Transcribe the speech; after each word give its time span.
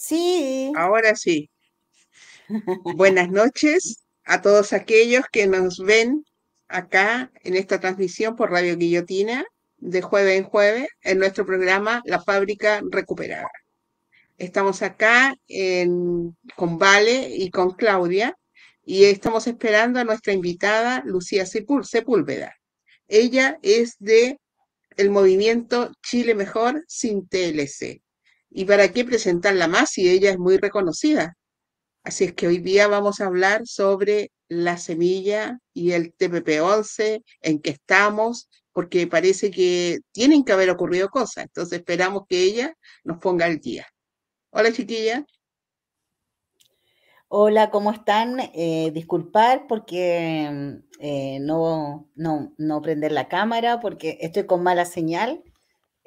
Sí. 0.00 0.72
Ahora 0.76 1.14
sí. 1.14 1.50
Buenas 2.96 3.28
noches 3.30 4.02
a 4.24 4.40
todos 4.40 4.72
aquellos 4.72 5.26
que 5.30 5.46
nos 5.46 5.76
ven 5.78 6.24
acá 6.68 7.30
en 7.42 7.54
esta 7.54 7.80
transmisión 7.80 8.34
por 8.34 8.50
Radio 8.50 8.78
Guillotina 8.78 9.44
de 9.76 10.00
jueves 10.00 10.38
en 10.38 10.44
jueves 10.44 10.88
en 11.02 11.18
nuestro 11.18 11.44
programa 11.44 12.00
La 12.06 12.22
Fábrica 12.22 12.80
Recuperada. 12.90 13.50
Estamos 14.38 14.80
acá 14.80 15.34
con 16.56 16.78
Vale 16.78 17.36
y 17.36 17.50
con 17.50 17.72
Claudia 17.72 18.34
y 18.82 19.04
estamos 19.04 19.46
esperando 19.48 20.00
a 20.00 20.04
nuestra 20.04 20.32
invitada 20.32 21.02
Lucía 21.04 21.44
Sepúlveda. 21.44 22.54
Ella 23.06 23.58
es 23.60 23.96
de 23.98 24.38
el 24.96 25.10
movimiento 25.10 25.92
Chile 26.02 26.34
Mejor 26.34 26.82
sin 26.88 27.28
TLC. 27.28 28.00
¿Y 28.50 28.64
para 28.64 28.92
qué 28.92 29.04
presentarla 29.04 29.68
más 29.68 29.90
si 29.90 30.08
ella 30.10 30.30
es 30.30 30.38
muy 30.38 30.58
reconocida? 30.58 31.36
Así 32.02 32.24
es 32.24 32.34
que 32.34 32.48
hoy 32.48 32.58
día 32.58 32.88
vamos 32.88 33.20
a 33.20 33.26
hablar 33.26 33.62
sobre 33.64 34.32
la 34.48 34.78
semilla 34.78 35.58
y 35.72 35.92
el 35.92 36.14
TPP-11, 36.16 37.22
en 37.42 37.60
qué 37.60 37.70
estamos, 37.70 38.48
porque 38.72 39.06
parece 39.06 39.50
que 39.50 40.00
tienen 40.12 40.44
que 40.44 40.52
haber 40.52 40.70
ocurrido 40.70 41.08
cosas. 41.08 41.44
Entonces 41.44 41.78
esperamos 41.78 42.22
que 42.28 42.42
ella 42.42 42.74
nos 43.04 43.18
ponga 43.18 43.46
al 43.46 43.60
día. 43.60 43.86
Hola 44.50 44.72
chiquilla. 44.72 45.24
Hola, 47.28 47.70
¿cómo 47.70 47.92
están? 47.92 48.40
Eh, 48.54 48.90
disculpar 48.92 49.68
porque 49.68 50.80
eh, 50.98 51.38
no, 51.40 52.10
no, 52.16 52.52
no 52.58 52.82
prender 52.82 53.12
la 53.12 53.28
cámara 53.28 53.78
porque 53.78 54.18
estoy 54.20 54.46
con 54.46 54.64
mala 54.64 54.84
señal. 54.84 55.44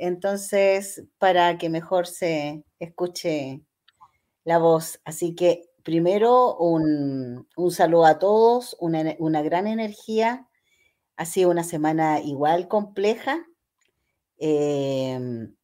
Entonces, 0.05 1.05
para 1.17 1.57
que 1.57 1.69
mejor 1.69 2.07
se 2.07 2.65
escuche 2.77 3.61
la 4.43 4.57
voz. 4.57 4.99
Así 5.05 5.33
que 5.33 5.69
primero 5.81 6.57
un, 6.57 7.47
saludo 7.71 8.05
a 8.05 8.19
todos, 8.19 8.75
una, 8.81 9.41
gran 9.43 9.65
energía. 9.65 10.49
Ha 11.15 11.23
sido 11.23 11.49
una 11.51 11.63
semana 11.63 12.19
igual 12.19 12.67
compleja. 12.67 13.45
Em, 14.37 15.55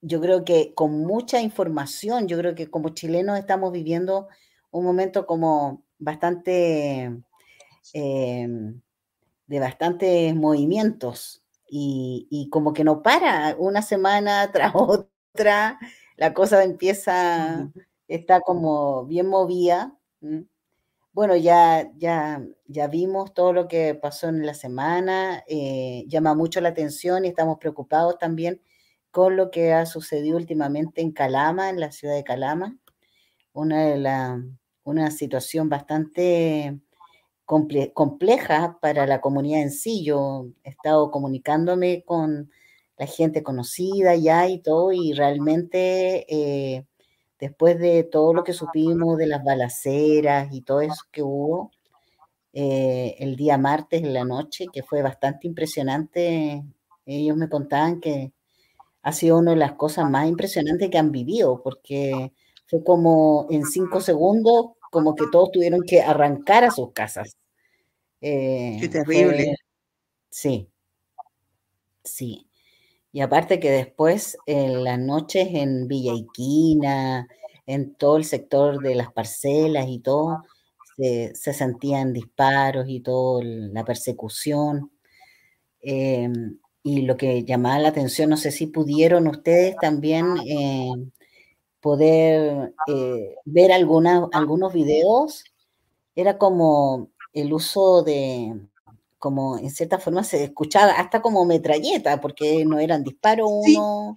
yo 0.00 0.20
creo 0.20 0.44
que 0.44 0.74
con 0.74 1.04
mucha 1.04 1.40
información, 1.40 2.28
yo 2.28 2.38
creo 2.38 2.54
que 2.54 2.70
como 2.70 2.90
chilenos 2.90 3.36
estamos 3.36 3.72
viviendo 3.72 4.28
un 4.70 4.84
momento 4.84 5.26
como 5.26 5.84
bastante, 5.98 7.20
em, 7.94 8.80
de 9.48 9.58
bastantes 9.60 10.36
movimientos 10.36 11.41
y, 11.74 12.48
como 12.50 12.72
que 12.74 12.84
no 12.84 13.02
para 13.02 13.56
una 13.58 13.82
semana 13.82 14.50
tras 14.52 14.72
otra, 14.74 15.78
la 16.16 16.34
cosa 16.34 16.62
empieza, 16.64 17.70
está 18.08 18.40
como 18.40 19.06
bien 19.06 19.26
movida. 19.28 19.96
Bueno, 21.12 21.36
ya, 21.36 21.90
ya, 21.96 22.42
ya 22.66 22.86
vimos 22.88 23.34
todo 23.34 23.52
lo 23.52 23.68
que 23.68 23.94
pasó 23.94 24.28
en 24.28 24.46
la 24.46 24.54
semana, 24.54 25.44
eh, 25.46 26.04
llama 26.08 26.34
mucho 26.34 26.60
la 26.60 26.70
atención 26.70 27.24
y 27.24 27.28
estamos 27.28 27.58
preocupados 27.58 28.18
también 28.18 28.62
con 29.10 29.36
lo 29.36 29.50
que 29.50 29.72
ha 29.74 29.84
sucedido 29.86 30.36
últimamente 30.38 31.02
en 31.02 31.12
Calama, 31.12 31.70
en 31.70 31.80
la 31.80 31.92
ciudad 31.92 32.14
de 32.14 32.24
Calama, 32.24 32.78
una 33.52 33.84
de 33.86 33.98
las 33.98 34.40
una 34.84 35.10
situación 35.10 35.68
bastante 35.68 36.80
compleja 37.44 38.78
para 38.80 39.06
la 39.06 39.20
comunidad 39.20 39.62
en 39.62 39.70
sí. 39.70 40.04
Yo 40.04 40.46
he 40.64 40.70
estado 40.70 41.10
comunicándome 41.10 42.02
con 42.04 42.50
la 42.98 43.06
gente 43.06 43.42
conocida 43.42 44.14
ya 44.16 44.48
y 44.48 44.60
todo, 44.60 44.92
y 44.92 45.12
realmente 45.12 46.26
eh, 46.28 46.86
después 47.40 47.78
de 47.78 48.04
todo 48.04 48.34
lo 48.34 48.44
que 48.44 48.52
supimos 48.52 49.18
de 49.18 49.26
las 49.26 49.44
balaceras 49.44 50.52
y 50.52 50.62
todo 50.62 50.80
eso 50.82 51.04
que 51.10 51.22
hubo 51.22 51.72
eh, 52.52 53.16
el 53.18 53.36
día 53.36 53.58
martes 53.58 54.02
en 54.02 54.14
la 54.14 54.24
noche, 54.24 54.66
que 54.72 54.82
fue 54.82 55.02
bastante 55.02 55.46
impresionante, 55.46 56.62
ellos 57.06 57.36
me 57.36 57.48
contaban 57.48 58.00
que 58.00 58.32
ha 59.02 59.12
sido 59.12 59.38
una 59.38 59.52
de 59.52 59.56
las 59.56 59.72
cosas 59.72 60.08
más 60.10 60.28
impresionantes 60.28 60.90
que 60.90 60.98
han 60.98 61.12
vivido, 61.12 61.62
porque 61.62 62.32
fue 62.66 62.84
como 62.84 63.46
en 63.50 63.64
cinco 63.64 64.00
segundos, 64.00 64.72
como 64.92 65.14
que 65.14 65.24
todos 65.32 65.50
tuvieron 65.52 65.80
que 65.84 66.02
arrancar 66.02 66.64
a 66.64 66.70
sus 66.70 66.92
casas. 66.92 67.38
Eh, 68.20 68.76
Qué 68.78 68.88
terrible. 68.90 69.56
sí, 70.28 70.68
sí. 72.04 72.46
Y 73.10 73.22
aparte 73.22 73.58
que 73.58 73.70
después 73.70 74.36
en 74.44 74.84
las 74.84 74.98
noches 74.98 75.48
en 75.50 75.88
Villa 75.88 76.12
Iquina, 76.12 77.26
en 77.64 77.94
todo 77.94 78.18
el 78.18 78.26
sector 78.26 78.82
de 78.82 78.94
las 78.94 79.10
parcelas 79.10 79.86
y 79.88 80.00
todo, 80.00 80.42
se, 80.98 81.54
sentían 81.54 82.12
disparos 82.12 82.84
y 82.86 83.00
toda 83.00 83.42
la 83.42 83.84
persecución. 83.86 84.92
Em, 85.80 86.58
y 86.82 87.00
lo 87.02 87.16
que 87.16 87.44
llamaba 87.44 87.78
la 87.78 87.88
atención, 87.88 88.28
no 88.28 88.36
sé 88.36 88.50
si 88.50 88.66
pudieron 88.66 89.26
ustedes 89.26 89.74
también 89.78 90.36
em, 90.46 91.10
poder 91.82 92.74
eh, 92.86 93.34
ver 93.44 93.72
algunos 93.72 94.72
videos, 94.72 95.44
era 96.14 96.38
como 96.38 97.10
el 97.34 97.52
uso 97.52 98.02
de, 98.04 98.58
como 99.18 99.58
en 99.58 99.70
cierta 99.70 99.98
forma 99.98 100.22
se 100.22 100.44
escuchaba 100.44 100.92
hasta 100.92 101.20
como 101.20 101.44
metralleta, 101.44 102.20
porque 102.20 102.64
no 102.64 102.78
eran 102.78 103.02
disparos 103.02 103.50
uno, 103.50 104.16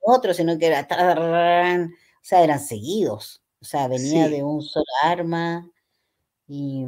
otro, 0.00 0.32
sino 0.32 0.58
que 0.58 0.66
era, 0.66 0.88
o 0.90 2.22
sea, 2.22 2.42
eran 2.42 2.60
seguidos, 2.60 3.42
o 3.60 3.64
sea, 3.64 3.88
venía 3.88 4.28
de 4.28 4.42
un 4.42 4.62
solo 4.62 4.86
arma 5.02 5.70
y, 6.48 6.86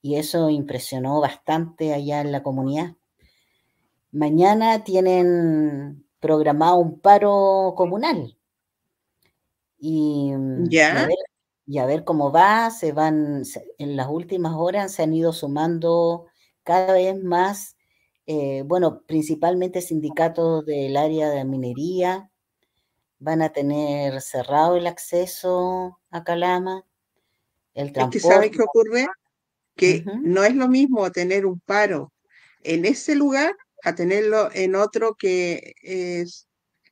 y 0.00 0.14
eso 0.14 0.48
impresionó 0.48 1.20
bastante 1.20 1.92
allá 1.92 2.20
en 2.20 2.30
la 2.30 2.44
comunidad. 2.44 2.94
Mañana 4.12 4.84
tienen 4.84 6.06
programado 6.20 6.76
un 6.76 7.00
paro 7.00 7.74
comunal 7.76 8.36
y, 9.78 10.32
mm, 10.32 10.68
y, 10.70 11.78
a 11.78 11.86
ver, 11.86 12.04
cómo 12.04 12.32
va, 12.32 12.70
se 12.70 12.92
van, 12.92 13.42
en 13.78 13.96
las 13.96 14.08
últimas 14.08 14.54
horas 14.56 14.92
se 14.92 15.02
han 15.02 15.12
ido 15.12 15.32
sumando 15.32 16.26
cada 16.62 16.92
vez 16.92 17.22
más, 17.22 17.76
eh, 18.26 18.62
bueno, 18.66 19.02
principalmente 19.06 19.80
sindicatos 19.80 20.64
del 20.64 20.96
área 20.96 21.30
de 21.30 21.44
minería, 21.44 22.30
van 23.18 23.42
a 23.42 23.52
tener 23.52 24.20
cerrado 24.20 24.76
el 24.76 24.86
acceso 24.86 25.98
a 26.10 26.24
Calama, 26.24 26.84
el 27.74 27.92
transporte. 27.92 28.18
Es 28.18 28.22
que 28.24 28.28
¿sabe 28.28 28.50
qué 28.50 28.62
ocurre? 28.62 29.06
Que 29.76 30.04
no 30.22 30.42
es 30.44 30.54
lo 30.54 30.68
mismo 30.68 31.10
tener 31.12 31.46
un 31.46 31.60
paro 31.60 32.12
en 32.62 32.84
ese 32.84 33.14
lugar 33.14 33.54
a 33.82 33.94
tenerlo 33.94 34.50
en 34.52 34.74
otro 34.74 35.14
que 35.14 35.74
es 35.82 36.45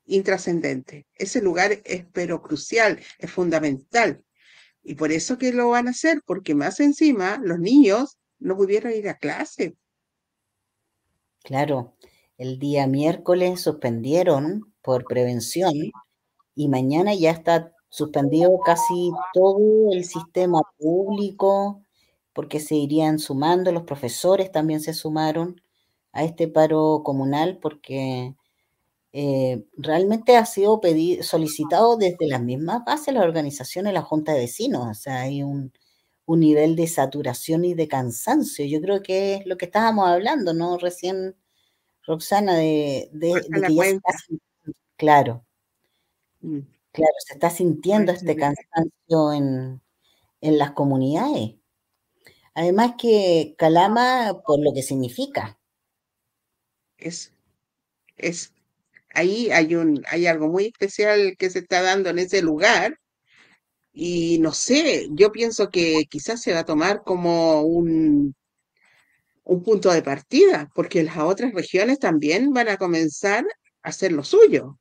intrascendente. 0.06 1.06
Ese 1.14 1.40
lugar 1.40 1.72
es 1.84 2.06
pero 2.12 2.42
crucial, 2.42 3.00
es 3.18 3.30
fundamental. 3.30 4.24
Y 4.82 4.96
por 4.96 5.12
eso 5.12 5.38
que 5.38 5.52
lo 5.52 5.70
van 5.70 5.88
a 5.88 5.92
hacer, 5.92 6.22
porque 6.26 6.54
más 6.54 6.80
encima 6.80 7.40
los 7.42 7.58
niños 7.58 8.18
no 8.38 8.56
pudieron 8.56 8.92
ir 8.92 9.08
a 9.08 9.18
clase. 9.18 9.76
Claro, 11.42 11.94
el 12.36 12.58
día 12.58 12.86
miércoles 12.86 13.60
suspendieron 13.60 14.72
por 14.82 15.04
prevención 15.04 15.72
y 16.54 16.68
mañana 16.68 17.14
ya 17.14 17.30
está 17.30 17.72
suspendido 17.88 18.58
casi 18.64 19.12
todo 19.32 19.92
el 19.92 20.04
sistema 20.04 20.60
público 20.78 21.82
porque 22.32 22.60
se 22.60 22.74
irían 22.74 23.18
sumando, 23.18 23.72
los 23.72 23.84
profesores 23.84 24.50
también 24.50 24.80
se 24.80 24.92
sumaron 24.92 25.60
a 26.12 26.24
este 26.24 26.48
paro 26.48 27.02
comunal 27.04 27.58
porque 27.62 28.34
eh, 29.16 29.64
realmente 29.76 30.36
ha 30.36 30.44
sido 30.44 30.80
pedido, 30.80 31.22
solicitado 31.22 31.96
desde 31.96 32.26
las 32.26 32.42
mismas 32.42 32.84
bases, 32.84 33.14
la 33.14 33.22
organización 33.22 33.84
de 33.84 33.92
la 33.92 34.02
Junta 34.02 34.32
de 34.32 34.40
Vecinos. 34.40 34.88
O 34.90 34.94
sea, 34.94 35.20
hay 35.22 35.44
un, 35.44 35.72
nivel 36.26 36.74
de 36.74 36.88
saturación 36.88 37.64
y 37.64 37.74
de 37.74 37.86
cansancio. 37.86 38.66
Yo 38.66 38.80
creo 38.80 39.02
que 39.02 39.36
es 39.36 39.46
lo 39.46 39.56
que 39.56 39.66
estábamos 39.66 40.08
hablando, 40.08 40.52
¿no? 40.52 40.78
Recién, 40.78 41.36
Roxana, 42.04 42.56
de, 42.56 43.08
de, 43.12 43.34
que 43.34 43.74
ya 43.76 43.84
se 43.84 44.38
claro, 44.96 45.44
mm. 46.40 46.60
claro, 46.92 47.14
se 47.26 47.34
está 47.34 47.50
sintiendo 47.50 48.12
este 48.12 48.36
cansancio 48.36 49.32
en, 49.32 49.82
en 50.40 50.58
las 50.58 50.72
comunidades. 50.72 51.56
Además 52.54 52.94
que 52.98 53.54
Calama, 53.58 54.42
por 54.46 54.60
lo 54.60 54.72
que 54.74 54.82
significa. 54.82 55.58
Es, 56.98 57.32
es 58.16 58.53
ahí 59.14 59.50
hay, 59.50 59.74
un, 59.76 60.02
hay 60.10 60.26
algo 60.26 60.48
muy 60.48 60.66
especial 60.66 61.36
que 61.38 61.50
se 61.50 61.60
está 61.60 61.82
dando 61.82 62.10
en 62.10 62.18
ese 62.18 62.42
lugar. 62.42 62.98
Y 63.94 64.38
no 64.40 64.52
sé, 64.52 65.08
yo 65.12 65.32
pienso 65.32 65.70
que 65.70 66.04
quizás 66.10 66.42
se 66.42 66.52
va 66.52 66.60
a 66.60 66.64
tomar 66.66 67.02
como 67.04 67.62
un, 67.62 68.34
un 69.44 69.62
punto 69.62 69.90
de 69.90 70.02
partida, 70.02 70.70
porque 70.74 71.02
las 71.02 71.16
otras 71.16 71.54
regiones 71.54 71.98
también 71.98 72.52
van 72.52 72.68
a 72.68 72.76
comenzar 72.76 73.44
a 73.82 73.88
hacer 73.88 74.12
lo 74.12 74.22
suyo. 74.22 74.78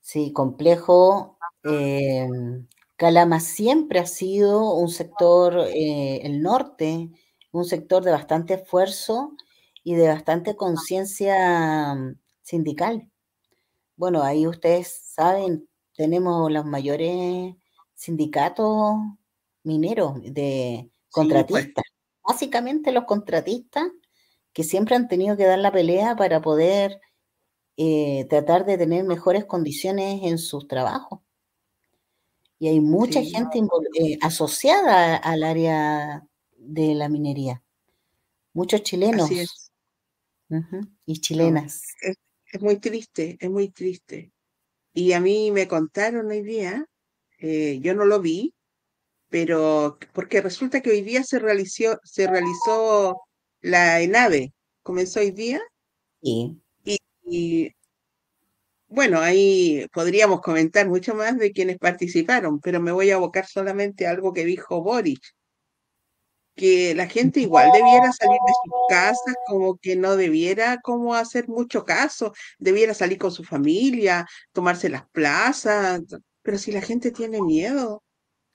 Sí, 0.00 0.32
complejo 0.32 1.36
Eh, 1.64 2.26
Calama 2.96 3.40
siempre 3.40 3.98
ha 3.98 4.06
sido 4.06 4.74
un 4.74 4.88
sector, 4.88 5.58
eh, 5.68 6.20
el 6.24 6.40
norte, 6.42 7.10
un 7.52 7.64
sector 7.64 8.04
de 8.04 8.12
bastante 8.12 8.54
esfuerzo 8.54 9.32
y 9.88 9.94
de 9.96 10.08
bastante 10.08 10.56
conciencia 10.56 11.94
mm, 11.94 12.18
sindical. 12.42 13.10
Bueno, 13.96 14.22
ahí 14.22 14.46
ustedes 14.46 14.88
saben, 14.88 15.68
tenemos 15.96 16.50
los 16.52 16.64
mayores 16.66 17.54
sindicatos 17.94 18.96
mineros 19.64 20.14
de 20.22 20.90
Sí, 21.10 21.44
pues. 21.48 21.66
contratistas. 21.66 21.84
Básicamente 22.26 22.92
los 22.92 23.04
contratistas 23.04 23.84
que 24.52 24.64
siempre 24.64 24.96
han 24.96 25.08
tenido 25.08 25.36
que 25.36 25.46
dar 25.46 25.58
la 25.60 25.72
pelea 25.72 26.16
para 26.16 26.40
poder 26.42 27.00
eh, 27.76 28.26
tratar 28.30 28.66
de 28.66 28.78
tener 28.78 29.04
mejores 29.04 29.46
condiciones 29.46 30.22
en 30.24 30.38
sus 30.38 30.68
trabajos. 30.68 31.20
Y 32.58 32.68
hay 32.68 32.80
mucha 32.80 33.20
Sí, 33.20 33.30
gente 33.30 33.60
eh, 33.94 34.18
asociada 34.20 35.16
al 35.16 35.42
área 35.44 36.26
de 36.56 36.94
la 36.94 37.08
minería, 37.08 37.62
muchos 38.54 38.82
chilenos 38.82 39.30
y 41.06 41.14
No, 41.14 41.20
chilenas. 41.20 41.82
es, 42.02 42.16
es 42.52 42.60
muy 42.62 42.78
triste, 42.78 43.36
es 43.40 43.50
muy 43.50 43.70
triste. 43.70 44.32
Y 44.94 45.12
a 45.12 45.20
mí 45.20 45.50
me 45.52 45.68
contaron 45.68 46.28
hoy 46.30 46.42
día, 46.42 46.86
eh, 47.38 47.78
yo 47.82 47.94
no 47.94 48.04
lo 48.04 48.20
vi, 48.20 48.54
pero 49.30 49.98
porque 50.12 50.40
resulta 50.40 50.80
que 50.82 50.90
hoy 50.90 51.02
día 51.02 51.22
se 51.24 51.38
realizó, 51.38 51.98
se 52.04 52.26
realizó 52.28 53.20
la 53.60 54.00
ENAVE, 54.00 54.54
comenzó 54.82 55.20
hoy 55.20 55.30
día, 55.32 55.60
Sí, 56.22 56.60
y, 56.84 56.98
y, 57.24 57.72
bueno, 58.88 59.20
ahí 59.20 59.86
podríamos 59.92 60.40
comentar 60.40 60.88
mucho 60.88 61.14
más 61.14 61.38
de 61.38 61.52
quienes 61.52 61.78
participaron, 61.78 62.60
pero 62.60 62.80
me 62.80 62.92
voy 62.92 63.10
a 63.10 63.16
abocar 63.16 63.46
solamente 63.46 64.06
a 64.06 64.10
algo 64.10 64.32
que 64.32 64.44
dijo 64.44 64.82
Boric, 64.82 65.20
que 66.58 66.94
la 66.94 67.06
gente 67.06 67.40
igual 67.40 67.70
debiera 67.72 68.12
salir 68.12 68.38
de 68.46 68.52
sus 68.64 68.72
casas, 68.90 69.34
como 69.46 69.78
que 69.78 69.96
no 69.96 70.16
debiera 70.16 70.78
como 70.82 71.14
hacer 71.14 71.48
mucho 71.48 71.84
caso, 71.84 72.34
debiera 72.58 72.92
salir 72.92 73.16
con 73.18 73.30
su 73.32 73.44
familia, 73.44 74.26
tomarse 74.52 74.90
las 74.90 75.08
plazas, 75.10 76.02
pero 76.42 76.58
si 76.58 76.72
la 76.72 76.82
gente 76.82 77.10
tiene 77.12 77.40
miedo. 77.40 78.02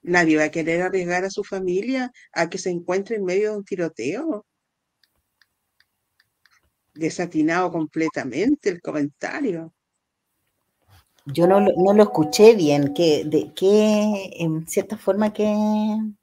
Nadie 0.04 0.36
va 0.38 0.46
a 0.46 0.52
querer 0.52 0.82
arriesgar 0.82 1.24
a 1.24 1.30
su 1.30 1.44
familia 1.46 2.12
a 2.34 2.50
que 2.50 2.58
se 2.58 2.70
encuentre 2.70 3.16
en 3.16 3.24
medio 3.24 3.52
de 3.52 3.58
un 3.58 3.64
tiroteo. 3.64 4.46
Desatinado 6.94 7.72
completamente 7.72 8.70
el 8.70 8.82
comentario. 8.82 9.74
yo 11.26 11.48
no, 11.48 11.62
no 11.62 11.94
lo 11.94 12.04
escuché 12.04 12.56
bien, 12.56 12.94
que, 12.94 13.24
de, 13.26 13.54
que 13.54 14.32
en 14.40 14.68
cierta 14.68 14.98
forma 14.98 15.32
que, 15.32 15.44
¿qué 15.44 16.02
es 16.04 16.08
lo 16.10 16.23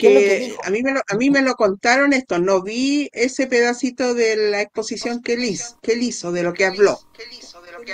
que 0.00 0.56
a 0.62 0.70
mí 0.70 0.82
me 0.82 0.92
lo, 0.92 1.00
a 1.06 1.14
mí 1.16 1.30
me 1.30 1.42
lo 1.42 1.54
contaron 1.54 2.12
esto, 2.12 2.38
no 2.38 2.62
vi 2.62 3.08
ese 3.12 3.46
pedacito 3.46 4.14
de 4.14 4.36
la 4.50 4.62
exposición 4.62 5.22
que 5.22 5.34
él 5.34 5.44
hizo, 5.44 5.78
que 5.82 5.92
él 5.92 6.02
hizo 6.02 6.32
de 6.32 6.42
lo 6.42 6.52
que 6.52 6.64
habló, 6.64 6.98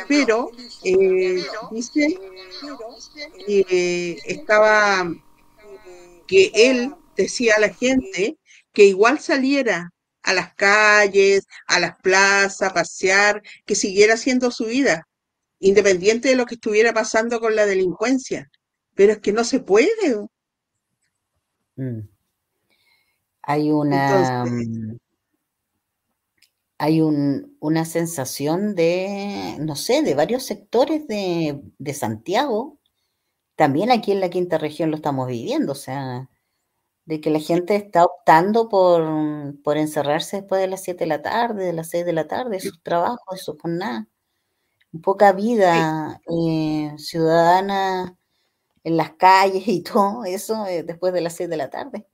pero 0.09 0.51
eh, 0.85 1.45
dice 1.73 2.19
que 3.47 4.19
estaba, 4.25 5.13
que 6.27 6.51
él 6.55 6.95
decía 7.17 7.55
a 7.57 7.61
la 7.61 7.73
gente 7.73 8.39
que 8.73 8.85
igual 8.85 9.21
saliera 9.21 9.91
a 10.23 10.35
las 10.35 10.55
calles, 10.55 11.47
a 11.67 11.81
las 11.81 11.97
plazas, 12.01 12.63
a 12.63 12.75
pasear, 12.75 13.43
que 13.65 13.75
siguiera 13.75 14.15
haciendo 14.15 14.51
su 14.51 14.67
vida, 14.67 15.07
independiente 15.61 16.29
de 16.29 16.37
lo 16.37 16.47
que 16.47 16.57
estuviera 16.57 16.93
pasando 16.93 17.41
con 17.41 17.55
la 17.57 17.65
delincuencia. 17.65 18.49
Pero 18.95 19.13
es 19.13 19.19
que 19.21 19.33
no 19.33 19.45
se 19.45 19.61
puede. 19.61 20.27
Mm. 21.77 22.01
Hay 23.43 23.71
una, 23.71 24.27
Entonces, 24.27 24.69
mm, 24.69 24.97
hay 26.79 27.01
un, 27.01 27.57
una 27.61 27.85
sensación 27.85 28.75
de, 28.75 29.57
no 29.61 29.77
sé, 29.77 30.03
de 30.03 30.15
varios 30.15 30.43
sectores 30.45 31.07
de, 31.07 31.63
de 31.79 31.95
Santiago, 31.95 32.79
también 33.57 33.91
aquí 33.91 34.13
en 34.13 34.21
la 34.21 34.31
quinta 34.31 34.59
región 34.59 34.91
lo 34.91 34.97
estamos 34.97 35.29
viviendo, 35.29 35.73
o 35.73 35.77
sea, 35.77 36.29
de 37.07 37.21
que 37.21 37.31
la 37.31 37.41
gente 37.41 37.77
está 37.77 38.05
optando 38.05 38.69
por, 38.69 39.05
por 39.63 39.79
encerrarse 39.79 40.39
después 40.39 40.61
de 40.61 40.69
las 40.69 40.83
7 40.83 41.05
de 41.05 41.09
la 41.09 41.23
tarde, 41.23 41.67
de 41.67 41.73
las 41.73 41.91
6 41.91 42.05
de 42.05 42.13
la 42.13 42.29
tarde, 42.29 42.53
de 42.57 42.61
sus 42.61 42.83
trabajos, 42.83 43.21
de 43.33 43.39
sus 43.39 43.59
jornadas. 43.61 44.07
Poca 45.03 45.33
vida 45.33 46.21
eh, 46.31 46.95
ciudadana 46.99 48.17
en 48.87 48.97
las 48.97 49.15
calles 49.15 49.67
y 49.67 49.83
todo 49.83 50.25
eso 50.25 50.65
eh, 50.65 50.85
después 50.85 51.13
de 51.13 51.21
las 51.21 51.35
6 51.35 51.49
de 51.51 51.57
la 51.57 51.69
tarde. 51.71 52.07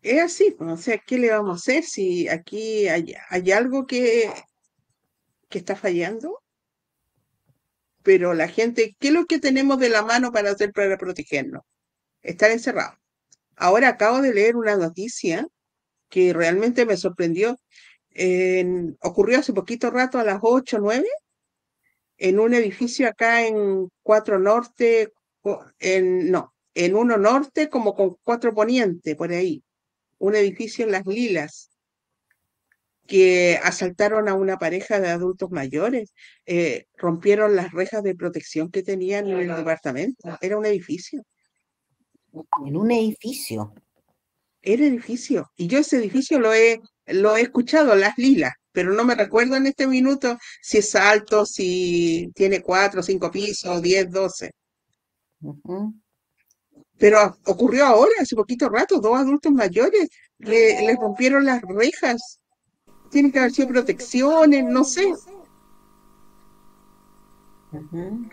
es 0.00 0.22
así. 0.22 0.56
O 0.60 0.76
sea, 0.76 0.96
¿qué 0.98 1.18
le 1.18 1.28
vamos 1.30 1.50
a 1.50 1.56
hacer 1.56 1.82
si 1.82 2.28
aquí 2.28 2.86
hay, 2.86 3.14
hay 3.30 3.50
algo 3.50 3.84
que, 3.84 4.32
que 5.48 5.58
está 5.58 5.74
fallando? 5.74 6.40
Pero 8.04 8.32
la 8.32 8.46
gente, 8.46 8.94
¿qué 9.00 9.08
es 9.08 9.14
lo 9.14 9.26
que 9.26 9.40
tenemos 9.40 9.76
de 9.80 9.88
la 9.88 10.02
mano 10.02 10.30
para 10.30 10.52
hacer 10.52 10.70
para 10.72 10.96
protegernos? 10.96 11.62
Estar 12.22 12.52
encerrados. 12.52 12.96
Ahora 13.56 13.88
acabo 13.88 14.20
de 14.22 14.32
leer 14.32 14.54
una 14.54 14.76
noticia 14.76 15.48
que 16.08 16.32
realmente 16.32 16.86
me 16.86 16.96
sorprendió. 16.96 17.56
En- 18.10 18.96
ocurrió 19.00 19.40
hace 19.40 19.52
poquito 19.52 19.90
rato, 19.90 20.20
a 20.20 20.24
las 20.24 20.38
8 20.42 20.76
o 20.76 20.80
9, 20.80 21.08
en 22.18 22.38
un 22.38 22.54
edificio 22.54 23.08
acá 23.08 23.44
en 23.44 23.88
4 24.04 24.38
Norte, 24.38 25.12
en, 25.78 26.30
no, 26.30 26.54
en 26.74 26.96
uno 26.96 27.16
Norte 27.16 27.68
como 27.68 27.94
con 27.94 28.16
4 28.22 28.54
Poniente, 28.54 29.16
por 29.16 29.32
ahí. 29.32 29.62
Un 30.18 30.34
edificio 30.36 30.84
en 30.84 30.92
Las 30.92 31.06
Lilas, 31.06 31.70
que 33.06 33.58
asaltaron 33.62 34.28
a 34.28 34.34
una 34.34 34.58
pareja 34.58 35.00
de 35.00 35.08
adultos 35.10 35.50
mayores, 35.50 36.14
eh, 36.46 36.86
rompieron 36.96 37.56
las 37.56 37.72
rejas 37.72 38.02
de 38.02 38.14
protección 38.14 38.70
que 38.70 38.82
tenían 38.82 39.26
en 39.28 39.40
el 39.50 39.56
departamento. 39.56 40.38
Era 40.40 40.56
un 40.56 40.66
edificio, 40.66 41.22
En 42.66 42.76
un 42.76 42.90
edificio. 42.90 43.74
era 44.62 44.84
edificio. 44.86 45.50
Y 45.56 45.66
yo 45.66 45.78
ese 45.80 45.98
edificio 45.98 46.38
lo 46.40 46.54
he, 46.54 46.80
lo 47.06 47.36
he 47.36 47.42
escuchado, 47.42 47.94
Las 47.96 48.16
Lilas, 48.18 48.52
pero 48.72 48.92
no 48.92 49.04
me 49.04 49.14
recuerdo 49.14 49.56
en 49.56 49.66
este 49.66 49.86
minuto 49.86 50.38
si 50.62 50.78
es 50.78 50.94
alto, 50.94 51.44
si 51.46 52.30
tiene 52.34 52.62
cuatro, 52.62 53.02
cinco 53.02 53.30
pisos, 53.30 53.82
diez, 53.82 54.10
doce. 54.10 54.52
Ujú. 55.42 55.94
Pero 56.98 57.36
ocurrió 57.46 57.86
ahora, 57.86 58.12
hace 58.20 58.36
poquito 58.36 58.68
rato, 58.68 59.00
dos 59.00 59.18
adultos 59.18 59.52
mayores 59.52 60.08
le, 60.38 60.86
le 60.86 60.96
rompieron 60.96 61.44
las 61.44 61.60
rejas. 61.62 62.40
Tienen 63.10 63.32
que 63.32 63.40
haber 63.40 63.52
sido 63.52 63.68
protecciones, 63.68 64.64
no 64.64 64.84
sé, 64.84 65.12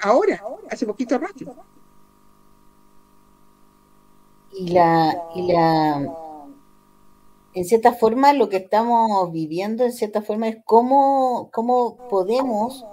ahora, 0.02 0.44
hace 0.70 0.86
poquito 0.86 1.18
rato. 1.18 1.56
Y 4.52 4.70
la, 4.70 5.16
y 5.36 5.52
la, 5.52 6.14
en 7.54 7.66
cierta 7.66 7.94
forma, 7.94 8.34
lo 8.34 8.50
que 8.50 8.58
estamos 8.58 9.32
viviendo, 9.32 9.84
en 9.84 9.94
cierta 9.94 10.22
forma, 10.22 10.48
es 10.48 10.58
cómo, 10.66 11.50
cómo 11.52 11.98
podemos 12.10 12.86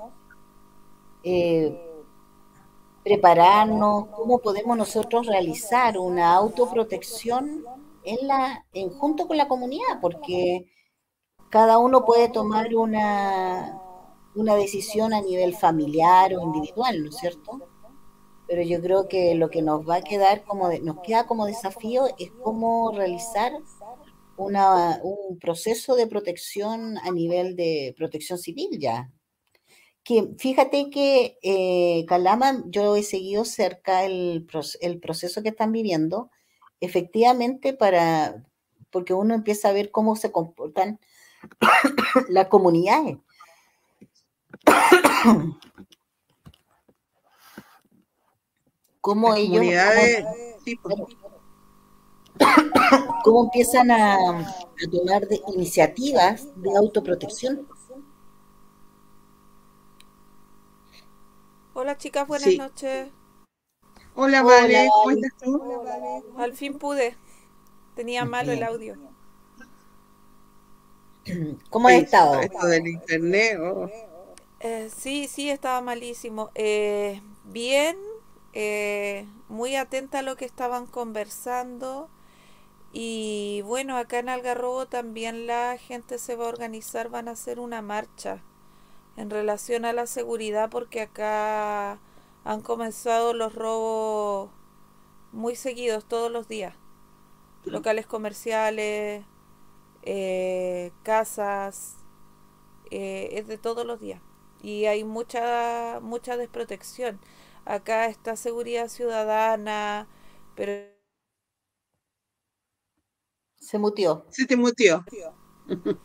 eh, 1.24 1.74
prepararnos, 3.06 4.08
cómo 4.08 4.40
podemos 4.40 4.76
nosotros 4.76 5.26
realizar 5.28 5.98
una 5.98 6.34
autoprotección 6.34 7.64
en 8.04 8.26
la, 8.28 8.66
en, 8.72 8.90
junto 8.90 9.26
con 9.28 9.36
la 9.36 9.48
comunidad, 9.48 10.00
porque 10.02 10.66
cada 11.50 11.78
uno 11.78 12.04
puede 12.04 12.28
tomar 12.30 12.74
una, 12.76 13.80
una 14.34 14.54
decisión 14.56 15.14
a 15.14 15.22
nivel 15.22 15.54
familiar 15.56 16.34
o 16.34 16.42
individual, 16.42 17.02
¿no 17.04 17.10
es 17.10 17.16
cierto? 17.18 17.62
Pero 18.48 18.62
yo 18.62 18.80
creo 18.82 19.08
que 19.08 19.34
lo 19.36 19.50
que 19.50 19.62
nos 19.62 19.88
va 19.88 19.96
a 19.96 20.02
quedar 20.02 20.44
como 20.44 20.68
de- 20.68 20.80
nos 20.80 21.00
queda 21.02 21.26
como 21.26 21.46
desafío 21.46 22.06
es 22.18 22.30
cómo 22.42 22.92
realizar 22.92 23.52
una, 24.36 25.00
un 25.02 25.38
proceso 25.38 25.96
de 25.96 26.06
protección 26.06 26.98
a 26.98 27.10
nivel 27.10 27.56
de 27.56 27.94
protección 27.96 28.38
civil 28.38 28.78
ya. 28.80 29.10
Que 30.06 30.34
fíjate 30.38 30.88
que 30.88 31.36
eh, 31.42 32.06
Calama, 32.06 32.62
yo 32.66 32.94
he 32.94 33.02
seguido 33.02 33.44
cerca 33.44 34.04
el, 34.04 34.46
el 34.80 35.00
proceso 35.00 35.42
que 35.42 35.48
están 35.48 35.72
viviendo, 35.72 36.30
efectivamente 36.80 37.72
para, 37.72 38.44
porque 38.92 39.14
uno 39.14 39.34
empieza 39.34 39.68
a 39.68 39.72
ver 39.72 39.90
cómo 39.90 40.14
se 40.14 40.30
comportan 40.30 41.00
las 42.28 42.46
comunidades, 42.46 43.16
cómo 49.00 49.30
Las 49.30 49.38
ellos, 49.38 49.50
cómo, 49.50 49.58
comunidades, 49.58 50.24
sí, 50.64 50.76
pues, 50.76 50.94
cómo 53.24 53.44
empiezan 53.46 53.90
a, 53.90 54.14
a 54.14 54.90
tomar 54.92 55.26
de- 55.26 55.42
iniciativas 55.52 56.46
de 56.62 56.76
autoprotección. 56.76 57.66
Hola 61.78 61.98
chicas, 61.98 62.26
buenas 62.26 62.48
sí. 62.48 62.56
noches. 62.56 63.08
Hola, 64.14 64.42
Vale, 64.42 64.88
¿cómo 64.90 65.10
estás 65.10 65.32
tú? 65.36 65.62
Al 66.38 66.54
fin 66.54 66.78
pude. 66.78 67.18
Tenía 67.94 68.24
malo 68.24 68.52
el 68.52 68.62
audio. 68.62 68.96
¿Cómo 71.68 71.88
has 71.88 71.96
estado? 71.96 72.40
Esto 72.40 72.66
del 72.66 72.86
internet. 72.86 73.58
Oh. 73.60 73.90
Eh, 74.60 74.88
sí, 74.88 75.28
sí, 75.28 75.50
estaba 75.50 75.82
malísimo. 75.82 76.50
Eh, 76.54 77.20
bien, 77.44 77.98
eh, 78.54 79.28
muy 79.50 79.76
atenta 79.76 80.20
a 80.20 80.22
lo 80.22 80.36
que 80.36 80.46
estaban 80.46 80.86
conversando. 80.86 82.08
Y 82.94 83.60
bueno, 83.66 83.98
acá 83.98 84.20
en 84.20 84.30
Algarrobo 84.30 84.86
también 84.86 85.46
la 85.46 85.76
gente 85.76 86.16
se 86.16 86.36
va 86.36 86.46
a 86.46 86.48
organizar, 86.48 87.10
van 87.10 87.28
a 87.28 87.32
hacer 87.32 87.60
una 87.60 87.82
marcha 87.82 88.40
en 89.16 89.30
relación 89.30 89.84
a 89.84 89.92
la 89.92 90.06
seguridad 90.06 90.70
porque 90.70 91.00
acá 91.02 91.98
han 92.44 92.60
comenzado 92.62 93.32
los 93.34 93.54
robos 93.54 94.50
muy 95.32 95.56
seguidos 95.56 96.06
todos 96.06 96.30
los 96.30 96.48
días. 96.48 96.74
Locales 97.64 98.06
comerciales, 98.06 99.24
eh, 100.02 100.92
casas, 101.02 101.96
eh, 102.90 103.30
es 103.32 103.48
de 103.48 103.58
todos 103.58 103.84
los 103.86 104.00
días. 104.00 104.20
Y 104.62 104.86
hay 104.86 105.04
mucha, 105.04 106.00
mucha 106.00 106.36
desprotección. 106.36 107.20
Acá 107.64 108.06
está 108.06 108.36
seguridad 108.36 108.88
ciudadana, 108.88 110.08
pero... 110.54 110.94
Se 113.58 113.78
mutió. 113.78 114.24
Se 114.30 114.46
te 114.46 114.56
mutió. 114.56 115.04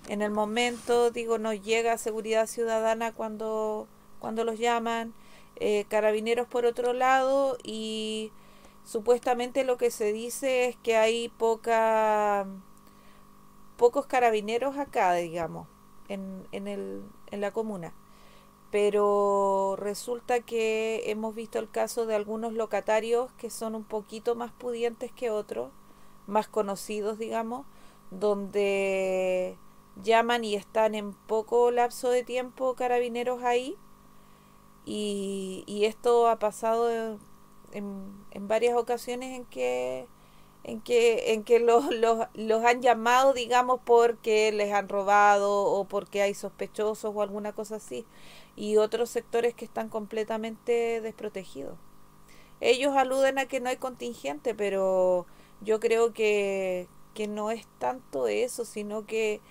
En 0.08 0.22
el 0.22 0.32
momento, 0.32 1.12
digo, 1.12 1.38
no 1.38 1.54
llega 1.54 1.98
seguridad 1.98 2.48
ciudadana 2.48 3.14
cuando, 3.14 3.88
cuando 4.20 4.44
los 4.44 4.60
llaman, 4.60 5.14
eh, 5.58 5.86
carabineros 5.90 6.48
por 6.48 6.66
otro 6.66 6.94
lado 6.94 7.58
y 7.64 8.32
supuestamente 8.84 9.64
lo 9.64 9.78
que 9.78 9.92
se 9.92 10.12
dice 10.12 10.66
es 10.66 10.76
que 10.78 10.98
hay 10.98 11.30
poca 11.30 12.48
pocos 13.78 14.06
carabineros 14.06 14.78
acá, 14.78 15.14
digamos, 15.14 15.68
en, 16.08 16.48
en, 16.52 16.68
el, 16.68 17.04
en 17.32 17.42
la 17.42 17.52
comuna. 17.52 17.94
Pero 18.72 19.76
resulta 19.78 20.40
que 20.42 21.04
hemos 21.08 21.36
visto 21.36 21.60
el 21.60 21.70
caso 21.70 22.06
de 22.06 22.16
algunos 22.16 22.54
locatarios 22.54 23.32
que 23.34 23.50
son 23.50 23.76
un 23.76 23.84
poquito 23.84 24.36
más 24.36 24.52
pudientes 24.52 25.12
que 25.12 25.30
otros, 25.32 25.72
más 26.28 26.48
conocidos, 26.48 27.18
digamos, 27.18 27.66
donde 28.12 29.58
llaman 30.04 30.44
y 30.44 30.56
están 30.56 30.96
en 30.96 31.14
poco 31.14 31.72
lapso 31.72 32.10
de 32.10 32.24
tiempo 32.24 32.76
carabineros 32.76 33.44
ahí. 33.44 33.78
Y, 34.86 35.64
y 35.68 35.86
esto 35.86 36.28
ha 36.28 36.40
pasado 36.40 37.20
en, 37.72 38.26
en, 38.32 38.48
varias 38.48 38.76
ocasiones 38.76 39.36
en 39.38 39.46
que 39.46 40.08
en 40.64 40.82
que 40.82 41.34
en 41.34 41.44
que 41.44 41.60
los, 41.60 41.94
los, 41.96 42.28
los, 42.34 42.64
han 42.66 42.82
llamado 42.82 43.34
digamos 43.34 43.80
porque 43.84 44.52
les 44.52 44.74
han 44.74 44.90
robado 44.90 45.66
o 45.66 45.86
porque 45.86 46.22
hay 46.22 46.34
sospechosos 46.34 47.14
o 47.16 47.22
alguna 47.22 47.54
cosa 47.54 47.78
así 47.78 48.06
y 48.56 48.78
otros 48.78 49.10
sectores 49.10 49.54
que 49.56 49.66
están 49.66 49.90
completamente 49.90 51.02
desprotegidos 51.02 51.78
ellos 52.60 52.96
aluden 52.96 53.40
a 53.40 53.48
que 53.48 53.60
no 53.60 53.70
hay 53.70 53.78
contingente 53.78 54.54
pero 54.56 55.26
yo 55.62 55.80
creo 55.80 56.14
que, 56.14 56.88
que 57.14 57.28
no 57.28 57.52
es 57.52 57.68
tanto 57.80 58.28
eso, 58.28 58.66
sino 58.66 59.06
que 59.06 59.42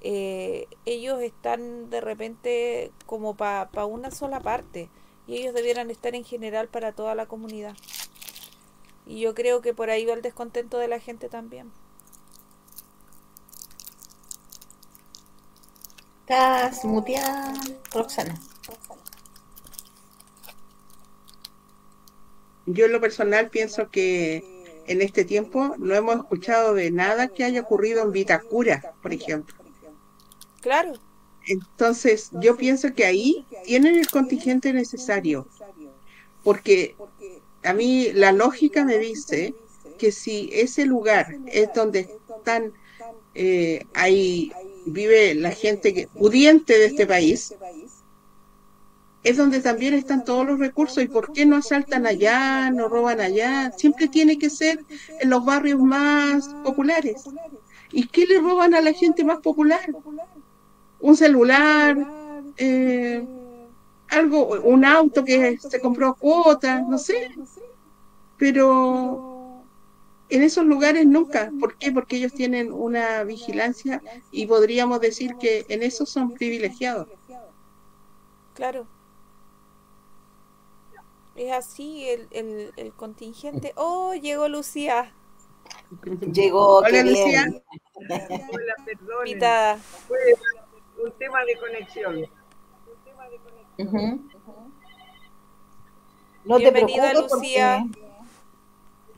eh, 0.00 0.68
ellos 0.84 1.22
están 1.22 1.88
de 1.90 2.00
repente 2.00 2.92
como 3.06 3.36
para 3.36 3.70
pa 3.70 3.86
una 3.86 4.10
sola 4.10 4.40
parte 4.40 4.90
y 5.26 5.36
ellos 5.36 5.54
debieran 5.54 5.90
estar 5.90 6.14
en 6.14 6.24
general 6.24 6.68
para 6.68 6.92
toda 6.92 7.14
la 7.14 7.26
comunidad. 7.26 7.74
Y 9.06 9.20
yo 9.20 9.34
creo 9.34 9.60
que 9.60 9.74
por 9.74 9.90
ahí 9.90 10.04
va 10.04 10.14
el 10.14 10.22
descontento 10.22 10.78
de 10.78 10.88
la 10.88 11.00
gente 11.00 11.28
también. 11.28 11.72
Estás 16.20 16.84
muteada, 16.84 17.52
Roxana. 17.92 18.40
Yo 22.66 22.86
en 22.86 22.92
lo 22.92 23.00
personal 23.00 23.50
pienso 23.50 23.90
que 23.90 24.53
en 24.86 25.02
este 25.02 25.24
tiempo 25.24 25.74
no 25.78 25.94
hemos 25.94 26.16
escuchado 26.16 26.74
de 26.74 26.90
nada 26.90 27.28
que 27.28 27.44
haya 27.44 27.62
ocurrido 27.62 28.02
en 28.02 28.12
Vitacura, 28.12 28.94
por 29.02 29.12
ejemplo. 29.12 29.54
Claro. 30.60 30.94
Entonces, 31.46 32.30
yo 32.32 32.56
pienso 32.56 32.94
que 32.94 33.04
ahí 33.04 33.46
tienen 33.64 33.96
el 33.96 34.08
contingente 34.08 34.72
necesario, 34.72 35.46
porque 36.42 36.96
a 37.62 37.72
mí 37.74 38.12
la 38.12 38.32
lógica 38.32 38.84
me 38.84 38.98
dice 38.98 39.54
que 39.98 40.10
si 40.10 40.50
ese 40.52 40.86
lugar 40.86 41.36
es 41.46 41.72
donde 41.74 42.08
están, 42.36 42.72
eh, 43.34 43.84
ahí 43.94 44.52
vive 44.86 45.34
la 45.34 45.50
gente 45.50 46.08
pudiente 46.14 46.78
de 46.78 46.86
este 46.86 47.06
país, 47.06 47.54
es 49.24 49.38
donde 49.38 49.60
también 49.60 49.94
están 49.94 50.22
todos 50.22 50.46
los 50.46 50.58
recursos. 50.58 51.02
¿Y 51.02 51.08
por 51.08 51.32
qué 51.32 51.46
no 51.46 51.56
asaltan 51.56 52.06
allá, 52.06 52.70
no 52.70 52.88
roban 52.88 53.20
allá? 53.20 53.72
Siempre 53.72 54.06
tiene 54.06 54.38
que 54.38 54.50
ser 54.50 54.84
en 55.18 55.30
los 55.30 55.44
barrios 55.44 55.80
más 55.80 56.48
populares. 56.62 57.24
¿Y 57.90 58.06
qué 58.06 58.26
le 58.26 58.38
roban 58.38 58.74
a 58.74 58.82
la 58.82 58.92
gente 58.92 59.24
más 59.24 59.40
popular? 59.40 59.80
Un 61.00 61.16
celular, 61.16 61.96
eh, 62.58 63.26
algo, 64.08 64.60
un 64.62 64.84
auto 64.84 65.24
que 65.24 65.58
se 65.58 65.80
compró 65.80 66.08
a 66.08 66.14
cuotas, 66.14 66.86
no 66.86 66.98
sé. 66.98 67.30
Pero 68.36 69.64
en 70.28 70.42
esos 70.42 70.66
lugares 70.66 71.06
nunca. 71.06 71.50
¿Por 71.58 71.78
qué? 71.78 71.90
Porque 71.92 72.16
ellos 72.16 72.34
tienen 72.34 72.72
una 72.72 73.24
vigilancia 73.24 74.02
y 74.30 74.46
podríamos 74.46 75.00
decir 75.00 75.36
que 75.40 75.64
en 75.70 75.82
eso 75.82 76.04
son 76.04 76.32
privilegiados. 76.32 77.08
Claro. 78.52 78.86
Es 81.36 81.52
así 81.52 82.08
el, 82.08 82.28
el, 82.30 82.72
el 82.76 82.92
contingente. 82.94 83.72
¡Oh, 83.76 84.14
llegó 84.14 84.48
Lucía! 84.48 85.12
Llegó, 86.32 86.78
Hola, 86.78 87.02
Lucía. 87.02 87.44
Hola, 87.94 88.74
perdón. 88.84 89.24
Pitada. 89.24 89.76
Fue 89.76 90.18
un 91.04 91.12
tema 91.12 91.44
de 91.44 91.56
conexión. 91.56 92.16
Uh 93.78 93.82
-huh. 93.82 94.30
No 96.44 96.58
Bienvenida, 96.58 97.04
te 97.04 97.10
preocupes 97.10 97.32
Lucía. 97.38 97.84
porque- 97.86 98.04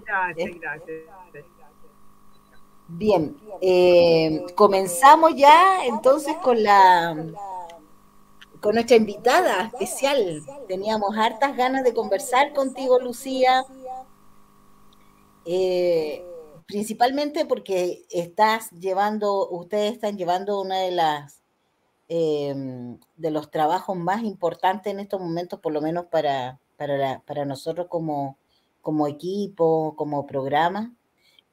Gracias, 0.07 0.61
gracias. 0.61 1.03
Bien, 2.89 3.37
eh, 3.61 4.45
comenzamos 4.55 5.35
ya 5.35 5.85
entonces 5.87 6.37
con 6.37 6.63
la 6.63 7.17
con 8.67 8.75
nuestra 8.75 8.97
invitada 8.97 9.67
especial. 9.67 10.43
Teníamos 10.67 11.17
hartas 11.17 11.57
ganas 11.57 11.85
de 11.85 11.95
conversar 11.95 12.53
contigo, 12.53 12.99
Lucía. 12.99 13.65
Eh, 15.45 16.25
principalmente 16.67 17.47
porque 17.47 18.05
estás 18.11 18.73
llevando, 18.73 19.49
ustedes 19.51 19.93
están 19.93 20.17
llevando 20.19 20.61
una 20.61 20.79
de 20.81 20.91
las 20.91 21.43
eh, 22.09 22.53
de 23.17 23.31
los 23.31 23.53
trabajos 23.53 23.97
más 23.97 24.25
importantes 24.25 24.93
en 24.93 24.99
estos 24.99 25.21
momentos, 25.21 25.61
por 25.61 25.73
lo 25.73 25.81
menos 25.81 26.07
para, 26.07 26.59
para, 26.77 26.97
la- 26.99 27.21
para 27.21 27.45
nosotros 27.45 27.87
como, 27.89 28.37
como 28.83 29.07
equipo, 29.07 29.95
como 29.97 30.27
programa, 30.27 30.93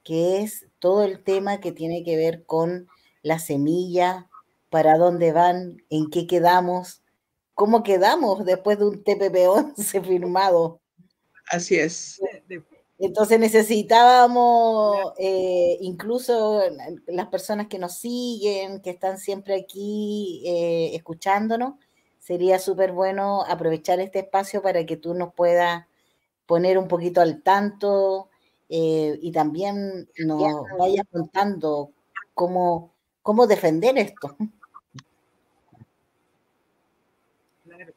que 0.04 0.42
es 0.42 0.66
todo 0.80 1.04
el 1.04 1.24
tema 1.24 1.60
que 1.60 1.72
tiene 1.72 2.04
que 2.04 2.18
ver 2.18 2.44
con 2.48 2.88
la 3.22 3.38
semilla, 3.38 4.30
para 4.72 4.98
dónde 4.98 5.32
van, 5.32 5.84
en 5.92 6.10
qué 6.10 6.26
quedamos, 6.26 7.03
cómo 7.54 7.84
quedamos 7.84 8.46
después 8.46 8.80
de 8.80 8.86
un 8.86 9.04
TPP-11 9.04 9.76
firmado. 10.06 10.80
Así 11.50 11.76
es. 11.78 12.22
Entonces 13.00 13.40
necesitábamos, 13.40 15.14
eh, 15.18 15.78
incluso 15.82 16.62
las 17.08 17.28
personas 17.28 17.68
que 17.68 17.80
nos 17.80 17.98
siguen, 17.98 18.82
que 18.82 18.92
están 18.92 19.18
siempre 19.18 19.56
aquí 19.56 20.42
eh, 20.46 20.96
escuchándonos, 20.96 21.74
sería 22.20 22.60
súper 22.60 22.94
bueno 22.94 23.44
aprovechar 23.44 24.00
este 24.00 24.20
espacio 24.20 24.62
para 24.62 24.86
que 24.86 24.96
tú 24.96 25.14
nos 25.14 25.34
puedas 25.34 25.86
poner 26.46 26.78
un 26.78 26.88
poquito 26.88 27.20
al 27.20 27.42
tanto 27.42 28.30
eh, 28.70 29.20
y 29.22 29.32
también 29.34 30.08
nos 30.20 30.42
vayas 30.80 31.06
contando 31.12 31.92
cómo, 32.34 32.94
cómo 33.22 33.48
defender 33.48 33.98
esto. 33.98 34.38
claro. 37.64 37.94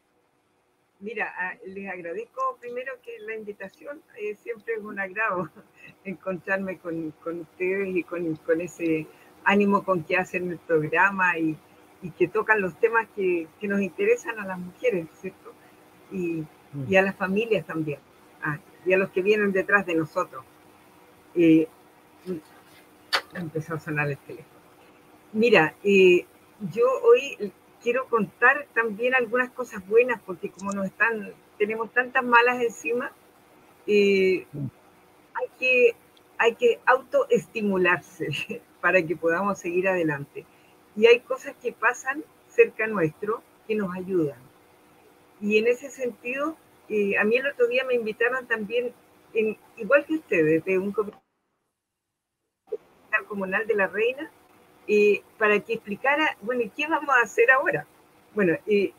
Mira, 1.06 1.32
ah, 1.38 1.54
les 1.64 1.88
agradezco 1.88 2.58
primero 2.60 2.92
que 3.04 3.16
la 3.20 3.36
invitación 3.36 4.02
eh, 4.18 4.34
siempre 4.42 4.74
es 4.74 4.82
un 4.82 4.98
agrado 4.98 5.48
encontrarme 6.04 6.78
con, 6.78 7.12
con 7.22 7.42
ustedes 7.42 7.94
y 7.94 8.02
con, 8.02 8.34
con 8.34 8.60
ese 8.60 9.06
ánimo 9.44 9.84
con 9.84 10.02
que 10.02 10.16
hacen 10.16 10.50
el 10.50 10.58
programa 10.58 11.38
y, 11.38 11.56
y 12.02 12.10
que 12.10 12.26
tocan 12.26 12.60
los 12.60 12.74
temas 12.80 13.06
que, 13.14 13.46
que 13.60 13.68
nos 13.68 13.80
interesan 13.82 14.40
a 14.40 14.46
las 14.46 14.58
mujeres, 14.58 15.06
¿cierto? 15.20 15.52
Y, 16.10 16.42
y 16.88 16.96
a 16.96 17.02
las 17.02 17.14
familias 17.14 17.64
también. 17.64 18.00
ah, 18.42 18.58
y 18.84 18.92
a 18.92 18.98
los 18.98 19.10
que 19.10 19.22
vienen 19.22 19.52
detrás 19.52 19.86
de 19.86 19.94
nosotros. 19.94 20.44
Eh, 21.36 21.68
empezó 23.32 23.74
a 23.74 23.78
sonar 23.78 24.10
el 24.10 24.18
teléfono. 24.18 24.60
Mira, 25.32 25.72
eh, 25.84 26.26
yo 26.72 26.84
hoy 27.04 27.52
quiero 27.86 28.08
contar 28.08 28.66
también 28.74 29.14
algunas 29.14 29.50
cosas 29.50 29.86
buenas, 29.86 30.20
porque 30.26 30.50
como 30.50 30.72
nos 30.72 30.86
están, 30.86 31.32
tenemos 31.56 31.92
tantas 31.92 32.24
malas 32.24 32.60
encima, 32.60 33.12
eh, 33.86 34.44
hay 35.34 35.48
que, 35.56 35.94
hay 36.36 36.56
que 36.56 36.80
autoestimularse 36.84 38.60
para 38.80 39.00
que 39.06 39.14
podamos 39.14 39.60
seguir 39.60 39.86
adelante. 39.86 40.44
Y 40.96 41.06
hay 41.06 41.20
cosas 41.20 41.54
que 41.62 41.72
pasan 41.72 42.24
cerca 42.48 42.88
nuestro 42.88 43.40
que 43.68 43.76
nos 43.76 43.94
ayudan. 43.94 44.40
Y 45.40 45.58
en 45.58 45.68
ese 45.68 45.88
sentido, 45.88 46.56
eh, 46.88 47.16
a 47.16 47.22
mí 47.22 47.36
el 47.36 47.46
otro 47.46 47.68
día 47.68 47.84
me 47.84 47.94
invitaron 47.94 48.48
también, 48.48 48.92
en, 49.32 49.56
igual 49.76 50.04
que 50.06 50.14
ustedes, 50.14 50.64
de 50.64 50.76
un 50.76 50.90
comité 50.90 51.16
comunal 53.28 53.64
de 53.68 53.76
la 53.76 53.86
Reina, 53.86 54.28
eh, 54.88 55.22
para 55.38 55.60
que 55.60 55.74
explicara, 55.74 56.36
bueno, 56.42 56.62
¿qué 56.76 56.86
vamos 56.86 57.14
a 57.16 57.22
hacer 57.22 57.50
ahora? 57.50 57.86
Bueno, 58.34 58.56
eh, 58.66 58.92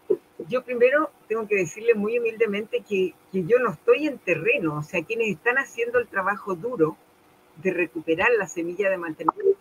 yo 0.48 0.64
primero 0.64 1.12
tengo 1.28 1.48
que 1.48 1.56
decirle 1.56 1.94
muy 1.94 2.18
humildemente 2.20 2.82
que, 2.88 3.14
que, 3.32 3.44
yo 3.46 3.60
no 3.60 3.72
estoy 3.72 4.08
en 4.08 4.18
terreno, 4.18 4.78
o 4.78 4.84
sea, 4.84 5.04
quienes 5.04 5.30
están 5.30 5.58
haciendo 5.58 6.00
el 6.00 6.08
trabajo 6.08 6.56
duro 6.56 6.98
de 7.58 7.72
recuperar 7.72 8.30
la 8.38 8.48
semilla 8.48 8.90
de 8.90 8.98
mantenimiento 8.98 9.58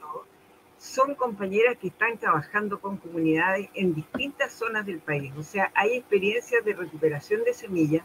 son 0.78 1.14
compañeras 1.14 1.76
que 1.78 1.88
están 1.88 2.18
trabajando 2.18 2.80
con 2.80 2.98
comunidades 2.98 3.68
en 3.74 3.94
distintas 3.94 4.52
zonas 4.52 4.86
del 4.86 4.98
país, 4.98 5.32
o 5.36 5.42
sea, 5.42 5.72
hay 5.74 5.94
experiencias 5.94 6.64
de 6.64 6.74
recuperación 6.74 7.44
de 7.44 7.54
semillas 7.54 8.04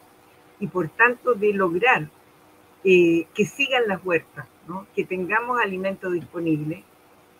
y 0.60 0.68
por 0.68 0.90
tanto 0.90 1.34
de 1.34 1.54
lograr 1.54 2.08
eh, 2.84 3.28
que 3.34 3.46
sigan 3.46 3.88
las 3.88 4.04
huertas, 4.06 4.48
¿no? 4.68 4.88
que 4.96 5.04
tengamos 5.04 5.60
alimentos 5.60 6.13
disponibles 6.13 6.84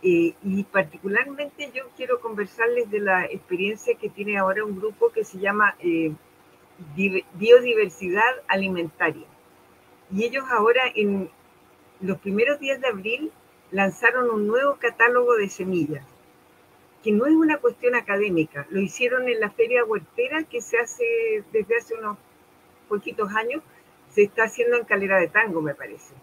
eh, 0.04 0.34
y 0.44 0.64
particularmente 0.64 1.72
yo 1.74 1.84
quiero 1.96 2.20
conversarles 2.22 2.90
de 2.90 3.00
la 3.00 3.26
experiencia 3.26 3.96
que 3.96 4.10
tiene 4.10 4.38
ahora 4.38 4.66
un 4.66 4.78
grupo 4.78 5.12
que 5.12 5.24
se 5.24 5.38
llama 5.40 5.76
eh, 5.80 6.12
Biodiversidad 7.36 8.32
Alimentaria. 8.48 9.28
Y 10.12 10.24
ellos 10.24 10.46
ahora 10.50 10.82
en 10.96 11.30
los 12.00 12.18
primeros 12.18 12.60
días 12.60 12.82
de 12.82 12.88
abril 12.88 13.32
lanzaron 13.70 14.30
un 14.32 14.48
nuevo 14.48 14.76
catálogo 14.76 15.36
de 15.36 15.50
semillas, 15.50 16.06
que 17.04 17.12
no 17.12 17.26
es 17.28 17.34
una 17.34 17.58
cuestión 17.58 17.96
académica, 17.96 18.66
lo 18.70 18.82
hicieron 18.82 19.30
en 19.30 19.40
la 19.40 19.52
feria 19.52 19.86
huertera 19.86 20.44
que 20.44 20.62
se 20.62 20.78
hace 20.78 21.44
desde 21.54 21.78
hace 21.78 21.94
unos 21.94 22.18
poquitos 22.90 23.32
años, 23.36 23.62
se 24.10 24.24
está 24.24 24.44
haciendo 24.44 24.78
en 24.78 24.86
Calera 24.86 25.20
de 25.20 25.28
Tango, 25.28 25.62
me 25.62 25.76
parece. 25.76 26.14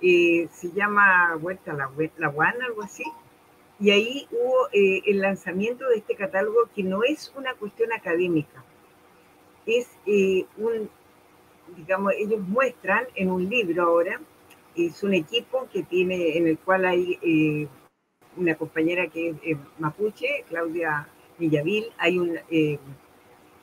Eh, 0.00 0.48
se 0.52 0.70
llama 0.72 1.36
Huerta 1.40 1.72
La, 1.72 1.90
la 2.18 2.28
Guana, 2.28 2.66
algo 2.66 2.82
así, 2.82 3.04
y 3.82 3.90
ahí 3.90 4.28
hubo 4.30 4.68
eh, 4.72 5.02
el 5.06 5.18
lanzamiento 5.18 5.88
de 5.88 5.96
este 5.96 6.14
catálogo 6.14 6.70
que 6.72 6.84
no 6.84 7.02
es 7.02 7.32
una 7.36 7.52
cuestión 7.54 7.92
académica, 7.92 8.62
es 9.66 9.88
eh, 10.06 10.46
un, 10.56 10.88
digamos, 11.76 12.12
ellos 12.16 12.40
muestran 12.46 13.06
en 13.16 13.28
un 13.28 13.48
libro 13.48 13.82
ahora, 13.82 14.20
es 14.76 15.02
un 15.02 15.14
equipo 15.14 15.68
que 15.72 15.82
tiene, 15.82 16.36
en 16.36 16.46
el 16.46 16.58
cual 16.58 16.84
hay 16.84 17.18
eh, 17.22 17.66
una 18.36 18.54
compañera 18.54 19.08
que 19.08 19.34
es 19.42 19.58
mapuche, 19.80 20.44
Claudia 20.48 21.08
Villavil, 21.38 21.86
hay 21.98 22.18
un, 22.20 22.38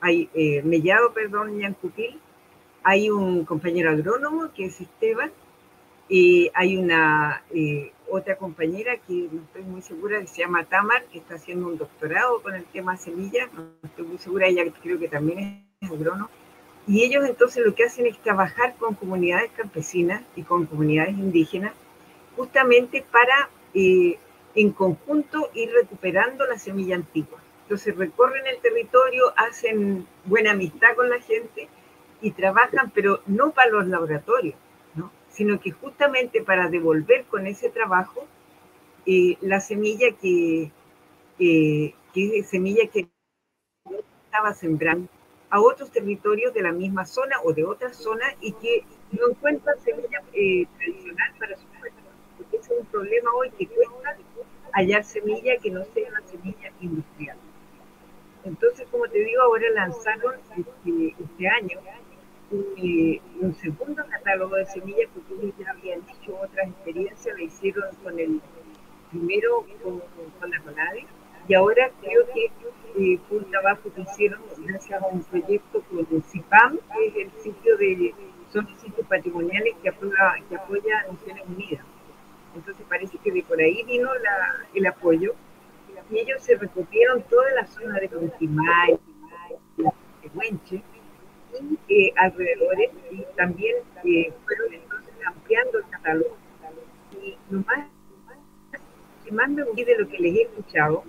hay 0.02 0.28
Mellado, 0.64 1.14
perdón, 1.14 1.56
Ñancupil, 1.56 2.20
hay 2.82 3.08
un 3.08 3.46
compañero 3.46 3.90
agrónomo 3.90 4.52
que 4.54 4.66
es 4.66 4.82
Esteban, 4.82 5.32
hay 6.10 6.76
una 6.76 7.42
otra 8.10 8.36
compañera 8.36 8.96
que 9.06 9.28
no 9.30 9.42
estoy 9.42 9.62
muy 9.62 9.82
segura, 9.82 10.20
que 10.20 10.26
se 10.26 10.42
llama 10.42 10.64
Tamar, 10.64 11.04
que 11.04 11.18
está 11.18 11.34
haciendo 11.34 11.66
un 11.66 11.78
doctorado 11.78 12.42
con 12.42 12.54
el 12.54 12.64
tema 12.64 12.96
semillas, 12.96 13.52
no 13.52 13.70
estoy 13.82 14.06
muy 14.06 14.18
segura, 14.18 14.46
ella 14.46 14.64
creo 14.82 14.98
que 14.98 15.08
también 15.08 15.64
es 15.80 15.90
agrónomo. 15.90 16.28
Y 16.86 17.04
ellos 17.04 17.24
entonces 17.26 17.64
lo 17.64 17.74
que 17.74 17.84
hacen 17.84 18.06
es 18.06 18.18
trabajar 18.18 18.74
con 18.76 18.94
comunidades 18.94 19.50
campesinas 19.52 20.22
y 20.34 20.42
con 20.42 20.66
comunidades 20.66 21.16
indígenas, 21.16 21.72
justamente 22.36 23.04
para 23.10 23.48
eh, 23.74 24.18
en 24.54 24.72
conjunto 24.72 25.50
ir 25.54 25.70
recuperando 25.72 26.46
la 26.46 26.58
semilla 26.58 26.96
antigua. 26.96 27.38
Entonces 27.62 27.96
recorren 27.96 28.46
el 28.46 28.58
territorio, 28.60 29.32
hacen 29.36 30.06
buena 30.24 30.52
amistad 30.52 30.96
con 30.96 31.08
la 31.08 31.20
gente 31.20 31.68
y 32.20 32.32
trabajan, 32.32 32.90
pero 32.94 33.22
no 33.26 33.52
para 33.52 33.70
los 33.70 33.86
laboratorios, 33.86 34.56
sino 35.30 35.60
que 35.60 35.70
justamente 35.70 36.42
para 36.42 36.68
devolver 36.68 37.24
con 37.24 37.46
ese 37.46 37.70
trabajo 37.70 38.26
eh, 39.06 39.36
la 39.40 39.60
semilla 39.60 40.12
que, 40.20 40.70
que 41.38 41.94
es 42.14 42.48
semilla 42.48 42.86
que 42.88 43.08
estaba 44.24 44.52
sembrando 44.54 45.08
a 45.50 45.60
otros 45.60 45.90
territorios 45.90 46.54
de 46.54 46.62
la 46.62 46.72
misma 46.72 47.04
zona 47.04 47.36
o 47.44 47.52
de 47.52 47.64
otras 47.64 47.96
zonas 47.96 48.34
y 48.40 48.52
que 48.52 48.84
no 49.12 49.30
encuentran 49.30 49.78
semilla 49.80 50.22
eh, 50.32 50.66
tradicional 50.78 51.34
para 51.38 51.56
su 51.56 51.66
pueblo. 51.66 51.98
Porque 52.36 52.56
ese 52.56 52.74
es 52.74 52.80
un 52.80 52.86
problema 52.86 53.30
hoy 53.34 53.50
que 53.50 53.66
cuesta 53.66 54.16
hallar 54.72 55.04
semilla 55.04 55.56
que 55.58 55.70
no 55.70 55.84
sea 55.84 56.08
una 56.08 56.22
semilla 56.28 56.72
industrial. 56.80 57.36
Entonces, 58.44 58.86
como 58.90 59.08
te 59.08 59.18
digo, 59.18 59.42
ahora 59.42 59.68
lanzaron 59.74 60.36
este, 60.56 61.16
este 61.20 61.48
año 61.48 61.78
un 62.50 63.54
segundo 63.54 64.04
catálogo 64.08 64.56
de 64.56 64.66
semillas, 64.66 65.08
porque 65.14 65.34
ellos 65.34 65.54
ya 65.58 65.70
habían 65.70 66.00
dicho 66.06 66.36
otras 66.40 66.68
experiencias, 66.68 67.36
la 67.36 67.44
hicieron 67.44 67.84
con 68.02 68.18
el 68.18 68.40
primero 69.10 69.66
con, 69.82 70.02
con 70.40 70.50
la 70.50 70.60
CONADE, 70.60 71.06
y 71.48 71.54
ahora 71.54 71.90
creo 72.00 72.26
que 72.32 72.50
eh, 72.96 73.18
fue 73.28 73.38
un 73.38 73.50
trabajo 73.50 73.92
que 73.94 74.02
hicieron 74.02 74.40
gracias 74.58 75.02
a 75.02 75.06
un 75.06 75.22
proyecto 75.22 75.82
con 75.82 76.22
CIPAM, 76.22 76.78
que 76.92 77.06
es 77.06 77.16
el 77.16 77.30
sitio 77.40 77.76
de, 77.76 78.14
son 78.52 78.66
sitios 78.78 79.06
patrimoniales 79.06 79.74
que, 79.82 79.88
apoya, 79.88 80.34
que 80.48 80.56
apoya 80.56 81.06
Naciones 81.10 81.44
Unidas. 81.48 81.84
Entonces 82.54 82.84
parece 82.88 83.16
que 83.18 83.30
de 83.30 83.42
por 83.44 83.60
ahí 83.60 83.84
vino 83.84 84.12
la, 84.14 84.66
el 84.74 84.86
apoyo, 84.86 85.34
y 86.10 86.18
ellos 86.18 86.42
se 86.42 86.56
recorrieron 86.56 87.22
toda 87.22 87.48
la 87.52 87.66
zona 87.66 88.00
de 88.00 88.08
Contimay, 88.08 88.98
de 89.76 90.30
Huenche, 90.34 90.82
eh, 91.88 92.12
alrededores 92.16 92.90
y 93.10 93.24
también 93.36 93.76
eh, 94.04 94.32
fueron 94.44 94.74
entonces 94.74 95.14
ampliando 95.26 95.78
el 95.78 95.88
catálogo. 95.90 96.36
Y 97.22 97.36
lo 97.50 97.60
más 97.60 97.88
que 99.24 99.32
más 99.32 99.50
me 99.50 99.62
de 99.62 99.98
lo 99.98 100.08
que 100.08 100.18
les 100.18 100.36
he 100.36 100.42
escuchado 100.42 101.04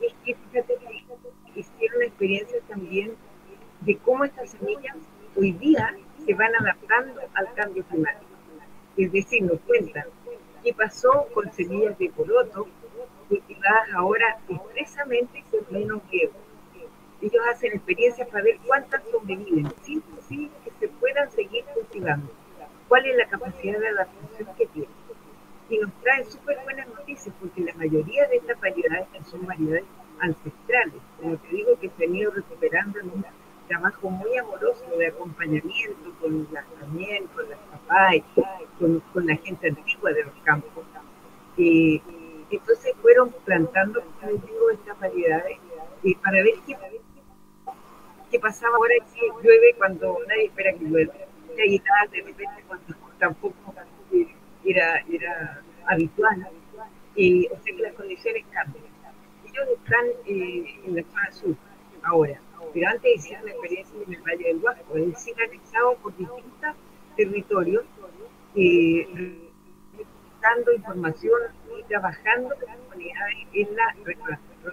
es 0.00 0.14
que 0.24 0.34
fíjate 0.34 0.74
que 0.76 1.60
hicieron 1.60 2.02
experiencias 2.02 2.62
también 2.68 3.14
de 3.80 3.96
cómo 3.98 4.24
estas 4.24 4.50
semillas 4.50 4.96
hoy 5.36 5.52
día 5.52 5.96
se 6.24 6.34
van 6.34 6.54
adaptando 6.54 7.20
al 7.34 7.54
cambio 7.54 7.84
climático. 7.84 8.26
Es 8.96 9.12
decir, 9.12 9.42
nos 9.42 9.60
cuentan 9.60 10.04
qué 10.62 10.72
pasó 10.74 11.26
con 11.34 11.52
semillas 11.52 11.98
de 11.98 12.10
poroto 12.10 12.66
cultivadas 13.28 13.88
ahora 13.94 14.38
expresamente 14.48 15.44
con 15.50 15.60
menos 15.70 16.02
riego 16.10 16.45
ellos 17.22 17.42
hacen 17.50 17.72
experiencias 17.72 18.28
para 18.28 18.44
ver 18.44 18.58
cuántas 18.66 19.02
sobreviven, 19.10 19.72
sin 19.82 20.02
que 20.02 20.70
se 20.78 20.88
puedan 20.88 21.30
seguir 21.30 21.64
cultivando. 21.74 22.30
¿Cuál 22.88 23.06
es 23.06 23.16
la 23.16 23.26
capacidad 23.26 23.78
de 23.78 23.88
adaptación 23.88 24.48
que 24.56 24.66
tienen? 24.66 24.90
Y 25.68 25.78
nos 25.78 25.92
traen 26.02 26.24
súper 26.30 26.58
buenas 26.62 26.86
noticias 26.88 27.34
porque 27.40 27.62
la 27.62 27.74
mayoría 27.74 28.28
de 28.28 28.36
estas 28.36 28.60
variedades 28.60 29.08
son 29.28 29.44
variedades 29.46 29.84
ancestrales, 30.20 31.02
como 31.20 31.36
te 31.36 31.48
digo, 31.48 31.78
que 31.80 31.90
se 31.90 32.04
han 32.04 32.14
ido 32.14 32.30
recuperando 32.30 33.00
en 33.00 33.10
un 33.10 33.24
trabajo 33.66 34.10
muy 34.10 34.36
amoroso 34.36 34.84
de 34.96 35.08
acompañamiento 35.08 36.14
con 36.20 36.46
las 36.52 36.64
también, 36.80 37.26
con 37.28 37.48
las 37.50 37.58
papás, 37.58 38.14
con, 38.78 39.26
la 39.26 39.36
gente 39.36 39.68
antigua 39.68 40.12
de 40.12 40.24
los 40.24 40.34
campos. 40.44 40.84
Eh, 41.58 42.00
entonces 42.50 42.94
fueron 43.02 43.34
plantando, 43.44 44.02
digo, 44.22 44.70
estas 44.70 45.00
variedades 45.00 45.58
eh, 46.04 46.16
para 46.22 46.42
ver 46.42 46.54
qué 46.64 46.76
¿Qué 48.30 48.40
pasaba 48.40 48.76
ahora 48.76 48.94
que 49.14 49.28
llueve 49.42 49.74
cuando 49.78 50.18
nadie 50.28 50.46
espera 50.46 50.72
que 50.72 50.84
llueva. 50.84 51.14
Y 51.64 51.78
nada 51.78 52.06
de 52.10 52.22
repente 52.22 52.64
cuando 52.66 52.94
tampoco 53.18 53.74
era, 54.64 55.04
era 55.08 55.62
habitual. 55.86 56.48
Eh, 57.16 57.48
o 57.50 57.62
sea 57.62 57.76
que 57.76 57.82
las 57.82 57.94
condiciones 57.94 58.44
cambian. 58.52 58.84
Ellos 59.46 59.68
están 59.78 60.06
eh, 60.26 60.80
en 60.84 60.96
la 60.96 61.02
zona 61.02 61.32
sur 61.32 61.56
ahora, 62.02 62.40
pero 62.74 62.88
antes 62.88 63.16
hicieron 63.16 63.46
la 63.46 63.52
experiencia 63.52 63.96
en 64.06 64.12
el 64.12 64.20
Valle 64.20 64.44
del 64.44 64.60
Guasco, 64.60 64.96
es 64.96 65.06
decir, 65.06 65.34
anexados 65.42 65.96
por 65.98 66.16
distintos 66.16 66.76
territorios, 67.16 67.84
eh, 68.54 69.08
dando 70.42 70.72
información 70.74 71.40
y 71.78 71.82
trabajando 71.84 72.54
con 72.54 72.66
las 72.66 72.76
comunidades 72.76 73.36
en 73.54 73.76
la 73.76 73.96
recuperación 74.04 74.66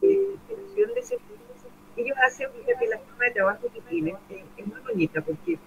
de 0.00 1.00
ese 1.00 1.18
ellos 1.96 2.16
hacen, 2.26 2.48
fíjate, 2.52 2.86
la 2.88 2.98
forma 2.98 3.24
de 3.24 3.30
trabajo 3.30 3.68
que 3.72 3.80
tienen, 3.82 4.16
es, 4.28 4.66
muy 4.66 4.80
bonita 4.80 5.20
porque 5.20 5.58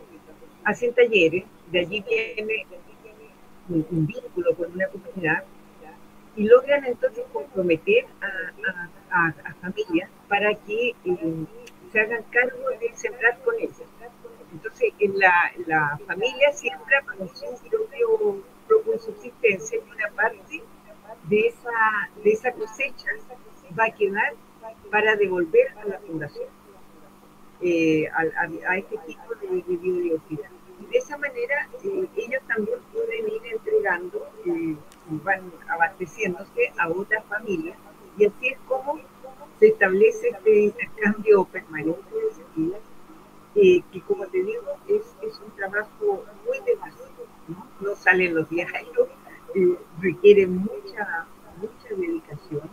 hacen 0.63 0.93
talleres, 0.93 1.45
de 1.71 1.79
allí 1.79 2.03
viene 2.07 2.65
un, 3.69 4.07
vínculo 4.07 4.55
con 4.55 4.71
una 4.71 4.87
comunidad 4.87 5.43
y 6.35 6.43
logran 6.43 6.85
entonces 6.85 7.25
comprometer 7.33 8.05
a, 8.21 9.17
a, 9.17 9.27
a 9.43 9.53
familias 9.55 10.09
para 10.27 10.53
que 10.53 10.89
eh, 11.03 11.45
se 11.91 11.99
hagan 11.99 12.23
cargo 12.31 12.69
de 12.79 12.93
sembrar 12.95 13.39
con 13.39 13.55
ellos. 13.55 13.81
Entonces, 14.51 14.93
en 14.99 15.19
la, 15.19 15.51
la 15.65 15.99
familia 16.05 16.51
siembra 16.53 17.01
con 17.03 17.27
su 17.35 17.45
propio, 17.69 18.43
propio 18.67 18.99
subsistencia 18.99 19.77
y 19.77 19.91
una 19.91 20.09
parte 20.15 20.63
de 21.23 21.39
esa, 21.47 22.09
de 22.23 22.31
esa 22.31 22.51
cosecha 22.53 23.09
va 23.77 23.85
a 23.85 23.91
quedar 23.91 24.33
para 24.91 25.15
devolver 25.15 25.67
a 25.77 25.85
la 25.85 25.99
fundación, 25.99 26.47
eh, 27.61 28.07
a, 28.09 28.77
este 28.77 28.97
tipo 29.05 29.35
de, 29.41 29.47
de. 29.47 30.19
Y 30.79 30.85
de 30.85 30.97
esa 30.97 31.17
manera 31.17 31.67
eh, 31.83 32.07
ellos 32.15 32.41
también 32.47 32.77
pueden 32.93 33.27
ir 33.27 33.41
entregando, 33.51 34.27
eh, 34.45 34.75
van 35.09 35.51
abasteciéndose 35.67 36.71
a 36.77 36.87
otras 36.89 37.25
familias 37.25 37.75
y 38.17 38.25
así 38.25 38.47
es 38.47 38.57
como 38.67 38.99
se 39.59 39.67
establece 39.67 40.29
este 40.29 40.59
intercambio 40.65 41.45
permanente 41.45 42.15
de 42.15 42.31
semillas, 42.33 42.81
eh, 43.55 43.81
que 43.91 44.01
como 44.01 44.25
te 44.27 44.43
digo, 44.43 44.77
es, 44.87 45.15
es 45.21 45.39
un 45.39 45.51
trabajo 45.55 46.25
muy 46.45 46.59
demasiado, 46.65 47.11
¿no? 47.79 47.95
salen 47.95 48.35
los 48.35 48.49
diarios, 48.49 49.07
eh, 49.55 49.77
requiere 49.99 50.47
mucha, 50.47 51.27
mucha 51.57 51.95
dedicación 51.95 52.69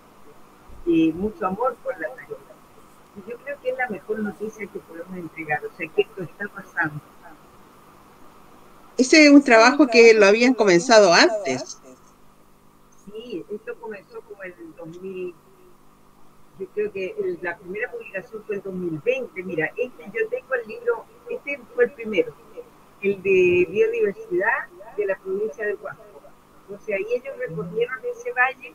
y 0.94 1.12
mucho 1.12 1.46
amor 1.46 1.74
por 1.82 1.98
la 1.98 2.08
tarea. 2.10 2.36
Y 3.16 3.30
yo 3.30 3.36
creo 3.38 3.60
que 3.60 3.70
es 3.70 3.78
la 3.78 3.88
mejor 3.88 4.20
noticia 4.20 4.66
que 4.66 4.78
podemos 4.78 5.16
entregar, 5.16 5.64
o 5.64 5.76
sea, 5.76 5.88
que 5.88 6.02
esto 6.02 6.22
está 6.22 6.48
pasando. 6.48 7.00
Ese 8.96 9.26
es 9.26 9.32
un 9.32 9.42
trabajo 9.42 9.88
que 9.88 10.14
lo 10.14 10.26
habían 10.26 10.54
comenzado 10.54 11.12
antes. 11.12 11.80
Sí, 13.04 13.44
esto 13.50 13.74
comenzó 13.80 14.20
como 14.22 14.44
en 14.44 14.52
el 14.52 14.76
2000, 14.76 15.34
yo 16.60 16.66
creo 16.74 16.92
que 16.92 17.14
el, 17.18 17.38
la 17.42 17.56
primera 17.58 17.90
publicación 17.90 18.44
fue 18.46 18.56
en 18.56 18.62
2020. 18.62 19.42
Mira, 19.42 19.66
este 19.76 20.04
yo 20.06 20.28
tengo 20.28 20.54
el 20.54 20.68
libro, 20.68 21.04
este 21.28 21.60
fue 21.74 21.84
el 21.84 21.92
primero, 21.92 22.32
el 23.02 23.20
de 23.22 23.66
biodiversidad 23.68 24.68
de 24.96 25.06
la 25.06 25.18
provincia 25.18 25.66
de 25.66 25.74
Huasco. 25.74 26.02
O 26.72 26.78
sea, 26.78 26.96
ahí 26.96 27.06
ellos 27.10 27.36
recorrieron 27.36 27.98
ese 28.12 28.32
valle 28.32 28.72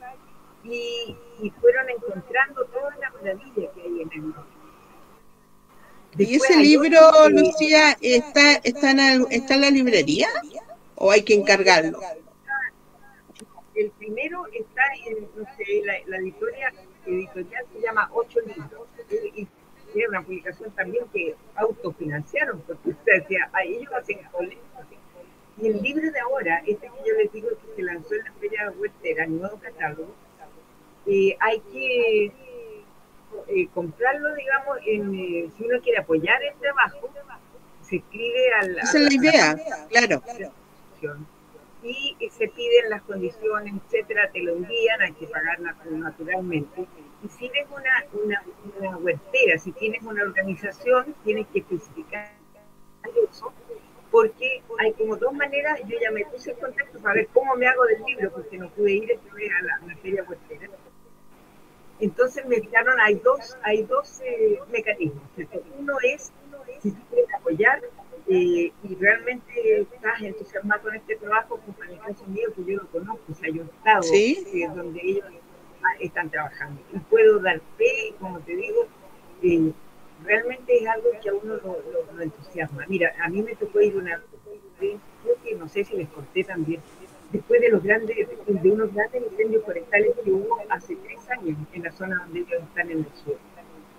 y, 0.64 1.16
y 1.42 1.50
fueron 1.60 1.88
encontrando 1.88 2.64
toda 2.66 2.96
la 2.98 3.10
maravilla 3.10 3.72
que 3.72 3.82
hay 3.82 4.02
en 4.02 4.10
el 4.12 4.28
norte. 4.28 4.50
¿Y 6.18 6.34
ese 6.36 6.56
libro, 6.56 6.98
que... 7.24 7.30
Lucía, 7.30 7.96
está, 8.00 8.54
está, 8.64 8.90
en, 8.90 9.26
está 9.30 9.54
en 9.54 9.60
la 9.60 9.70
librería 9.70 10.28
o 10.96 11.10
hay 11.10 11.22
que 11.22 11.34
encargarlo? 11.34 12.00
El 13.74 13.90
primero 13.92 14.44
está 14.52 14.82
en, 15.06 15.28
no 15.36 15.44
sé, 15.56 15.82
la, 15.84 15.94
la 16.06 16.16
editorial, 16.18 16.74
editorial 17.06 17.64
se 17.72 17.80
llama 17.80 18.10
Ocho 18.12 18.40
Libros. 18.40 18.88
Y 19.34 19.46
tiene 19.92 20.08
una 20.08 20.22
publicación 20.22 20.70
también 20.72 21.04
que 21.12 21.34
autofinanciaron, 21.56 22.60
porque 22.62 22.90
o 22.90 22.94
sea, 23.04 23.50
a 23.52 23.62
ellos 23.64 23.92
hacen 23.92 24.18
colegio. 24.30 24.60
Y 25.60 25.68
el 25.68 25.82
libro 25.82 26.10
de 26.10 26.20
ahora, 26.20 26.62
este 26.66 26.86
que 26.86 27.08
yo 27.08 27.14
les 27.16 27.32
digo 27.32 27.48
que 27.48 27.76
se 27.76 27.82
lanzó 27.82 28.14
en 28.14 28.24
la 28.24 28.32
Feria 28.32 28.72
Huertera, 28.76 29.24
el 29.24 29.38
nuevo 29.38 29.58
catálogo, 29.58 30.14
eh, 31.12 31.36
hay 31.40 31.58
que 31.72 32.26
eh, 33.48 33.68
comprarlo, 33.74 34.32
digamos, 34.36 34.78
en, 34.86 35.14
eh, 35.14 35.50
si 35.56 35.64
uno 35.64 35.80
quiere 35.80 35.98
apoyar 35.98 36.40
el 36.44 36.54
trabajo, 36.60 37.10
se 37.82 37.96
escribe 37.96 38.54
al... 38.60 38.78
Esa 38.78 38.98
es 38.98 39.04
la 39.04 39.14
idea, 39.14 39.56
claro. 39.88 40.22
Y, 41.82 42.16
y 42.20 42.28
se 42.28 42.46
piden 42.46 42.90
las 42.90 43.02
condiciones, 43.02 43.74
etcétera, 43.86 44.30
te 44.30 44.40
lo 44.40 44.52
envían, 44.52 45.02
hay 45.02 45.12
que 45.14 45.26
pagar 45.26 45.58
naturalmente. 45.60 46.86
Y 47.24 47.28
si 47.28 47.46
eres 47.46 47.66
una, 47.70 48.04
una, 48.22 48.42
una 48.78 48.96
huertera, 48.98 49.58
si 49.58 49.72
tienes 49.72 50.02
una 50.02 50.22
organización, 50.22 51.12
tienes 51.24 51.48
que 51.48 51.58
especificar 51.60 52.30
eso 53.28 53.52
porque 54.10 54.62
hay 54.78 54.92
como 54.94 55.16
dos 55.16 55.32
maneras, 55.32 55.80
yo 55.86 55.96
ya 56.00 56.10
me 56.10 56.24
puse 56.26 56.50
en 56.50 56.58
contacto 56.58 56.98
para 56.98 57.14
ver 57.14 57.28
cómo 57.32 57.54
me 57.54 57.66
hago 57.66 57.84
del 57.84 58.02
libro, 58.02 58.32
porque 58.32 58.58
no 58.58 58.68
pude 58.70 58.92
ir 58.92 59.12
a 59.12 59.62
la, 59.62 59.76
a 59.76 59.86
la 59.86 59.96
feria 59.96 60.24
huertera. 60.28 60.68
Entonces 62.00 62.46
me 62.46 62.56
dijeron, 62.56 62.98
hay 63.00 63.16
dos, 63.16 63.56
hay 63.62 63.82
dos 63.82 64.20
eh, 64.24 64.58
mecanismos. 64.70 65.22
Uno 65.78 65.94
es, 66.02 66.32
si 66.82 66.92
tú 66.92 67.00
quieres 67.10 67.34
apoyar 67.34 67.80
eh, 68.26 68.72
y 68.82 68.94
realmente 68.96 69.80
estás 69.80 70.22
entusiasmado 70.22 70.82
con 70.82 70.94
este 70.94 71.16
trabajo, 71.16 71.60
pues 71.66 71.88
en 71.88 71.94
el 71.96 72.00
caso 72.00 72.24
mío, 72.26 72.48
que 72.54 72.64
yo 72.64 72.78
lo 72.78 72.86
conozco, 72.88 73.24
o 73.30 73.34
sea, 73.34 73.50
yo 73.50 73.62
he 73.62 73.66
estado 73.66 74.02
¿Sí? 74.02 74.46
eh, 74.54 74.68
donde 74.74 75.00
ellos 75.02 75.24
están 75.98 76.30
trabajando. 76.30 76.80
Y 76.94 76.98
puedo 77.00 77.40
dar 77.40 77.60
fe, 77.76 78.14
como 78.18 78.40
te 78.40 78.56
digo, 78.56 78.86
eh, 79.42 79.72
realmente 80.24 80.78
es 80.78 80.86
algo 80.86 81.08
que 81.22 81.28
a 81.28 81.34
uno 81.34 81.56
lo, 81.56 81.82
lo, 81.92 82.12
lo, 82.12 82.22
entusiasma. 82.22 82.84
Mira, 82.88 83.12
a 83.22 83.28
mí 83.28 83.42
me 83.42 83.54
tocó 83.56 83.80
ir 83.80 83.96
una, 83.96 84.22
creo 84.78 85.36
que 85.42 85.54
no 85.56 85.68
sé 85.68 85.84
si 85.84 85.96
les 85.96 86.08
conté 86.08 86.44
también, 86.44 86.80
después 87.32 87.60
de 87.60 87.68
los 87.68 87.82
grandes, 87.82 88.16
de 88.46 88.70
unos 88.70 88.92
grandes 88.94 89.22
incendios 89.30 89.64
forestales 89.64 90.12
que 90.24 90.30
hubo 90.30 90.58
hace 90.68 90.96
tres 90.96 91.18
años 91.30 91.56
en 91.72 91.82
la 91.82 91.92
zona 91.92 92.16
donde 92.24 92.40
ellos 92.40 92.62
están 92.68 92.90
en 92.90 92.98
el 92.98 93.06
sur. 93.24 93.38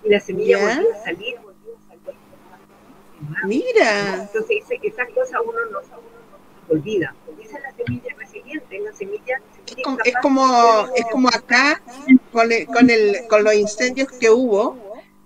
Y 0.04 0.08
la 0.08 0.20
semilla 0.20 0.58
¿Ya? 0.58 0.74
volvió 0.76 0.92
a 0.92 1.04
salir, 1.04 1.34
volvió 1.42 1.76
a 1.76 1.88
salir. 1.88 2.20
Mira. 3.44 4.14
Entonces 4.22 4.48
dice 4.48 4.78
que 4.78 4.88
esas 4.88 5.08
cosas 5.10 5.40
uno 5.44 5.58
no, 5.70 5.78
uno 5.78 5.88
no 5.88 6.74
olvida. 6.74 7.14
Esa 7.40 7.58
es 7.58 7.62
la 7.62 7.72
semilla 7.72 8.14
resiliente, 8.18 8.76
es 8.76 8.82
la 8.82 8.92
semilla 8.92 9.40
es 9.66 9.82
como, 9.82 9.98
es 10.04 10.14
como, 10.20 10.88
es 10.94 11.04
como 11.10 11.28
acá 11.28 11.80
con 12.32 12.52
el, 12.52 12.66
con, 12.66 12.90
el, 12.90 13.26
con 13.28 13.44
los 13.44 13.54
incendios 13.54 14.10
que 14.12 14.30
hubo 14.30 14.76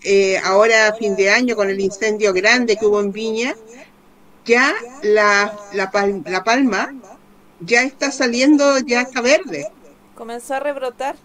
eh, 0.03 0.39
ahora 0.45 0.89
a 0.89 0.95
fin 0.95 1.17
de 1.17 1.31
año 1.31 1.57
con 1.57 1.69
el 1.69 1.81
incendio 1.81 2.33
grande 2.33 2.77
que 2.77 2.87
hubo 2.87 3.01
en 3.01 3.13
Viña, 3.13 3.55
ya 4.45 4.73
la, 5.03 5.53
la, 5.73 5.91
pal, 5.91 6.23
la 6.27 6.45
palma 6.45 6.95
ya 7.61 7.83
está 7.83 8.11
saliendo, 8.11 8.79
ya 8.81 9.03
está 9.03 9.21
verde. 9.21 9.67
Comenzó 10.15 10.55
a 10.55 10.61
rebrotar. 10.61 11.17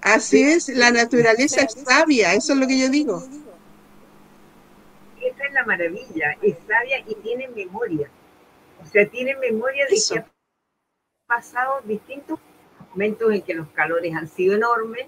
Así 0.00 0.42
es, 0.42 0.68
la 0.68 0.90
naturaleza 0.90 1.62
es 1.62 1.72
sabia, 1.72 2.34
eso 2.34 2.52
es 2.52 2.58
lo 2.58 2.66
que 2.66 2.78
yo 2.78 2.88
digo. 2.90 3.22
Esa 5.20 5.44
es 5.46 5.52
la 5.52 5.64
maravilla, 5.64 6.36
es 6.42 6.56
sabia 6.68 6.98
y 7.06 7.14
tiene 7.16 7.48
memoria. 7.48 8.10
O 8.82 8.86
sea, 8.86 9.08
tiene 9.08 9.34
memoria 9.36 9.86
de 9.88 9.94
eso. 9.94 10.14
que 10.14 10.20
ha 10.20 10.26
pasado 11.26 11.80
distintos 11.84 12.38
momentos 12.90 13.32
en 13.32 13.42
que 13.42 13.54
los 13.54 13.68
calores 13.68 14.14
han 14.14 14.28
sido 14.28 14.56
enormes 14.56 15.06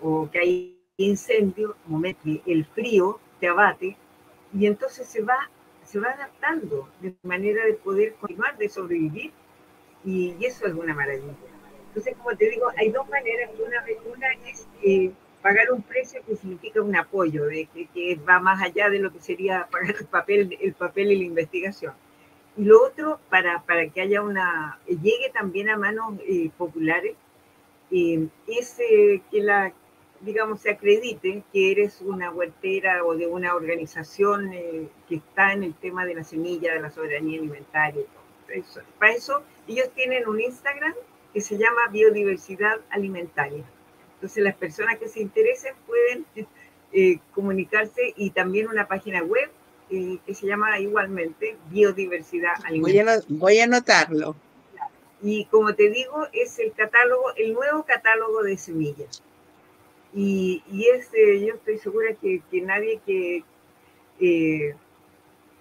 o 0.00 0.30
que 0.30 0.38
hay 0.38 0.80
incendio, 0.96 1.76
momento 1.86 2.28
el 2.46 2.64
frío 2.64 3.20
te 3.40 3.48
abate 3.48 3.96
y 4.52 4.66
entonces 4.66 5.06
se 5.06 5.22
va, 5.22 5.50
se 5.84 5.98
va 5.98 6.10
adaptando 6.10 6.88
de 7.00 7.14
manera 7.22 7.64
de 7.66 7.74
poder 7.74 8.14
continuar, 8.14 8.56
de 8.56 8.68
sobrevivir 8.68 9.32
y, 10.04 10.34
y 10.38 10.44
eso 10.44 10.66
es 10.66 10.74
una 10.74 10.94
maravilla. 10.94 11.34
Entonces, 11.88 12.14
como 12.16 12.36
te 12.36 12.48
digo, 12.48 12.68
hay 12.76 12.90
dos 12.90 13.08
maneras. 13.08 13.50
Una, 13.58 13.84
una 14.12 14.26
es 14.48 14.66
eh, 14.82 15.10
pagar 15.42 15.72
un 15.72 15.82
precio 15.82 16.20
que 16.26 16.36
significa 16.36 16.80
un 16.82 16.94
apoyo, 16.96 17.46
de 17.46 17.66
que, 17.66 17.86
que, 17.86 18.16
va 18.16 18.38
más 18.40 18.62
allá 18.62 18.90
de 18.90 18.98
lo 18.98 19.12
que 19.12 19.20
sería 19.20 19.66
pagar 19.70 19.96
el 19.98 20.06
papel, 20.06 20.56
el 20.60 20.74
papel 20.74 21.12
y 21.12 21.16
la 21.16 21.24
investigación. 21.24 21.94
Y 22.56 22.64
lo 22.64 22.84
otro, 22.84 23.20
para, 23.28 23.62
para 23.62 23.88
que 23.88 24.00
haya 24.00 24.22
una, 24.22 24.78
llegue 24.86 25.30
también 25.32 25.68
a 25.68 25.76
manos 25.76 26.14
eh, 26.26 26.50
populares, 26.56 27.14
eh, 27.90 28.28
es 28.46 28.78
eh, 28.78 29.22
que 29.30 29.40
la, 29.40 29.72
digamos, 30.20 30.60
se 30.60 30.70
acredite 30.70 31.42
que 31.52 31.72
eres 31.72 32.00
una 32.02 32.30
huertera 32.30 33.04
o 33.04 33.16
de 33.16 33.26
una 33.26 33.54
organización 33.54 34.52
eh, 34.52 34.88
que 35.08 35.16
está 35.16 35.52
en 35.52 35.64
el 35.64 35.74
tema 35.74 36.04
de 36.04 36.14
la 36.14 36.24
semilla, 36.24 36.74
de 36.74 36.80
la 36.80 36.90
soberanía 36.90 37.38
alimentaria. 37.38 38.04
Eso. 38.48 38.80
Para 38.98 39.12
eso, 39.12 39.42
ellos 39.70 39.88
tienen 39.94 40.28
un 40.28 40.40
Instagram 40.40 40.94
que 41.32 41.40
se 41.40 41.56
llama 41.56 41.88
Biodiversidad 41.90 42.80
Alimentaria. 42.90 43.64
Entonces, 44.14 44.42
las 44.42 44.56
personas 44.56 44.98
que 44.98 45.08
se 45.08 45.20
interesen 45.20 45.74
pueden 45.86 46.26
eh, 46.92 47.18
comunicarse 47.34 48.12
y 48.16 48.30
también 48.30 48.68
una 48.68 48.88
página 48.88 49.22
web 49.22 49.48
eh, 49.90 50.18
que 50.26 50.34
se 50.34 50.46
llama 50.46 50.78
igualmente 50.78 51.56
Biodiversidad 51.70 52.54
Alimentaria. 52.64 53.04
Voy 53.04 53.12
a, 53.12 53.22
voy 53.28 53.58
a 53.60 53.64
anotarlo. 53.64 54.36
Y 55.22 55.44
como 55.46 55.74
te 55.74 55.90
digo, 55.90 56.26
es 56.32 56.58
el 56.58 56.72
catálogo, 56.72 57.34
el 57.36 57.52
nuevo 57.52 57.84
catálogo 57.84 58.42
de 58.42 58.56
semillas. 58.56 59.22
Y, 60.12 60.62
y 60.72 60.88
este, 60.88 61.46
yo 61.46 61.54
estoy 61.54 61.78
segura 61.78 62.14
que, 62.14 62.42
que 62.50 62.60
nadie 62.62 63.00
que, 63.06 63.44
eh, 64.20 64.74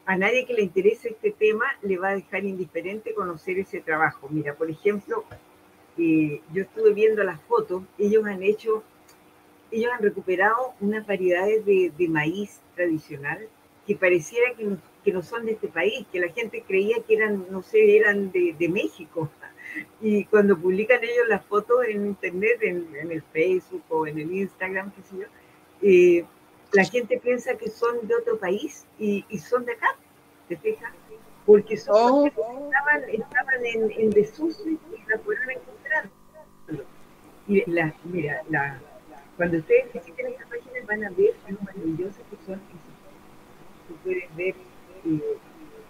a 0.09 0.17
nadie 0.17 0.43
que 0.43 0.55
le 0.55 0.63
interese 0.63 1.09
este 1.09 1.29
tema 1.29 1.65
le 1.83 1.99
va 1.99 2.09
a 2.09 2.15
dejar 2.15 2.43
indiferente 2.43 3.13
conocer 3.13 3.59
ese 3.59 3.79
trabajo. 3.79 4.27
Mira, 4.31 4.55
por 4.55 4.67
ejemplo, 4.67 5.23
eh, 5.99 6.41
yo 6.51 6.63
estuve 6.63 6.93
viendo 6.95 7.23
las 7.23 7.39
fotos, 7.43 7.83
ellos 7.99 8.25
han 8.25 8.41
hecho, 8.41 8.83
ellos 9.69 9.91
han 9.93 10.01
recuperado 10.01 10.73
unas 10.81 11.05
variedades 11.05 11.63
de, 11.63 12.07
maíz 12.09 12.59
tradicional 12.73 13.47
que 13.85 13.95
pareciera 13.95 14.55
que, 14.55 14.77
que 15.03 15.13
no 15.13 15.21
son 15.21 15.45
de 15.45 15.51
este 15.51 15.67
país, 15.67 16.07
que 16.11 16.19
la 16.19 16.29
gente 16.29 16.63
creía 16.67 17.03
que 17.07 17.13
eran, 17.13 17.45
no 17.51 17.61
sé, 17.61 17.95
eran 17.95 18.31
de, 18.31 18.67
México. 18.67 19.29
Y 20.01 20.25
cuando 20.25 20.57
publican 20.57 21.03
ellos 21.03 21.27
las 21.27 21.45
fotos 21.45 21.85
en 21.87 22.07
internet, 22.07 22.57
en, 22.61 22.87
en, 22.95 23.11
el 23.11 23.21
Facebook 23.21 23.83
o 23.89 24.07
en 24.07 24.17
el 24.17 24.33
Instagram, 24.33 24.91
qué 24.91 25.01
sé 25.03 25.17
yo, 25.19 25.27
eh, 25.83 26.25
la 26.71 26.83
gente 26.83 27.19
piensa 27.19 27.55
que 27.55 27.69
son 27.69 28.07
de 28.07 28.15
otro 28.15 28.37
país 28.37 28.85
y, 28.99 29.25
y 29.29 29.39
son 29.39 29.65
de 29.65 29.73
acá, 29.73 29.95
¿te 30.47 30.57
fijas? 30.57 30.91
Porque 31.45 31.77
son 31.77 31.95
oh. 31.95 32.27
estaban, 32.27 33.09
estaban 33.09 33.65
en, 33.65 33.91
en 33.91 34.09
desuso 34.11 34.67
y 34.67 34.77
la 35.07 35.19
fueron 35.19 35.49
a 35.49 35.53
encontrar. 35.53 36.09
Y 37.47 37.71
la, 37.71 37.95
mira, 38.03 38.43
la, 38.49 38.79
cuando 39.35 39.57
ustedes 39.57 39.91
visiten 39.93 40.27
esta 40.27 40.45
página 40.45 40.85
van 40.85 41.03
a 41.05 41.09
ver 41.11 41.33
lo 41.47 41.57
maravillosas 41.61 42.21
que 42.29 42.45
son. 42.45 42.61
Tú 43.87 43.95
puedes 44.03 44.35
ver 44.35 44.53
eh, 45.05 45.37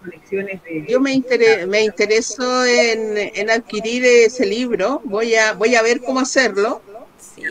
conexiones 0.00 0.62
de... 0.64 0.86
Yo 0.88 1.00
me, 1.00 1.12
inter 1.12 1.66
me 1.66 1.82
intereso 1.82 2.64
en, 2.64 3.18
en, 3.18 3.50
adquirir 3.50 4.04
ese 4.06 4.46
libro. 4.46 5.02
Voy 5.04 5.34
a, 5.34 5.52
voy 5.52 5.74
a 5.74 5.82
ver 5.82 6.00
cómo 6.00 6.20
hacerlo. 6.20 6.80
Sí, 7.18 7.42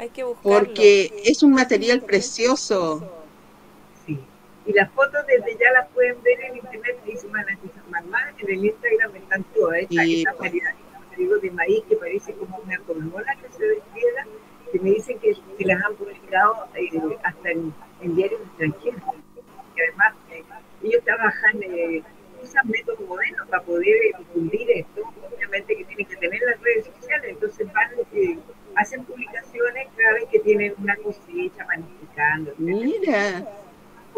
hay 0.00 0.08
que 0.08 0.24
buscarlo. 0.24 0.58
Porque 0.58 1.12
es 1.24 1.42
un 1.42 1.52
material 1.52 2.00
precioso. 2.00 3.06
Sí. 4.06 4.18
Y 4.66 4.72
las 4.72 4.90
fotos 4.92 5.26
desde 5.26 5.58
ya 5.58 5.70
las 5.72 5.88
pueden 5.88 6.22
ver 6.22 6.40
en 6.40 6.56
internet, 6.56 6.98
dice 7.04 7.28
Mamá, 7.28 8.32
en 8.38 8.50
el 8.50 8.64
Instagram 8.64 9.16
están 9.16 9.44
todas. 9.54 9.82
Esta, 9.82 10.04
y, 10.04 10.18
esta 10.22 10.32
variedad 10.34 10.74
de 11.42 11.50
maíz 11.50 11.82
que 11.86 11.96
parece 11.96 12.32
como 12.32 12.56
una 12.64 12.78
colmona 12.78 13.34
que 13.36 13.52
se 13.52 13.62
despliega 13.62 14.26
que 14.72 14.78
me 14.78 14.90
dicen 14.90 15.18
que, 15.18 15.36
que 15.58 15.64
las 15.64 15.84
han 15.84 15.94
publicado 15.96 16.68
eh, 16.74 16.90
hasta 17.24 17.50
en, 17.50 17.74
en, 18.00 18.16
diarios 18.16 18.40
extranjeros. 18.40 19.02
Y 19.76 19.80
además, 19.80 20.14
eh, 20.30 20.44
ellos 20.82 21.02
trabajan, 21.04 21.62
eh, 21.62 22.02
usan 22.42 22.68
métodos 22.68 23.00
modernos 23.00 23.48
para 23.48 23.62
poder 23.62 23.96
difundir 24.18 24.70
esto. 24.70 25.02
Obviamente 25.34 25.76
que 25.76 25.84
tienen 25.84 26.06
que 26.06 26.16
tener 26.16 26.40
las 26.42 26.60
redes 26.60 26.86
sociales, 26.86 27.30
entonces 27.30 27.72
van, 27.72 27.90
eh, 28.12 28.38
hacen 28.76 29.04
publicaciones 29.04 29.88
cada 29.96 30.12
vez 30.14 30.24
que 30.30 30.38
tienen 30.40 30.74
una 30.78 30.96
cosecha 30.96 31.66
planificando. 31.66 32.54
Mira. 32.58 33.44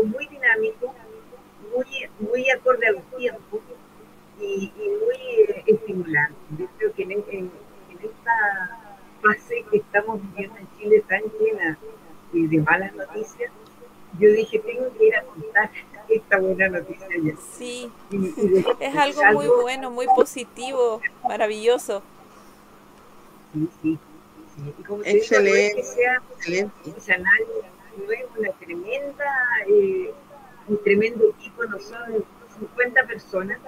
Muy 0.03 0.27
dinámico, 0.27 0.95
muy, 1.73 1.87
muy 2.18 2.51
acorde 2.51 2.88
a 2.88 2.92
los 2.92 3.05
tiempos 3.16 3.61
y, 4.40 4.73
y 4.75 4.88
muy 4.88 5.64
estimulante. 5.66 6.35
Yo 6.59 6.66
creo 6.79 6.92
que 6.95 7.03
en, 7.03 7.12
en, 7.12 7.23
en 7.31 7.99
esta 8.03 8.83
fase 9.23 9.64
que 9.71 9.79
estamos 9.79 10.21
viviendo 10.23 10.59
en 10.59 10.68
Chile 10.79 11.05
tan 11.09 11.23
llena 11.38 11.79
de 12.33 12.59
malas 12.59 12.95
noticias, 12.95 13.53
yo 14.18 14.31
dije, 14.31 14.59
tengo 14.59 14.92
que 14.97 15.07
ir 15.07 15.16
a 15.16 15.23
contar 15.23 15.71
esta 16.09 16.38
buena 16.38 16.68
noticia 16.68 17.09
ya. 17.23 17.33
Sí, 17.37 17.90
y, 18.12 18.16
y 18.16 18.64
es 18.81 18.96
algo 18.96 19.22
muy 19.33 19.46
bueno, 19.48 19.90
muy 19.90 20.07
positivo, 20.07 21.01
maravilloso. 21.25 22.03
Sí, 23.53 23.68
sí. 23.83 23.98
sí. 24.57 24.75
Y 24.79 24.83
como 24.83 25.03
excelente, 25.05 25.61
digo, 25.61 25.75
no 25.75 25.81
es 25.81 25.88
que 25.88 25.94
sea, 25.94 26.22
excelente. 26.37 26.72
no 27.96 28.12
es 28.12 28.25
una 28.38 28.53
tremenda, 28.53 29.25
eh, 29.68 30.12
un 30.68 30.83
tremendo 30.83 31.29
equipo, 31.29 31.64
no 31.64 31.79
son 31.79 32.25
50 32.59 33.07
personas. 33.07 33.59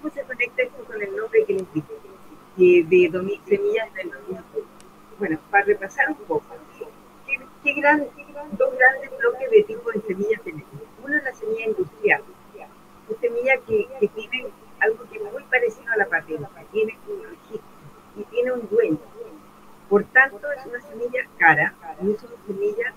¿Cómo 0.00 0.12
se 0.12 0.22
conecta 0.22 0.62
esto 0.62 0.84
con 0.84 1.00
el 1.00 1.16
nombre 1.16 1.44
que 1.44 1.54
les 1.54 1.72
dije? 1.72 1.86
Eh, 2.58 2.84
de 2.84 3.40
Semillas 3.46 3.92
del 3.94 4.10
bueno, 5.18 5.38
para 5.50 5.64
repasar 5.64 6.08
un 6.10 6.16
poco, 6.16 6.44
¿qué, 7.26 7.38
qué 7.62 7.80
gran, 7.80 8.06
dos 8.58 8.74
grandes 8.78 9.10
bloques 9.18 9.50
de 9.50 9.62
tipo 9.62 9.90
de 9.90 10.00
semillas 10.02 10.42
tenemos? 10.42 10.70
Uno 11.02 11.16
es 11.16 11.24
la 11.24 11.34
semilla 11.34 11.66
industrial, 11.66 12.22
semilla 13.28 13.56
que, 13.66 13.86
que 14.00 14.08
tiene 14.08 14.46
algo 14.80 15.08
que 15.10 15.18
es 15.18 15.32
muy 15.32 15.42
parecido 15.44 15.92
a 15.92 15.96
la 15.96 16.06
patente, 16.06 16.46
tiene 16.72 16.98
un 17.08 17.22
registro 17.22 17.62
y 18.16 18.24
tiene 18.24 18.52
un 18.52 18.68
dueño. 18.68 18.98
Por 19.88 20.04
tanto, 20.04 20.50
es 20.52 20.66
una 20.66 20.80
semilla 20.80 21.20
cara 21.38 21.74
y 22.02 22.10
es 22.10 22.22
una 22.22 22.46
semilla 22.46 22.94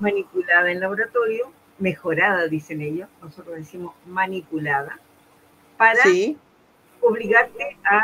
manipulada 0.00 0.70
en 0.70 0.80
laboratorio, 0.80 1.52
mejorada, 1.78 2.46
dicen 2.48 2.80
ellos, 2.80 3.08
nosotros 3.22 3.56
decimos 3.56 3.94
manipulada, 4.06 4.98
para 5.76 6.02
sí. 6.02 6.36
obligarte 7.00 7.78
a 7.84 8.02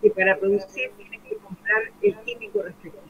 que 0.00 0.10
para 0.10 0.36
producir 0.38 0.90
comprar 1.42 1.82
el 2.00 2.16
químico 2.20 2.62
respectivo, 2.62 3.02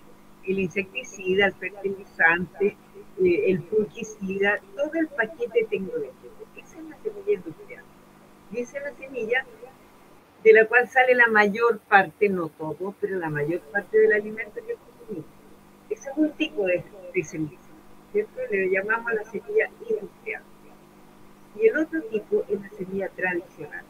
el 0.45 0.59
insecticida, 0.59 1.47
el 1.47 1.55
fertilizante, 1.55 2.77
eh, 3.23 3.45
el 3.47 3.63
fungicida, 3.63 4.61
todo 4.77 4.93
el 4.95 5.09
paquete 5.09 5.67
tecnológico. 5.71 6.13
Esa 6.57 6.79
es 6.79 6.85
la 6.85 6.97
semilla 7.03 7.33
industrial. 7.33 7.62
Es 8.55 8.75
la 8.75 8.93
semilla 8.93 9.47
de 10.45 10.53
la 10.53 10.67
cual 10.67 10.87
sale 10.87 11.15
la 11.15 11.27
mayor 11.29 11.79
parte, 11.81 12.29
no 12.29 12.49
todo, 12.49 12.95
pero 13.01 13.19
la 13.19 13.31
mayor 13.31 13.61
parte 13.61 13.99
del 13.99 14.13
alimento 14.13 14.61
que 14.67 14.75
consumimos. 14.75 15.31
Ese 15.89 16.11
es 16.11 16.17
un 16.17 16.33
tipo 16.33 16.67
de, 16.67 16.85
de 17.15 17.25
semilla, 17.25 17.59
¿cierto? 18.13 18.41
Le 18.51 18.71
llamamos 18.71 19.15
la 19.15 19.25
semilla 19.25 19.71
industrial. 19.89 20.43
Y 21.57 21.67
el 21.67 21.79
otro 21.79 22.03
tipo 22.03 22.45
es 22.49 22.61
la 22.61 22.69
semilla 22.71 23.09
tradicional. 23.09 23.85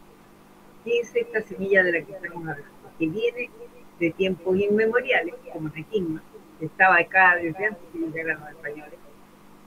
¿Qué 0.84 1.00
es 1.00 1.16
esta 1.16 1.42
semilla 1.42 1.82
de 1.82 1.92
la 1.92 2.06
que 2.06 2.12
estamos 2.12 2.48
hablando? 2.48 2.88
Que 2.98 3.06
viene 3.08 3.50
de 3.98 4.10
tiempos 4.12 4.56
inmemoriales, 4.56 5.34
como 5.52 5.70
Requinma, 5.70 6.22
que 6.60 6.66
estaba 6.66 6.98
acá 6.98 7.36
desde 7.36 7.66
antes 7.66 7.82
que 7.92 7.98
llegaran 7.98 8.40
los 8.40 8.50
españoles, 8.50 8.98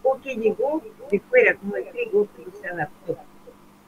o 0.04 0.22
que 0.22 0.36
llegó 0.36 0.82
de 1.12 1.20
fuera, 1.20 1.56
como 1.56 1.76
el 1.76 1.90
trigo, 1.90 2.28
pero 2.36 2.52
se 2.52 2.68
adaptó. 2.68 3.18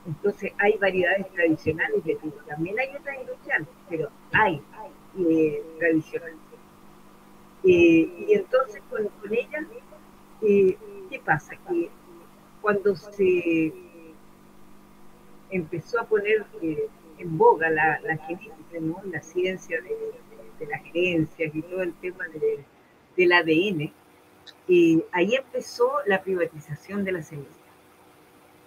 Entonces 0.07 0.53
hay 0.57 0.77
variedades 0.77 1.29
tradicionales 1.33 2.03
de 2.05 2.15
trigo. 2.15 2.37
También 2.47 2.79
hay 2.79 2.95
otras 2.95 3.19
industriales, 3.19 3.67
pero 3.89 4.09
hay 4.31 4.61
eh, 5.19 5.63
tradicionales. 5.77 6.37
Eh, 7.63 8.25
y 8.27 8.33
entonces 8.33 8.81
con, 8.89 9.05
con 9.05 9.33
ellas, 9.33 9.65
eh, 10.41 10.77
¿qué 11.09 11.19
pasa? 11.19 11.55
Que 11.67 11.89
cuando 12.61 12.95
se 12.95 13.73
empezó 15.49 15.99
a 15.99 16.05
poner 16.05 16.45
en 16.61 17.37
boga 17.37 17.69
la, 17.69 17.99
genética, 18.25 18.79
¿no? 18.79 19.01
la 19.11 19.21
ciencia 19.21 19.81
de, 19.81 20.67
las 20.67 20.81
gerencias 20.83 21.53
y 21.53 21.61
todo 21.61 21.83
el 21.83 21.93
tema 21.95 22.25
de, 22.29 22.63
del 23.17 23.33
ADN, 23.33 23.91
ahí 25.11 25.35
empezó 25.35 25.91
la 26.05 26.23
privatización 26.23 27.03
de 27.03 27.11
la 27.11 27.23
semilla. 27.23 27.66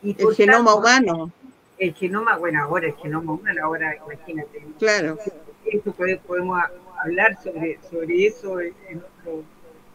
Y 0.03 0.11
el 0.19 0.35
genoma 0.35 0.73
tanto, 0.73 0.79
humano. 0.79 1.33
El 1.79 1.95
genoma, 1.95 2.37
bueno, 2.39 2.63
ahora 2.63 2.87
el 2.87 2.95
genoma 2.95 3.33
humano, 3.33 3.65
ahora 3.65 3.97
imagínate. 3.97 4.65
Claro. 4.79 5.19
Esto 5.65 5.93
podemos 5.93 6.63
hablar 7.03 7.41
sobre, 7.43 7.79
sobre 7.91 8.27
eso 8.27 8.61
en 8.61 8.99
otro, 8.99 9.45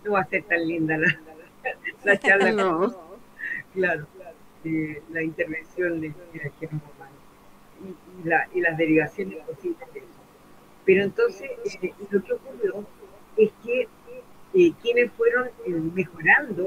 no 0.03 0.11
va 0.11 0.21
a 0.21 0.25
ser 0.25 0.43
tan 0.43 0.67
linda 0.67 0.97
la, 0.97 1.19
la 2.03 2.19
charla. 2.19 2.51
no. 2.51 2.95
Claro, 3.73 4.07
eh, 4.63 5.01
la 5.11 5.21
intervención 5.21 6.01
del 6.01 6.13
de 6.33 6.51
genoma 6.59 6.83
humano 6.95 7.15
y, 7.83 8.21
y, 8.21 8.29
la, 8.29 8.47
y 8.53 8.61
las 8.61 8.77
derivaciones 8.77 9.39
posibles 9.45 9.93
de 9.93 9.99
eso. 9.99 10.09
Pero 10.85 11.03
entonces 11.03 11.49
eh, 11.81 11.93
lo 12.09 12.23
que 12.23 12.33
ocurrió 12.33 12.85
es 13.37 13.51
que 13.63 13.87
eh, 14.53 14.71
quienes 14.81 15.11
fueron 15.13 15.47
eh, 15.65 15.71
mejorando, 15.93 16.65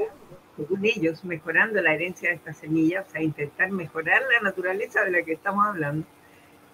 según 0.58 0.84
ellos, 0.84 1.24
mejorando 1.24 1.80
la 1.80 1.94
herencia 1.94 2.30
de 2.30 2.34
estas 2.34 2.58
semillas, 2.58 3.06
o 3.06 3.10
sea, 3.12 3.22
intentar 3.22 3.70
mejorar 3.70 4.22
la 4.22 4.40
naturaleza 4.40 5.04
de 5.04 5.12
la 5.12 5.22
que 5.22 5.34
estamos 5.34 5.64
hablando, 5.64 6.04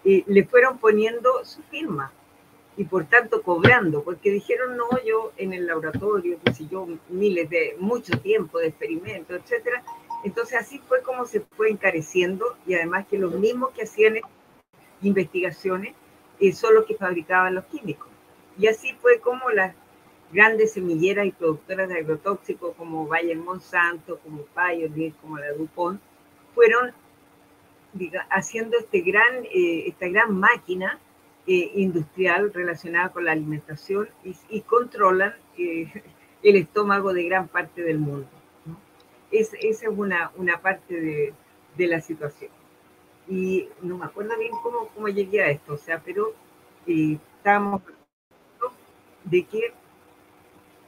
eh, 0.07 0.25
le 0.27 0.45
fueron 0.45 0.79
poniendo 0.79 1.45
su 1.45 1.63
firma 1.65 2.11
y 2.79 2.85
por 2.85 3.05
tanto 3.05 3.43
cobrando, 3.43 4.03
porque 4.03 4.31
dijeron, 4.31 4.79
no, 4.79 4.89
yo 5.07 5.33
en 5.37 5.53
el 5.53 5.67
laboratorio, 5.67 6.39
que 6.43 6.55
si 6.55 6.67
yo 6.67 6.89
miles 7.11 7.51
de, 7.51 7.77
mucho 7.79 8.19
tiempo 8.19 8.59
de 8.59 8.69
experimentos, 8.69 9.39
etcétera. 9.39 9.85
Entonces 10.25 10.59
así 10.59 10.79
fue 10.89 11.03
como 11.03 11.27
se 11.27 11.41
fue 11.41 11.71
encareciendo 11.71 12.57
y 12.67 12.75
además 12.75 13.07
que 13.07 13.19
los 13.19 13.35
mismos 13.35 13.73
que 13.73 13.83
hacían 13.83 14.17
investigaciones 15.03 15.95
eh, 16.41 16.53
son 16.53 16.75
los 16.75 16.87
que 16.87 16.97
fabricaban 16.97 17.55
los 17.55 17.67
químicos. 17.67 18.09
Y 18.59 18.67
así 18.67 18.95
fue 18.95 19.21
como 19.21 19.51
las 19.51 19.75
grandes 20.33 20.73
semilleras 20.73 21.27
y 21.27 21.33
productoras 21.33 21.89
de 21.89 21.99
agrotóxicos 21.99 22.75
como 22.77 23.07
Bayer 23.07 23.37
Monsanto, 23.37 24.19
como 24.19 24.45
Pioneer, 24.55 25.13
como 25.21 25.39
la 25.39 25.53
DuPont, 25.53 26.01
fueron 26.55 26.93
haciendo 28.31 28.77
este 28.79 29.01
gran, 29.01 29.45
eh, 29.45 29.85
esta 29.87 30.09
gran 30.09 30.35
máquina 30.35 30.99
eh, 31.47 31.71
industrial 31.77 32.53
relacionada 32.53 33.11
con 33.11 33.25
la 33.25 33.33
alimentación 33.33 34.09
y, 34.25 34.35
y 34.49 34.63
controlan 34.63 35.35
eh, 35.57 35.93
el 36.43 36.57
estómago 36.57 37.13
de 37.13 37.25
gran 37.25 37.49
parte 37.49 37.83
del 37.83 37.99
mundo. 37.99 38.29
¿no? 38.67 38.77
Es, 39.31 39.53
esa 39.55 39.87
es 39.87 39.93
una, 39.97 40.33
una 40.37 40.61
parte 40.61 41.01
de, 41.01 41.35
de 41.77 41.87
la 41.87 42.01
situación 42.01 42.51
y 43.29 43.69
no 43.83 43.99
me 43.99 44.05
acuerdo 44.05 44.37
bien 44.39 44.53
cómo, 44.63 44.89
cómo 44.95 45.09
llegué 45.09 45.43
a 45.43 45.51
esto, 45.51 45.75
o 45.75 45.79
sea, 45.79 46.01
pero 46.05 46.35
eh, 46.87 47.19
estábamos 47.39 47.83
de 49.25 49.43
que 49.45 49.73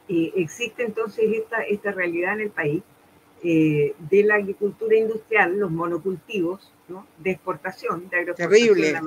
eh, 0.08 0.32
existe 0.36 0.84
entonces 0.84 1.24
esta, 1.32 1.62
esta 1.62 1.92
realidad 1.92 2.34
en 2.34 2.40
el 2.42 2.50
país 2.50 2.82
eh, 3.42 3.94
de 3.98 4.22
la 4.24 4.36
agricultura 4.36 4.96
industrial, 4.96 5.58
los 5.58 5.70
monocultivos, 5.70 6.72
¿no? 6.88 7.06
de 7.18 7.32
exportación, 7.32 8.08
de 8.08 8.18
agroexportación. 8.20 8.74
Terrible. 8.74 9.00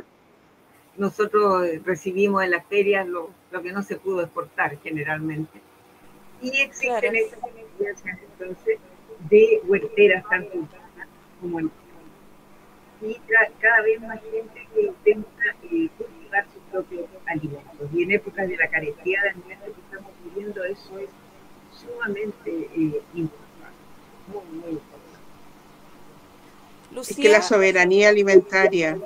Nosotros 0.97 1.65
recibimos 1.85 2.43
en 2.43 2.51
las 2.51 2.65
ferias 2.67 3.07
lo, 3.07 3.29
lo 3.51 3.62
que 3.62 3.71
no 3.71 3.81
se 3.83 3.95
pudo 3.97 4.21
exportar 4.21 4.77
generalmente. 4.83 5.62
Y 6.41 6.49
existen 6.62 6.99
Claro. 6.99 7.15
esas 7.17 7.39
experiencias 7.43 8.17
entonces 8.38 8.79
de 9.29 9.62
huerteras 9.65 10.23
tanto 10.29 10.67
como 11.41 11.59
en 11.59 11.71
y 13.01 13.13
ca- 13.13 13.49
cada 13.62 13.81
vez 13.83 14.01
más 14.01 14.19
gente 14.29 14.67
que 14.73 14.81
intenta 14.81 15.55
eh, 15.71 15.88
cultivar 15.97 16.45
sus 16.53 16.62
propios 16.69 17.05
alimentos. 17.27 17.89
Y 17.93 18.03
en 18.03 18.12
épocas 18.12 18.49
de 18.49 18.57
la 18.57 18.67
carestía 18.69 19.21
de 19.23 19.29
alimentos 19.29 19.69
eso 20.47 20.97
es 20.99 21.10
sumamente 21.71 22.69
eh, 22.75 23.02
importante, 23.13 23.78
muy, 24.28 24.43
muy 24.60 24.71
importante. 24.71 24.99
Es 26.91 26.95
Lucía, 26.95 27.23
que 27.23 27.30
la 27.30 27.41
soberanía 27.41 28.10
alimentaria. 28.10 28.97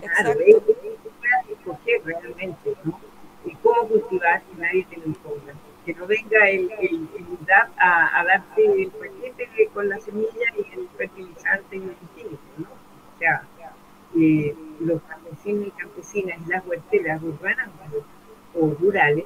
Claro, 0.00 0.40
es, 0.40 0.56
es 0.56 1.50
escoger 1.50 2.04
realmente, 2.04 2.74
¿no? 2.84 3.00
Y 3.44 3.54
cómo 3.56 3.88
cultivar 3.88 4.42
que 4.42 4.60
nadie 4.60 4.86
te 4.88 4.96
lo 4.96 5.06
imponga. 5.06 5.54
Que 5.84 5.94
no 5.94 6.06
venga 6.06 6.48
el, 6.48 6.70
el, 6.80 7.08
el 7.14 7.26
INDAP 7.38 7.70
a, 7.78 8.20
a 8.20 8.24
darte 8.24 8.64
el 8.64 8.90
paquete 8.90 9.68
con 9.74 9.88
la 9.88 10.00
semilla 10.00 10.46
y 10.56 10.80
el 10.80 10.88
fertilizante 10.96 11.76
y 11.76 11.82
el 11.82 11.96
químico, 12.16 12.38
¿no? 12.56 12.68
O 12.68 13.18
sea, 13.18 13.46
eh, 14.16 14.54
los 14.80 15.02
campesinos 15.02 15.68
y 15.68 15.70
campesinas 15.72 16.38
y 16.46 16.50
las 16.50 16.64
huerteras 16.66 17.22
urbanas 17.22 17.68
o 18.54 18.74
rurales 18.80 19.24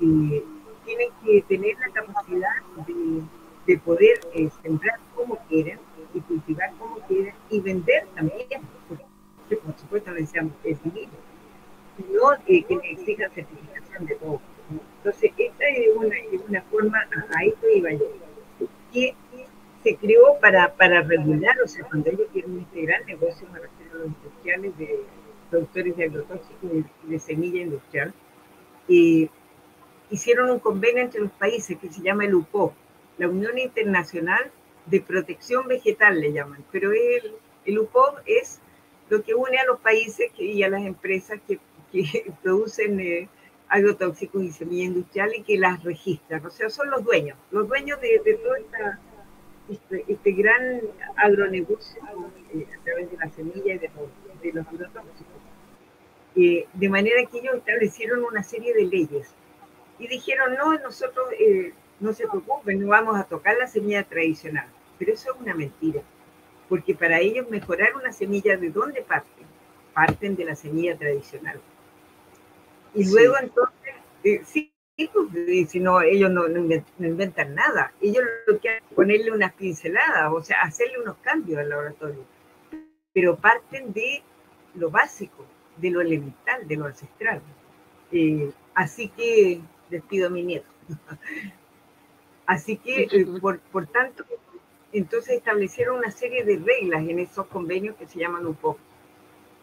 eh, 0.00 0.44
tienen 0.90 1.08
que 1.24 1.42
tener 1.42 1.76
la 1.78 1.88
capacidad 1.92 2.50
de, 2.86 3.22
de 3.66 3.78
poder 3.78 4.20
eh, 4.34 4.48
sembrar 4.62 4.98
como 5.14 5.38
quieran 5.48 5.78
y 6.12 6.20
cultivar 6.20 6.72
como 6.78 6.98
quieran 7.06 7.34
y 7.48 7.60
vender 7.60 8.06
también, 8.14 8.48
porque 8.88 9.56
por 9.56 9.78
supuesto 9.78 10.10
necesitamos 10.10 10.52
el 10.64 10.78
dinero, 10.82 11.12
no 12.12 12.32
eh, 12.46 12.64
que 12.64 12.76
le 12.76 12.90
exijan 12.90 13.30
certificación 13.32 14.06
de 14.06 14.14
todo. 14.16 14.40
Entonces, 14.98 15.32
esta 15.36 15.68
es 15.68 15.96
una, 15.96 16.16
es 16.16 16.40
una 16.48 16.62
forma, 16.62 16.98
a, 16.98 17.44
esto 17.44 17.66
iba 17.74 17.92
yo, 17.92 18.06
que 18.92 19.14
se 19.82 19.96
creó 19.96 20.38
para, 20.40 20.74
para 20.74 21.02
regular, 21.02 21.56
o 21.64 21.68
sea, 21.68 21.84
cuando 21.84 22.10
ellos 22.10 22.26
quieren 22.32 22.58
integrar 22.58 23.04
negocios, 23.06 23.50
me 23.52 23.60
refiero 23.60 23.94
a 23.94 23.98
los 23.98 24.06
industriales 24.08 24.78
de 24.78 25.00
productores 25.48 25.96
de 25.96 26.04
agrotóxicos 26.04 26.70
y 26.72 27.10
de 27.10 27.18
semilla 27.18 27.62
industrial, 27.62 28.12
eh, 28.88 29.28
hicieron 30.10 30.50
un 30.50 30.58
convenio 30.58 31.02
entre 31.02 31.20
los 31.20 31.30
países 31.32 31.78
que 31.78 31.90
se 31.90 32.02
llama 32.02 32.24
el 32.24 32.34
UPO, 32.34 32.74
la 33.18 33.28
Unión 33.28 33.58
Internacional 33.58 34.50
de 34.86 35.00
Protección 35.00 35.68
Vegetal 35.68 36.20
le 36.20 36.32
llaman, 36.32 36.64
pero 36.72 36.90
el, 36.92 37.34
el 37.64 37.78
UPO 37.78 38.16
es 38.26 38.60
lo 39.08 39.22
que 39.22 39.34
une 39.34 39.58
a 39.58 39.64
los 39.64 39.80
países 39.80 40.30
y 40.38 40.62
a 40.62 40.68
las 40.68 40.82
empresas 40.82 41.40
que, 41.46 41.58
producen 42.42 43.00
eh, 43.00 43.28
agrotóxicos 43.68 44.42
y 44.44 44.52
semilla 44.52 44.84
industrial 44.84 45.32
y 45.36 45.42
que 45.42 45.58
las 45.58 45.82
registran, 45.82 46.44
o 46.46 46.50
sea, 46.50 46.70
son 46.70 46.90
los 46.90 47.04
dueños, 47.04 47.36
los 47.50 47.68
dueños 47.68 48.00
de, 48.00 48.20
todo 48.42 48.54
este, 49.68 50.04
este 50.06 50.32
gran 50.32 50.80
agronegocio 51.16 52.00
eh, 52.54 52.66
a 52.78 52.84
través 52.84 53.10
de 53.10 53.16
la 53.16 53.28
semilla 53.30 53.74
y 53.74 53.78
de 53.78 53.88
los, 53.88 54.42
de 54.42 54.52
los 54.52 54.66
agrotóxicos. 54.66 55.40
Eh, 56.36 56.66
de 56.72 56.88
manera 56.88 57.24
que 57.26 57.38
ellos 57.38 57.56
establecieron 57.56 58.24
una 58.24 58.44
serie 58.44 58.72
de 58.72 58.84
leyes 58.84 59.34
y 60.00 60.08
dijeron, 60.08 60.54
no, 60.56 60.76
nosotros 60.78 61.26
eh, 61.38 61.72
no 62.00 62.12
se 62.14 62.26
preocupen, 62.26 62.80
no 62.80 62.88
vamos 62.88 63.16
a 63.20 63.24
tocar 63.24 63.56
la 63.58 63.66
semilla 63.68 64.02
tradicional. 64.02 64.66
Pero 64.98 65.12
eso 65.12 65.32
es 65.32 65.40
una 65.40 65.54
mentira, 65.54 66.00
porque 66.68 66.94
para 66.94 67.20
ellos 67.20 67.48
mejorar 67.50 67.94
una 67.94 68.12
semilla, 68.12 68.56
¿de 68.56 68.70
dónde 68.70 69.02
parten? 69.02 69.46
Parten 69.94 70.36
de 70.36 70.44
la 70.46 70.56
semilla 70.56 70.96
tradicional. 70.96 71.60
Y 72.94 73.04
Sí. 73.04 73.12
luego 73.12 73.34
entonces, 73.40 73.94
eh, 74.24 74.40
sí, 74.44 74.72
pues, 74.96 75.70
si 75.70 75.80
no, 75.80 76.00
ellos 76.02 76.30
no 76.30 76.46
inventan 77.06 77.54
nada, 77.54 77.92
ellos 78.00 78.24
lo 78.46 78.58
que 78.58 78.68
hacen 78.70 78.84
es 78.88 78.94
ponerle 78.94 79.32
unas 79.32 79.52
pinceladas, 79.54 80.32
o 80.32 80.42
sea, 80.42 80.62
hacerle 80.62 81.00
unos 81.00 81.16
cambios 81.18 81.58
al 81.58 81.68
laboratorio. 81.68 82.24
Pero 83.12 83.36
parten 83.36 83.92
de 83.92 84.22
lo 84.74 84.90
básico, 84.90 85.44
de 85.76 85.90
lo 85.90 86.00
elemental, 86.00 86.66
de 86.66 86.76
lo 86.76 86.86
ancestral. 86.86 87.40
Eh, 88.12 88.50
así 88.74 89.08
que 89.08 89.60
despido 89.90 90.28
a 90.28 90.30
mi 90.30 90.42
nieto. 90.42 90.68
Así 92.46 92.76
que, 92.76 93.02
eh, 93.02 93.26
por, 93.40 93.60
por 93.60 93.86
tanto, 93.86 94.24
entonces 94.92 95.36
establecieron 95.36 95.98
una 95.98 96.10
serie 96.10 96.44
de 96.44 96.56
reglas 96.58 97.08
en 97.08 97.20
esos 97.20 97.46
convenios 97.46 97.94
que 97.96 98.08
se 98.08 98.18
llaman 98.18 98.44
UPO, 98.44 98.76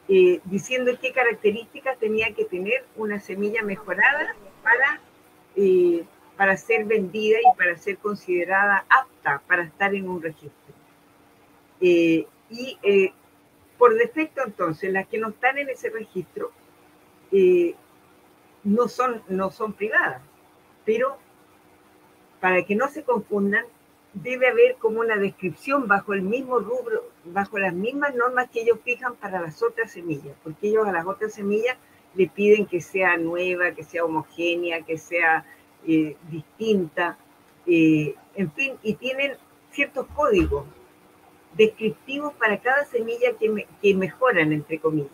eh, 0.07 0.39
diciendo 0.45 0.93
qué 1.01 1.11
características 1.11 1.99
tenía 1.99 2.33
que 2.33 2.45
tener 2.45 2.85
una 2.95 3.19
semilla 3.19 3.61
mejorada 3.61 4.35
para, 4.63 5.01
eh, 5.57 6.05
para 6.37 6.55
ser 6.55 6.85
vendida 6.85 7.39
y 7.39 7.57
para 7.57 7.77
ser 7.77 7.97
considerada 7.97 8.85
apta 8.87 9.41
para 9.47 9.63
estar 9.63 9.93
en 9.93 10.07
un 10.07 10.21
registro. 10.21 10.73
Y 11.81 12.25
por 13.77 13.95
defecto, 13.95 14.43
entonces, 14.45 14.93
las 14.93 15.07
que 15.07 15.17
no 15.17 15.29
están 15.29 15.57
en 15.57 15.69
ese 15.69 15.89
registro 15.89 16.51
no, 18.67 18.89
son, 18.89 19.23
no 19.29 19.49
son 19.49 19.73
privadas, 19.73 20.21
pero 20.85 21.17
para 22.41 22.63
que 22.63 22.75
no 22.75 22.89
se 22.89 23.03
confundan, 23.03 23.65
debe 24.13 24.47
haber 24.47 24.75
como 24.75 24.99
una 24.99 25.15
descripción 25.15 25.87
bajo 25.87 26.13
el 26.13 26.21
mismo 26.21 26.59
rubro, 26.59 27.09
bajo 27.25 27.57
las 27.59 27.73
mismas 27.73 28.13
normas 28.15 28.49
que 28.49 28.61
ellos 28.61 28.79
fijan 28.83 29.15
para 29.15 29.41
las 29.41 29.63
otras 29.63 29.91
semillas, 29.91 30.35
porque 30.43 30.67
ellos 30.67 30.85
a 30.85 30.91
las 30.91 31.05
otras 31.05 31.33
semillas 31.33 31.77
le 32.13 32.27
piden 32.27 32.65
que 32.65 32.81
sea 32.81 33.15
nueva, 33.17 33.71
que 33.71 33.83
sea 33.83 34.03
homogénea, 34.03 34.81
que 34.81 34.97
sea 34.97 35.45
eh, 35.87 36.17
distinta, 36.29 37.17
eh, 37.65 38.15
en 38.35 38.51
fin, 38.51 38.73
y 38.83 38.95
tienen 38.95 39.33
ciertos 39.71 40.07
códigos 40.07 40.65
descriptivos 41.53 42.33
para 42.33 42.59
cada 42.59 42.83
semilla 42.85 43.33
que, 43.39 43.65
que 43.81 43.95
mejoran, 43.95 44.51
entre 44.51 44.79
comillas. 44.79 45.11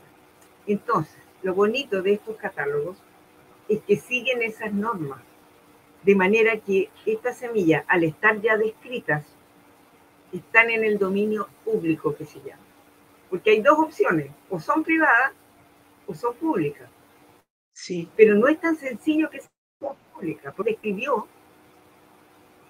Entonces, 0.65 1.21
lo 1.43 1.53
bonito 1.53 2.01
de 2.01 2.13
estos 2.13 2.37
catálogos 2.37 2.97
es 3.69 3.81
que 3.83 3.95
siguen 3.95 4.41
esas 4.41 4.73
normas, 4.73 5.21
de 6.03 6.15
manera 6.15 6.57
que 6.57 6.89
estas 7.05 7.37
semillas, 7.37 7.85
al 7.87 8.03
estar 8.03 8.39
ya 8.41 8.57
descritas, 8.57 9.25
están 10.31 10.69
en 10.69 10.83
el 10.83 10.97
dominio 10.97 11.47
público 11.63 12.15
que 12.15 12.25
se 12.25 12.39
llama. 12.41 12.63
Porque 13.29 13.51
hay 13.51 13.61
dos 13.61 13.79
opciones, 13.79 14.31
o 14.49 14.59
son 14.59 14.83
privadas 14.83 15.31
o 16.07 16.13
son 16.13 16.35
públicas. 16.35 16.89
Sí, 17.71 18.09
Pero 18.15 18.35
no 18.35 18.47
es 18.47 18.59
tan 18.59 18.75
sencillo 18.75 19.29
que 19.29 19.39
sea 19.39 19.49
pública, 20.13 20.53
porque 20.55 20.71
escribió, 20.71 21.27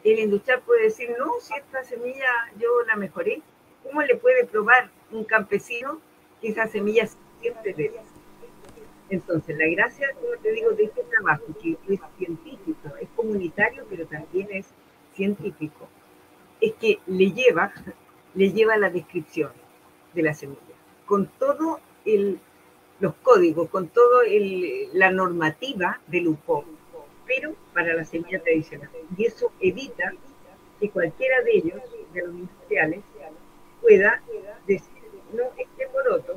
el 0.03 0.19
industrial 0.19 0.62
puede 0.62 0.84
decir, 0.84 1.10
no, 1.17 1.39
si 1.41 1.53
esta 1.56 1.84
semilla 1.84 2.29
yo 2.58 2.69
la 2.88 2.95
mejoré, 2.95 3.41
¿cómo 3.84 4.01
le 4.01 4.15
puede 4.15 4.45
probar 4.45 4.89
un 5.12 5.23
campesino 5.23 5.99
que 6.41 6.49
esa 6.49 6.67
semilla 6.67 7.08
siempre 7.41 7.73
de? 7.73 7.91
Entonces, 9.13 9.56
la 9.56 9.67
gracia, 9.67 10.08
como 10.15 10.41
te 10.41 10.52
digo, 10.54 10.71
de 10.71 10.86
este 10.86 11.04
trabajo, 11.04 11.43
que 11.62 11.78
es 11.88 11.99
científico, 12.17 12.89
es 12.99 13.08
comunitario, 13.15 13.86
pero 13.88 14.08
también 14.08 14.47
es 14.49 14.73
científico, 15.13 15.88
es 16.60 16.73
que 16.73 16.97
le 17.06 17.32
lleva, 17.32 17.71
le 18.34 18.52
lleva 18.52 18.76
la 18.76 18.89
descripción 18.89 19.52
de 20.15 20.23
la 20.23 20.34
semilla, 20.34 20.76
con 21.06 21.28
todo 21.38 21.80
el, 22.06 22.39
los 22.99 23.13
códigos, 23.21 23.69
con 23.69 23.89
toda 23.89 24.23
la 24.93 25.12
normativa 25.12 26.02
del 26.08 26.30
UPO, 26.30 26.65
pero 27.28 27.54
para 27.71 27.93
la 27.93 28.06
semilla 28.06 28.41
tradicional. 28.41 28.89
Y 29.15 29.26
eso 29.26 29.52
evita 29.60 30.12
que 30.79 30.90
cualquiera 30.90 31.40
de 31.44 31.52
ellos, 31.58 31.81
de 32.13 32.21
los 32.23 32.33
industriales, 32.33 33.02
pueda 33.79 34.23
decir, 34.65 34.90
no, 35.33 35.44
este 35.56 35.88
poroto, 35.90 36.35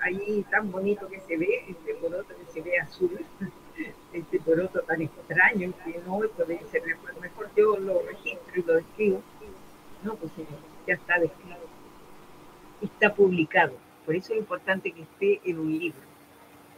ahí 0.00 0.44
tan 0.50 0.70
bonito 0.70 1.08
que 1.08 1.20
se 1.20 1.36
ve, 1.36 1.64
este 1.68 1.94
poroto 1.94 2.34
que 2.36 2.52
se 2.52 2.60
ve 2.60 2.78
azul, 2.78 3.18
este 4.12 4.40
poroto 4.40 4.80
tan 4.82 5.02
extraño, 5.02 5.72
que 5.84 6.00
no 6.06 6.20
puede 6.36 6.60
ser 6.70 6.86
mejor, 6.86 7.20
mejor 7.20 7.50
yo 7.56 7.76
lo 7.78 8.02
registro 8.02 8.52
y 8.54 8.62
lo 8.62 8.74
describo. 8.74 9.22
No, 10.02 10.14
pues 10.16 10.32
señor, 10.32 10.58
ya 10.86 10.94
está 10.94 11.18
descrito. 11.18 11.58
Está 12.80 13.14
publicado. 13.14 13.74
Por 14.06 14.14
eso 14.14 14.32
es 14.32 14.38
importante 14.38 14.92
que 14.92 15.02
esté 15.02 15.40
en 15.44 15.58
un 15.58 15.78
libro. 15.78 16.00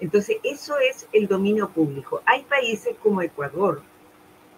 Entonces, 0.00 0.38
eso 0.42 0.78
es 0.78 1.08
el 1.12 1.28
dominio 1.28 1.68
público. 1.68 2.22
Hay 2.26 2.42
países 2.42 2.96
como 3.00 3.22
Ecuador, 3.22 3.82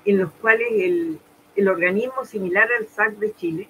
en 0.07 0.18
los 0.18 0.32
cuales 0.32 0.68
el, 0.72 1.20
el 1.57 1.68
organismo 1.68 2.24
similar 2.24 2.68
al 2.78 2.86
SAC 2.88 3.18
de 3.18 3.34
Chile 3.34 3.68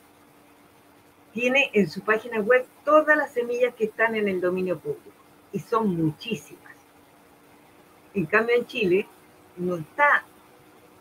tiene 1.35 1.71
en 1.75 1.91
su 1.91 2.01
página 2.01 2.41
web 2.41 2.65
todas 2.85 3.17
las 3.17 3.33
semillas 3.33 3.75
que 3.75 3.85
están 3.87 4.15
en 4.15 4.29
el 4.29 4.41
dominio 4.41 4.79
público, 4.79 5.11
y 5.53 5.59
son 5.59 5.95
muchísimas. 5.97 6.73
En 8.15 8.27
cambio, 8.27 8.57
en 8.57 8.67
Chile 8.67 9.09
no 9.57 9.75
está, 9.75 10.25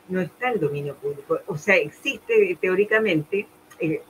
no 0.09 0.19
está 0.19 0.49
el 0.49 0.59
dominio 0.59 0.95
público. 0.95 1.39
O 1.45 1.57
sea, 1.57 1.75
existe 1.75 2.57
teóricamente, 2.59 3.47
eh, 3.79 4.01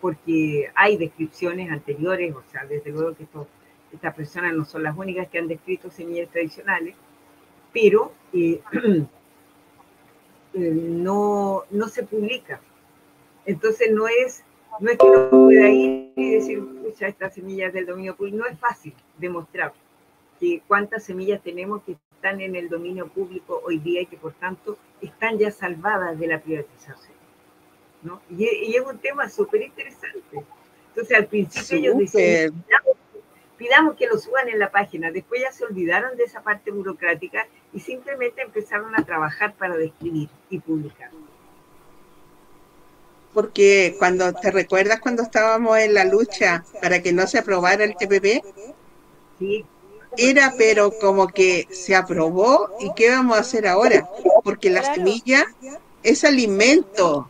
porque 0.00 0.70
hay 0.74 0.98
descripciones 0.98 1.70
anteriores, 1.70 2.34
o 2.34 2.42
sea, 2.50 2.66
desde 2.66 2.90
luego 2.90 3.16
que 3.16 3.26
estas 3.92 4.14
personas 4.14 4.54
no 4.54 4.66
son 4.66 4.82
las 4.82 4.96
únicas 4.96 5.28
que 5.28 5.38
han 5.38 5.48
descrito 5.48 5.90
semillas 5.90 6.30
tradicionales, 6.30 6.94
pero 7.72 8.12
eh, 8.34 8.60
eh, 10.54 10.70
no, 10.70 11.64
no 11.70 11.88
se 11.88 12.02
publica. 12.02 12.60
Entonces 13.46 13.90
no 13.90 14.06
es, 14.08 14.44
no 14.80 14.90
es 14.90 14.98
que 14.98 15.06
uno 15.06 15.30
pueda 15.30 15.68
ir 15.68 16.12
y 16.16 16.34
decir, 16.34 16.64
pucha, 16.82 17.08
estas 17.08 17.34
semillas 17.34 17.72
del 17.72 17.86
dominio 17.86 18.16
público, 18.16 18.38
no 18.38 18.46
es 18.46 18.58
fácil 18.58 18.94
demostrar 19.18 19.72
que 20.40 20.62
cuántas 20.66 21.04
semillas 21.04 21.42
tenemos 21.42 21.82
que 21.82 21.96
están 22.14 22.40
en 22.40 22.56
el 22.56 22.68
dominio 22.68 23.08
público 23.08 23.62
hoy 23.64 23.78
día 23.78 24.02
y 24.02 24.06
que 24.06 24.16
por 24.16 24.32
tanto 24.34 24.76
están 25.00 25.38
ya 25.38 25.50
salvadas 25.50 26.18
de 26.18 26.26
la 26.26 26.40
privatización. 26.40 27.16
¿no? 28.02 28.20
Y, 28.30 28.74
es 28.74 28.80
un 28.84 28.98
tema 28.98 29.28
súper 29.28 29.62
interesante. 29.62 30.44
Entonces 30.88 31.16
al 31.16 31.26
principio 31.26 31.78
ellos 31.78 31.98
decían, 31.98 32.64
pidamos 33.56 33.96
que 33.96 34.06
lo 34.06 34.18
suban 34.18 34.48
en 34.48 34.58
la 34.58 34.70
página, 34.70 35.10
después 35.10 35.40
ya 35.40 35.52
se 35.52 35.64
olvidaron 35.64 36.16
de 36.16 36.24
esa 36.24 36.42
parte 36.42 36.70
burocrática 36.70 37.46
y 37.72 37.80
simplemente 37.80 38.42
empezaron 38.42 38.94
a 38.98 39.04
trabajar 39.04 39.54
para 39.54 39.76
describir 39.76 40.28
y 40.50 40.58
publicar. 40.58 41.10
Porque 43.34 43.96
cuando 43.98 44.32
te 44.34 44.50
recuerdas 44.50 45.00
cuando 45.00 45.22
estábamos 45.22 45.78
en 45.78 45.94
la 45.94 46.04
lucha 46.04 46.64
para 46.80 47.02
que 47.02 47.12
no 47.12 47.26
se 47.26 47.38
aprobara 47.38 47.84
el 47.84 47.96
TPP, 47.96 48.44
sí. 49.38 49.64
era 50.16 50.54
pero 50.58 50.92
como 50.98 51.28
que 51.28 51.66
se 51.70 51.94
aprobó 51.94 52.70
y 52.80 52.92
qué 52.94 53.10
vamos 53.10 53.38
a 53.38 53.40
hacer 53.40 53.66
ahora, 53.66 54.08
porque 54.44 54.68
la 54.70 54.94
semilla 54.94 55.46
es 56.02 56.24
alimento, 56.24 57.28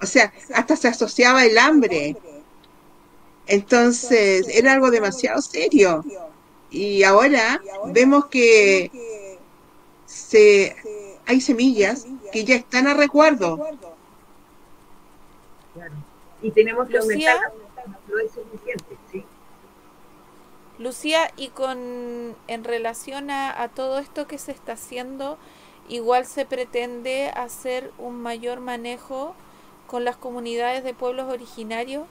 o 0.00 0.06
sea, 0.06 0.32
hasta 0.54 0.76
se 0.76 0.88
asociaba 0.88 1.44
el 1.44 1.58
hambre. 1.58 2.16
Entonces, 3.46 4.46
era 4.48 4.74
algo 4.74 4.90
demasiado 4.90 5.40
serio. 5.40 6.04
Y 6.70 7.02
ahora 7.02 7.60
vemos 7.86 8.26
que 8.26 9.38
se, 10.04 10.76
hay 11.26 11.40
semillas 11.40 12.06
que 12.30 12.44
ya 12.44 12.56
están 12.56 12.86
a 12.86 12.94
resguardo. 12.94 13.66
Y 16.42 16.50
tenemos 16.52 16.88
que 16.88 16.98
aumentar, 16.98 17.52
no 18.08 18.18
es 18.18 18.32
suficiente, 18.32 18.96
¿sí? 19.10 19.24
Lucía, 20.78 21.32
y 21.36 21.48
con 21.48 22.36
en 22.46 22.64
relación 22.64 23.30
a, 23.30 23.60
a 23.60 23.68
todo 23.68 23.98
esto 23.98 24.28
que 24.28 24.38
se 24.38 24.52
está 24.52 24.72
haciendo, 24.72 25.36
igual 25.88 26.26
se 26.26 26.44
pretende 26.44 27.30
hacer 27.30 27.92
un 27.98 28.20
mayor 28.22 28.60
manejo 28.60 29.34
con 29.88 30.04
las 30.04 30.16
comunidades 30.16 30.84
de 30.84 30.94
pueblos 30.94 31.32
originarios 31.32 32.04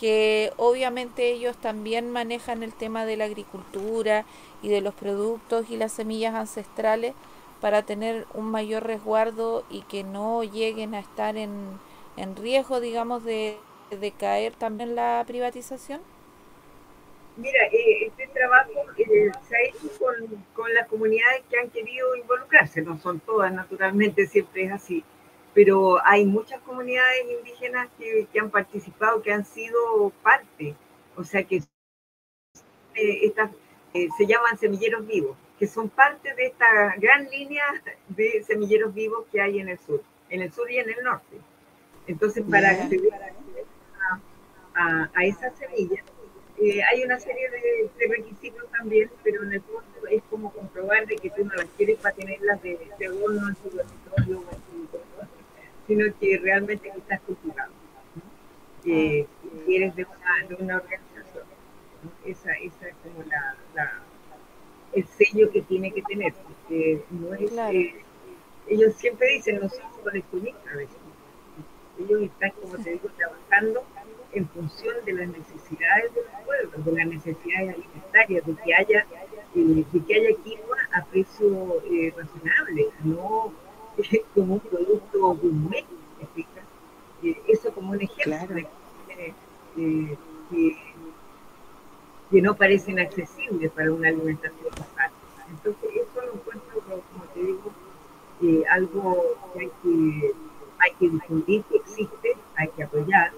que 0.00 0.52
obviamente 0.56 1.30
ellos 1.30 1.56
también 1.58 2.10
manejan 2.10 2.62
el 2.62 2.72
tema 2.72 3.04
de 3.04 3.18
la 3.18 3.24
agricultura 3.26 4.24
y 4.62 4.68
de 4.68 4.80
los 4.80 4.94
productos 4.94 5.68
y 5.68 5.76
las 5.76 5.92
semillas 5.92 6.34
ancestrales 6.34 7.12
para 7.60 7.82
tener 7.82 8.26
un 8.32 8.46
mayor 8.46 8.84
resguardo 8.84 9.62
y 9.68 9.82
que 9.82 10.02
no 10.02 10.42
lleguen 10.42 10.94
a 10.94 11.00
estar 11.00 11.36
en, 11.36 11.52
en 12.16 12.34
riesgo, 12.34 12.80
digamos, 12.80 13.24
de, 13.24 13.58
de 13.90 14.12
caer 14.12 14.54
también 14.54 14.94
la 14.94 15.24
privatización? 15.26 16.00
Mira, 17.36 17.64
eh, 17.72 18.06
este 18.06 18.26
trabajo 18.28 18.72
eh, 18.98 19.30
se 19.48 19.56
ha 19.56 19.62
hecho 19.62 19.98
con, 19.98 20.44
con, 20.54 20.74
las 20.74 20.88
comunidades 20.88 21.42
que 21.48 21.58
han 21.58 21.70
querido 21.70 22.14
involucrarse, 22.16 22.82
no 22.82 22.98
son 22.98 23.20
todas, 23.20 23.52
naturalmente, 23.52 24.26
siempre 24.26 24.64
es 24.64 24.72
así, 24.72 25.04
pero 25.54 26.04
hay 26.04 26.24
muchas 26.24 26.60
comunidades 26.62 27.24
indígenas 27.38 27.88
que, 27.98 28.26
han 28.38 28.50
participado, 28.50 29.22
que 29.22 29.32
han 29.32 29.44
sido 29.44 30.10
parte, 30.22 30.74
o 31.16 31.24
sea 31.24 31.44
que 31.44 31.56
eh, 32.94 33.32
eh, 33.94 34.08
se 34.16 34.26
llaman 34.26 34.58
semilleros 34.58 35.06
vivos, 35.06 35.36
que 35.58 35.66
son 35.66 35.88
parte 35.88 36.34
de 36.34 36.46
esta 36.46 36.94
gran 36.96 37.28
línea 37.28 37.64
de 38.08 38.42
semilleros 38.44 38.94
vivos 38.94 39.24
que 39.30 39.40
hay 39.40 39.58
en 39.58 39.68
el 39.68 39.78
sur, 39.78 40.02
en 40.28 40.42
el 40.42 40.52
sur 40.52 40.70
y 40.70 40.78
en 40.78 40.88
el 40.88 41.02
norte. 41.02 41.36
Entonces, 42.06 42.44
para 42.48 42.70
acceder 42.70 43.10
a, 44.80 45.10
a, 45.14 45.24
esas 45.24 45.52
semillas, 45.58 46.04
eh, 46.58 46.82
hay 46.82 47.02
una 47.04 47.18
serie 47.18 47.50
de, 47.50 48.06
requisitos 48.08 48.70
también, 48.70 49.10
pero 49.22 49.42
en 49.44 49.54
el 49.54 49.60
fondo 49.62 50.06
es 50.10 50.22
como 50.30 50.52
comprobar 50.52 51.06
de 51.06 51.16
que 51.16 51.30
tú 51.30 51.44
no 51.44 51.54
las 51.54 51.66
quieres 51.76 51.98
para 51.98 52.14
tenerlas 52.14 52.62
de, 52.62 52.78
de 52.98 53.04
en 53.04 53.54
tu 53.56 53.70
dormitorio 53.70 54.44
sino 55.86 56.04
que 56.20 56.38
realmente 56.38 56.88
estás 56.96 57.20
cultivando, 57.22 57.74
que 58.84 59.26
eres 59.68 59.96
de 59.96 60.04
una, 60.04 60.48
de 60.48 60.54
una 60.54 60.76
organización. 60.76 61.44
Esa, 62.24 62.52
esa, 62.52 62.88
es 62.88 62.94
como 63.02 63.24
la, 63.24 63.56
la, 63.74 64.00
el 64.92 65.04
sello 65.08 65.50
que 65.50 65.62
tiene 65.62 65.90
que 65.90 66.02
tener, 66.02 66.32
porque 66.34 67.02
no 67.10 67.34
es, 67.34 67.74
eh, 67.74 67.94
ellos 68.68 68.94
siempre 68.94 69.34
dicen, 69.34 69.58
no 69.60 69.68
somos 69.68 69.98
coleccionistas, 69.98 70.62
ellos 71.98 72.22
están, 72.22 72.50
como 72.52 72.76
te 72.76 72.90
digo, 72.90 73.08
trabajando 73.16 73.84
en 74.32 74.48
función 74.48 74.94
de 75.04 75.12
las 75.12 75.28
necesidades 75.28 76.14
de 76.14 76.22
los 76.22 76.44
pueblos, 76.44 76.84
de 76.84 76.92
las 76.92 77.06
necesidades 77.06 77.74
alimentarias, 77.74 78.46
de 78.46 78.54
que 78.54 78.74
haya, 78.74 79.06
eh, 79.54 79.84
de 79.92 80.04
que 80.04 80.14
haya 80.14 80.36
quinoa 80.44 80.78
a 80.92 81.04
precio 81.04 81.82
eh, 81.90 82.12
razonable, 82.16 82.88
no 83.04 83.52
como 84.34 84.54
un 84.54 84.60
producto 84.60 85.34
gourmet, 85.34 85.84
eso 87.48 87.72
como 87.74 87.92
un 87.92 88.00
ejemplo 88.00 88.54
de 88.54 88.66
que, 89.76 90.16
que, 92.30 92.42
no 92.42 92.54
parecen 92.54 92.98
accesibles 92.98 93.70
para 93.72 93.92
una 93.92 94.08
alimentación 94.08 94.70
básica. 94.70 95.10
Entonces, 95.50 95.90
eso 95.94 96.26
lo 96.26 96.34
encuentro, 96.34 96.80
como 97.12 97.24
te 97.34 97.40
digo, 97.40 97.72
eh, 98.42 98.64
algo 98.70 99.36
que 99.52 99.60
hay, 99.60 99.70
que 99.82 100.32
hay 100.78 100.92
que 100.98 101.08
difundir, 101.10 101.62
que 101.64 101.76
existe, 101.76 102.36
hay 102.56 102.68
que 102.68 102.84
apoyar 102.84 103.32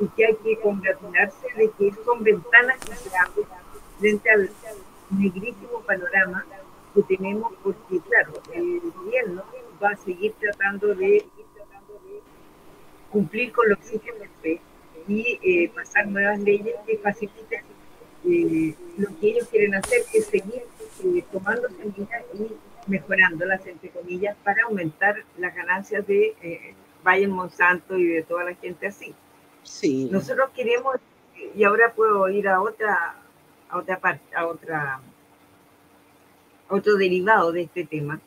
y 0.00 0.06
que 0.08 0.26
hay 0.26 0.34
que 0.36 0.60
congratularse 0.60 1.46
de 1.56 1.70
que 1.70 1.92
son 2.04 2.22
ventanas 2.22 2.78
que 2.80 2.94
se 2.94 3.10
frente 3.98 4.30
al 4.30 4.50
negrísimo 5.10 5.80
panorama 5.86 6.44
que 6.94 7.02
tenemos, 7.02 7.52
porque, 7.62 8.00
claro, 8.00 8.32
el 8.52 8.80
gobierno 8.94 9.42
va 9.82 9.90
a 9.90 9.96
seguir 9.96 10.34
tratando 10.40 10.94
de 10.94 11.24
cumplir 13.10 13.52
con 13.52 13.68
los 13.68 13.78
CGMP 13.80 14.60
y 15.08 15.38
eh, 15.42 15.70
pasar 15.74 16.06
nuevas 16.06 16.38
leyes 16.40 16.74
que 16.86 16.98
faciliten 16.98 17.62
eh, 18.24 18.74
lo 18.98 19.08
que 19.18 19.28
ellos 19.28 19.48
quieren 19.48 19.74
hacer, 19.74 20.02
que 20.10 20.18
es 20.18 20.26
seguir 20.26 20.62
eh, 21.04 21.24
tomando 21.32 21.68
semillas 21.68 22.24
y 22.34 22.90
mejorándolas, 22.90 23.66
entre 23.66 23.90
comillas, 23.90 24.36
para 24.44 24.64
aumentar 24.64 25.24
las 25.38 25.54
ganancias 25.54 26.06
de 26.06 26.74
Bayern 27.02 27.32
Monsanto 27.32 27.98
y 27.98 28.06
de 28.06 28.22
toda 28.22 28.44
la 28.44 28.54
gente 28.54 28.86
así. 28.86 29.14
Nosotros 30.10 30.50
queremos, 30.54 30.96
y 31.54 31.64
ahora 31.64 31.92
puedo 31.94 32.28
ir 32.28 32.48
a 32.48 32.60
otra, 32.60 33.16
a 33.68 33.78
otra 33.78 33.98
parte, 33.98 34.34
a 34.34 34.46
otra, 34.46 35.00
otro 36.68 36.96
derivado 36.96 37.52
de 37.52 37.62
este 37.62 37.84
tema, 37.84 38.20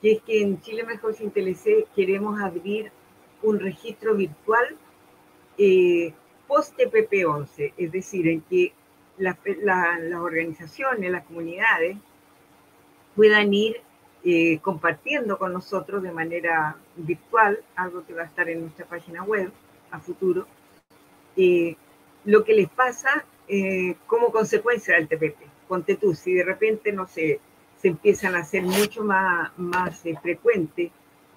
que 0.00 0.12
es 0.12 0.22
que 0.22 0.42
en 0.42 0.60
Chile 0.60 0.84
Mejor 0.84 1.14
Sin 1.14 1.30
TLC 1.30 1.86
queremos 1.94 2.40
abrir 2.40 2.92
un 3.42 3.58
registro 3.58 4.14
virtual 4.14 4.76
eh, 5.58 6.12
post-TPP-11, 6.48 7.72
es 7.76 7.92
decir, 7.92 8.28
en 8.28 8.40
que 8.42 8.72
las 9.18 9.36
organizaciones, 10.14 11.10
las 11.10 11.24
comunidades 11.24 11.96
puedan 13.14 13.52
ir 13.54 13.80
eh, 14.24 14.58
compartiendo 14.60 15.38
con 15.38 15.52
nosotros 15.52 16.02
de 16.02 16.12
manera 16.12 16.76
virtual, 16.96 17.60
algo 17.76 18.04
que 18.04 18.12
va 18.12 18.22
a 18.22 18.26
estar 18.26 18.48
en 18.48 18.62
nuestra 18.62 18.84
página 18.84 19.22
web 19.22 19.50
a 19.90 20.00
futuro, 20.00 20.46
eh, 21.36 21.76
lo 22.24 22.44
que 22.44 22.54
les 22.54 22.68
pasa 22.68 23.24
como 24.08 24.32
consecuencia 24.32 24.96
del 24.96 25.06
TPP. 25.06 25.36
Ponte 25.68 25.94
tú, 25.94 26.14
si 26.14 26.34
de 26.34 26.42
repente, 26.42 26.90
no 26.90 27.06
sé, 27.06 27.40
se 27.80 27.88
empiezan 27.88 28.34
a 28.34 28.40
hacer 28.40 28.62
mucho 28.62 29.04
más, 29.04 29.56
más 29.58 30.04
eh, 30.06 30.16
frecuente 30.20 30.90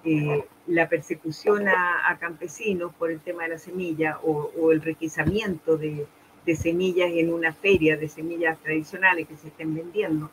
eh, 0.04 0.46
la 0.68 0.88
persecución 0.88 1.68
a, 1.68 2.18
campesinos 2.20 2.94
por 2.96 3.12
el 3.12 3.20
tema 3.20 3.44
de 3.44 3.50
la 3.50 3.58
semilla 3.58 4.20
o, 4.24 4.72
el 4.72 4.82
requisamiento 4.82 5.78
de, 5.78 6.06
de, 6.46 6.56
semillas 6.56 7.12
en 7.14 7.34
una 7.34 7.54
feria 7.54 7.98
de 7.98 8.08
semillas 8.08 8.58
tradicionales 8.60 9.28
que 9.28 9.36
se 9.36 9.50
estén 9.50 9.76
vendiendo. 9.76 10.30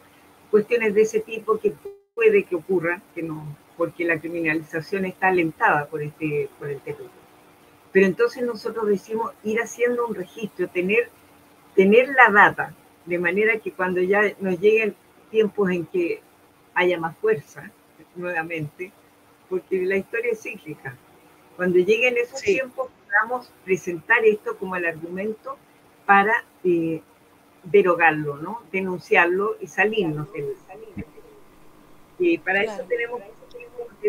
Cuestiones 0.50 0.94
de 0.94 1.02
ese 1.02 1.20
tipo 1.20 1.58
que 1.58 1.72
puede 2.14 2.44
que 2.44 2.54
ocurran, 2.54 3.02
que 3.14 3.22
no, 3.22 3.44
porque 3.76 4.04
la 4.04 4.20
criminalización 4.20 5.04
está 5.04 5.28
alentada 5.28 5.86
por, 5.86 6.02
este, 6.02 6.48
por 6.58 6.70
el 6.70 6.80
TPP. 6.80 7.25
Pero 7.96 8.08
entonces 8.08 8.42
nosotros 8.42 8.88
decimos 8.88 9.32
ir 9.42 9.58
haciendo 9.58 10.06
un 10.06 10.14
registro, 10.14 10.68
tener, 10.68 11.08
tener 11.74 12.08
la 12.08 12.30
data, 12.30 12.74
de 13.06 13.18
manera 13.18 13.58
que 13.58 13.72
cuando 13.72 14.02
ya 14.02 14.20
nos 14.38 14.60
lleguen 14.60 14.94
tiempos 15.30 15.70
en 15.70 15.86
que 15.86 16.20
haya 16.74 17.00
más 17.00 17.16
fuerza 17.16 17.70
nuevamente, 18.14 18.92
porque 19.48 19.80
la 19.86 19.96
historia 19.96 20.32
es 20.32 20.42
cíclica. 20.42 20.94
Cuando 21.56 21.78
lleguen 21.78 22.18
esos 22.18 22.42
tiempos, 22.42 22.90
podamos 23.06 23.50
presentar 23.64 24.22
esto 24.26 24.58
como 24.58 24.76
el 24.76 24.84
argumento 24.84 25.56
para 26.04 26.44
eh, 26.64 27.00
derogarlo, 27.64 28.36
¿no? 28.36 28.60
denunciarlo 28.72 29.56
y 29.58 29.68
salirnos 29.68 30.30
de 30.34 30.54
Y 32.18 32.36
para 32.36 32.62
eso 32.62 32.84
tenemos 32.86 33.22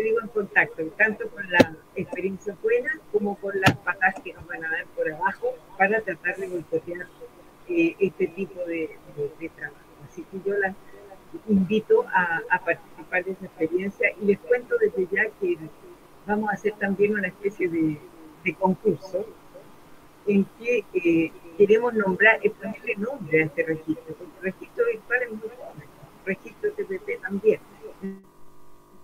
digo, 0.02 0.20
en 0.20 0.28
contacto, 0.28 0.84
tanto 0.96 1.28
con 1.30 1.50
la 1.50 1.76
experiencia 1.94 2.56
buena 2.62 2.90
como 3.12 3.36
con 3.36 3.58
las 3.60 3.76
patas 3.78 4.14
que 4.22 4.32
nos 4.32 4.46
van 4.46 4.64
a 4.64 4.70
dar 4.70 4.86
por 4.96 5.10
abajo 5.10 5.54
para 5.76 6.00
tratar 6.00 6.36
de 6.36 6.48
boicotear 6.48 7.06
eh, 7.68 7.96
este 7.98 8.26
tipo 8.28 8.60
de, 8.64 8.90
trabajo. 9.56 9.76
Así 10.08 10.24
que 10.30 10.38
yo 10.44 10.56
las 10.58 10.74
invito 11.48 12.04
a, 12.08 12.42
participar 12.64 13.24
de 13.24 13.32
esa 13.32 13.46
experiencia 13.46 14.10
y 14.20 14.26
les 14.26 14.38
cuento 14.38 14.76
desde 14.78 15.06
ya 15.14 15.24
que 15.40 15.56
vamos 16.26 16.50
a 16.50 16.54
hacer 16.54 16.72
también 16.74 17.14
una 17.14 17.28
especie 17.28 17.68
de, 17.68 17.98
concurso 18.58 19.26
en 20.26 20.46
que 20.58 20.82
eh, 20.94 21.30
queremos 21.58 21.92
nombrar, 21.92 22.40
ponerle 22.40 22.94
nombre 22.96 23.42
a 23.42 23.44
este 23.44 23.62
registro, 23.62 24.14
porque 24.14 24.40
registro 24.40 24.86
virtual 24.86 25.22
es 25.22 25.30
muy 25.32 25.40
el 25.42 26.24
registro 26.24 26.72
TPP 26.72 27.20
también. 27.20 27.60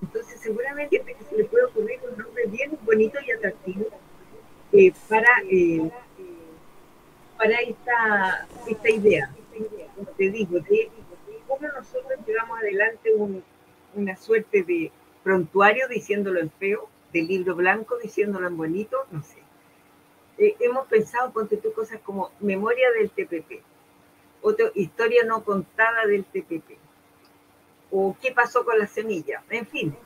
Entonces, 0.05 0.39
seguramente 0.39 1.03
se 1.31 1.37
le 1.37 1.45
puede 1.45 1.65
ocurrir 1.65 1.99
un 2.11 2.19
nombre 2.19 2.45
bien 2.49 2.79
bonito 2.83 3.19
y 3.27 3.31
atractivo 3.31 3.87
eh, 4.73 4.93
para, 5.09 5.31
eh, 5.51 5.91
para 7.39 7.61
esta, 7.61 8.47
esta 8.69 8.91
idea, 8.91 9.35
como 9.97 10.09
te 10.11 10.31
digo, 10.31 10.59
cómo 11.49 11.69
nosotros 11.69 12.19
llevamos 12.27 12.59
adelante 12.59 13.11
una 13.95 14.17
suerte 14.17 14.63
de 14.63 14.93
prontuario 15.23 15.89
diciéndolo 15.89 16.39
en 16.39 16.51
feo, 16.51 16.91
de 17.15 17.23
libro 17.23 17.55
blanco 17.55 17.97
diciéndolo 17.97 18.47
en 18.49 18.59
bonito, 18.59 19.07
no 19.11 19.23
sé. 19.23 19.39
Eh, 20.37 20.55
hemos 20.61 20.87
pensado, 20.87 21.33
ponte 21.33 21.57
tú 21.57 21.73
cosas 21.73 21.99
como 22.01 22.31
memoria 22.41 22.91
del 22.91 23.09
TPP, 23.09 23.63
otra 24.43 24.71
historia 24.75 25.25
no 25.25 25.43
contada 25.45 26.07
del 26.07 26.27
TPP, 26.27 26.84
o 27.97 28.17
qué 28.21 28.33
pasó 28.33 28.65
con 28.65 28.77
la 28.77 28.89
semilla, 28.89 29.43
en 29.51 29.67
fin, 29.67 29.97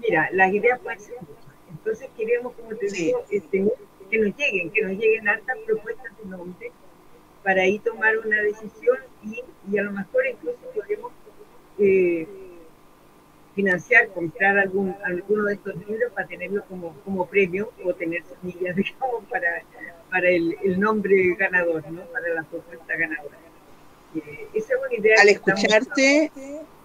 mira, 0.00 0.28
las 0.32 0.52
ideas 0.52 0.78
pueden 0.78 1.00
ser 1.00 1.16
muchas. 1.20 1.56
Entonces 1.68 2.08
queremos, 2.16 2.52
como 2.54 2.76
te 2.76 2.86
digo, 2.86 3.24
este, 3.28 3.66
que 4.08 4.18
nos 4.18 4.36
lleguen, 4.36 4.70
que 4.70 4.82
nos 4.82 4.92
lleguen 4.92 5.28
altas 5.28 5.56
propuestas 5.66 6.16
de 6.16 6.30
nombre 6.30 6.72
para 7.42 7.62
ahí 7.62 7.80
tomar 7.80 8.16
una 8.18 8.40
decisión 8.42 8.98
y, 9.24 9.42
y 9.70 9.78
a 9.78 9.82
lo 9.82 9.92
mejor 9.92 10.26
incluso 10.26 10.58
podemos 10.74 11.12
eh, 11.78 12.26
financiar, 13.54 14.08
comprar 14.10 14.56
algún, 14.56 14.94
alguno 15.04 15.46
de 15.46 15.54
estos 15.54 15.74
libros 15.88 16.12
para 16.12 16.28
tenerlo 16.28 16.64
como, 16.68 16.94
como 17.04 17.26
premio 17.26 17.72
o 17.84 17.92
tener 17.94 18.22
semillas, 18.22 18.76
digamos, 18.76 19.24
para, 19.28 19.62
para 20.08 20.28
el, 20.28 20.56
el 20.62 20.78
nombre 20.78 21.34
ganador, 21.34 21.90
¿no? 21.90 22.02
Para 22.12 22.28
la 22.28 22.44
propuesta 22.44 22.96
ganadora. 22.96 23.36
Al 25.20 25.28
escucharte, 25.28 26.32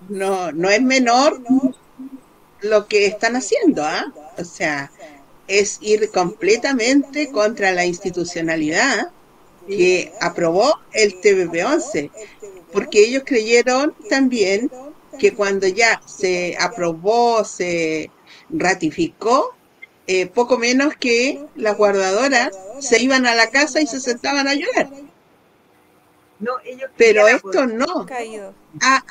no, 0.09 0.51
no 0.51 0.69
es 0.69 0.81
menor 0.81 1.41
lo 2.61 2.87
que 2.87 3.05
están 3.05 3.35
haciendo, 3.35 3.83
¿ah? 3.83 4.13
O 4.37 4.43
sea, 4.43 4.91
es 5.47 5.77
ir 5.81 6.09
completamente 6.11 7.29
contra 7.29 7.71
la 7.71 7.85
institucionalidad 7.85 9.11
que 9.67 10.13
aprobó 10.21 10.79
el 10.93 11.19
TVP-11, 11.21 12.11
porque 12.71 13.01
ellos 13.01 13.23
creyeron 13.25 13.93
también 14.09 14.71
que 15.19 15.33
cuando 15.33 15.67
ya 15.67 16.01
se 16.05 16.57
aprobó, 16.59 17.43
se 17.43 18.09
ratificó, 18.49 19.55
eh, 20.07 20.27
poco 20.27 20.57
menos 20.57 20.95
que 20.97 21.45
las 21.55 21.77
guardadoras 21.77 22.57
se 22.79 23.01
iban 23.01 23.25
a 23.25 23.35
la 23.35 23.49
casa 23.49 23.79
y 23.79 23.87
se 23.87 23.99
sentaban 23.99 24.47
a 24.47 24.53
llorar. 24.53 24.89
Pero 26.97 27.27
esto 27.27 27.65
no. 27.65 28.05
Ah, 28.81 29.03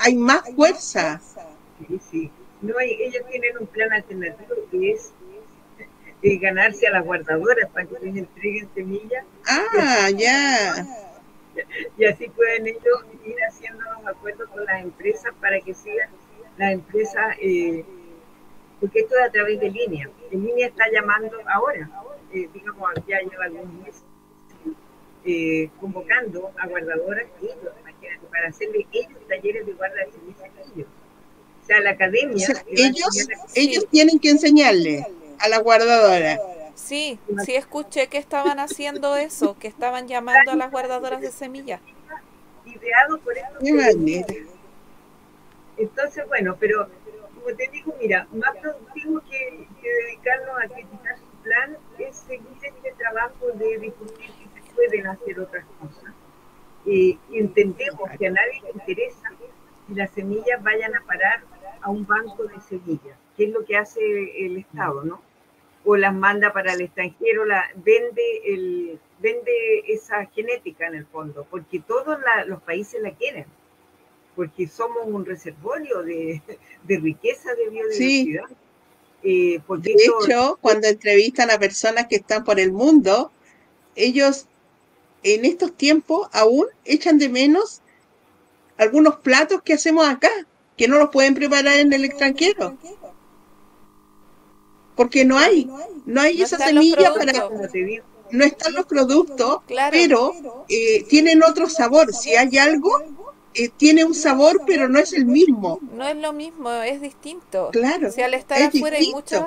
hay 0.00 0.14
más 0.14 0.42
fuerza. 0.54 1.20
No, 2.60 2.74
ellos 2.80 3.22
tienen 3.30 3.58
un 3.58 3.66
plan 3.66 3.92
alternativo 3.92 4.54
que 4.70 4.92
es 4.92 5.12
eh, 6.22 6.38
ganarse 6.38 6.86
a 6.86 6.90
las 6.90 7.04
guardadoras 7.04 7.70
para 7.70 7.86
que 7.86 7.98
les 8.00 8.16
entreguen 8.16 8.68
semillas. 8.74 9.24
Ah, 9.46 10.10
ya. 10.16 10.86
Y 11.98 12.04
así 12.04 12.28
pueden 12.28 12.68
ellos 12.68 13.04
ir 13.26 13.36
haciendo 13.46 13.82
los 13.82 14.06
acuerdos 14.06 14.48
con 14.50 14.64
las 14.64 14.82
empresas 14.82 15.32
para 15.40 15.60
que 15.60 15.74
sigan 15.74 16.08
las 16.56 16.72
empresas, 16.72 17.36
eh, 17.42 17.84
porque 18.78 19.00
esto 19.00 19.16
es 19.18 19.28
a 19.28 19.30
través 19.30 19.60
de 19.60 19.68
línea. 19.68 20.08
En 20.30 20.44
línea 20.44 20.68
está 20.68 20.84
llamando 20.90 21.36
ahora, 21.52 21.90
eh, 22.32 22.48
digamos, 22.54 22.88
ya 23.06 23.18
lleva 23.20 23.44
algunos 23.44 23.74
meses 23.84 24.04
eh, 25.24 25.68
convocando 25.80 26.52
a 26.58 26.66
guardadoras 26.66 27.26
ellos, 27.42 27.72
para 28.30 28.48
hacerle 28.48 28.86
ellos 28.92 29.18
talleres 29.28 29.66
de 29.66 29.72
guarda 29.72 29.96
de 30.06 30.12
semillas 30.12 30.42
a 30.42 30.72
ellos. 30.72 30.88
O 31.62 31.66
sea, 31.66 31.80
la 31.80 31.90
academia... 31.90 32.48
ellos, 32.68 33.28
ellos 33.54 33.86
tienen 33.90 34.18
que 34.18 34.30
enseñarle 34.30 35.06
a 35.38 35.48
la 35.48 35.58
guardadora. 35.58 36.38
Sí, 36.74 37.18
sí 37.44 37.54
escuché 37.54 38.08
que 38.08 38.18
estaban 38.18 38.58
haciendo 38.58 39.16
eso, 39.16 39.56
que 39.58 39.68
estaban 39.68 40.08
llamando 40.08 40.52
a 40.52 40.56
las 40.56 40.70
guardadoras 40.70 41.20
de 41.20 41.30
semillas. 41.30 41.80
Ideado 42.64 43.18
por 43.20 43.36
eso. 43.36 43.48
Entonces, 45.76 46.26
bueno, 46.28 46.56
pero 46.58 46.88
como 47.34 47.56
te 47.56 47.68
digo, 47.68 47.94
mira, 48.00 48.26
más 48.32 48.56
productivo 48.56 49.20
que, 49.30 49.66
que 49.80 49.88
dedicarnos 49.88 50.58
a 50.62 50.68
criticar 50.68 51.18
su 51.18 51.42
plan 51.42 51.76
es 51.98 52.16
seguir 52.16 52.46
este 52.62 52.92
trabajo 52.92 53.46
de 53.54 53.78
difundir 53.78 54.30
pueden 54.80 55.06
hacer 55.06 55.40
otras 55.40 55.64
cosas. 55.80 56.14
y 56.86 57.18
entendemos 57.32 58.08
que 58.18 58.26
a 58.26 58.30
nadie 58.30 58.62
le 58.62 58.70
interesa 58.70 59.30
que 59.38 59.94
las 59.94 60.10
semillas 60.12 60.62
vayan 60.62 60.94
a 60.94 61.02
parar 61.04 61.42
a 61.82 61.90
un 61.90 62.06
banco 62.06 62.44
de 62.44 62.58
semillas, 62.60 63.18
que 63.36 63.44
es 63.44 63.50
lo 63.50 63.64
que 63.64 63.76
hace 63.76 64.00
el 64.46 64.56
Estado, 64.56 65.02
¿no? 65.04 65.20
O 65.84 65.96
las 65.96 66.14
manda 66.14 66.52
para 66.52 66.72
el 66.72 66.80
extranjero, 66.80 67.44
la, 67.44 67.64
vende, 67.74 68.22
el, 68.46 68.98
vende 69.18 69.52
esa 69.88 70.24
genética 70.26 70.86
en 70.86 70.94
el 70.94 71.06
fondo, 71.06 71.46
porque 71.50 71.80
todos 71.80 72.18
los 72.46 72.62
países 72.62 73.02
la 73.02 73.12
quieren, 73.12 73.46
porque 74.34 74.66
somos 74.66 75.06
un 75.06 75.26
reservorio 75.26 76.02
de, 76.02 76.40
de 76.84 76.98
riqueza 76.98 77.54
de 77.54 77.68
biodiversidad. 77.68 78.44
Eh, 79.22 79.60
de 79.68 79.92
hecho, 79.92 80.58
cuando 80.62 80.88
entrevistan 80.88 81.50
a 81.50 81.58
personas 81.58 82.06
que 82.06 82.16
están 82.16 82.42
por 82.42 82.58
el 82.58 82.72
mundo, 82.72 83.30
ellos 83.94 84.46
en 85.22 85.44
estos 85.44 85.76
tiempos 85.76 86.28
aún 86.32 86.66
echan 86.84 87.18
de 87.18 87.28
menos 87.28 87.82
algunos 88.76 89.16
platos 89.16 89.62
que 89.62 89.74
hacemos 89.74 90.08
acá, 90.08 90.30
que 90.76 90.88
no 90.88 90.98
los 90.98 91.10
pueden 91.10 91.34
preparar 91.34 91.78
en 91.78 91.92
el 91.92 92.04
extranjero. 92.04 92.78
Porque 94.96 95.24
no 95.24 95.38
hay, 95.38 95.70
no 96.06 96.20
hay 96.20 96.40
esa 96.42 96.58
semilla 96.58 97.12
para... 97.14 97.32
No 98.30 98.44
están 98.44 98.74
los 98.74 98.86
productos, 98.86 99.60
pero 99.90 100.32
eh, 100.68 101.04
tienen 101.08 101.42
otro 101.42 101.68
sabor. 101.68 102.14
Si 102.14 102.36
hay 102.36 102.58
algo, 102.58 102.90
eh, 103.54 103.70
tiene 103.76 104.04
un 104.04 104.14
sabor, 104.14 104.62
pero 104.66 104.88
no 104.88 105.00
es 105.00 105.12
el 105.12 105.26
mismo. 105.26 105.80
No 105.92 106.06
es 106.06 106.16
lo 106.16 106.32
mismo, 106.32 106.70
es 106.70 107.00
distinto. 107.00 107.70
Claro. 107.72 108.12
Si 108.12 108.22
al 108.22 108.34
estar 108.34 108.62
afuera 108.62 108.96
hay 108.98 109.10
muchas, 109.10 109.46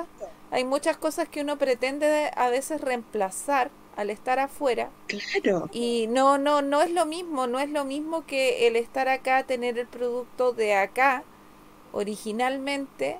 hay 0.50 0.64
muchas 0.64 0.98
cosas 0.98 1.28
que 1.28 1.40
uno 1.40 1.56
pretende 1.56 2.30
a 2.36 2.50
veces 2.50 2.80
reemplazar 2.82 3.70
al 3.96 4.10
estar 4.10 4.38
afuera. 4.38 4.90
Claro. 5.06 5.68
Y 5.72 6.06
no, 6.08 6.38
no, 6.38 6.62
no 6.62 6.82
es 6.82 6.90
lo 6.90 7.06
mismo, 7.06 7.46
no 7.46 7.58
es 7.60 7.70
lo 7.70 7.84
mismo 7.84 8.26
que 8.26 8.66
el 8.66 8.76
estar 8.76 9.08
acá, 9.08 9.44
tener 9.44 9.78
el 9.78 9.86
producto 9.86 10.52
de 10.52 10.74
acá 10.74 11.24
originalmente 11.92 13.18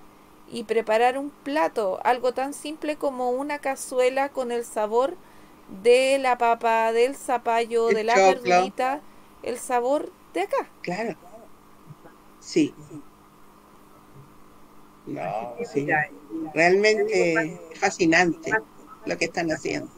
y 0.51 0.64
preparar 0.64 1.16
un 1.18 1.31
plato, 1.31 2.01
algo 2.05 2.33
tan 2.33 2.55
simple 2.55 2.97
como 2.97 3.31
una 3.31 3.59
cazuela 3.59 4.29
con 4.29 4.53
el 4.53 4.64
sabor 4.64 5.16
de 5.83 6.18
la 6.18 6.39
papa, 6.39 6.93
del 6.93 7.16
zapallo, 7.16 7.89
de 7.89 8.05
la 8.05 8.16
verdurita, 8.16 9.01
el 9.43 9.59
sabor 9.59 10.12
de 10.35 10.43
acá. 10.43 10.68
Claro. 10.83 11.16
Sí. 12.41 12.75
sí. 15.72 15.87
Realmente 16.53 17.61
fascinante 17.75 18.53
lo 19.07 19.16
que 19.16 19.25
están 19.27 19.51
haciendo. 19.51 19.91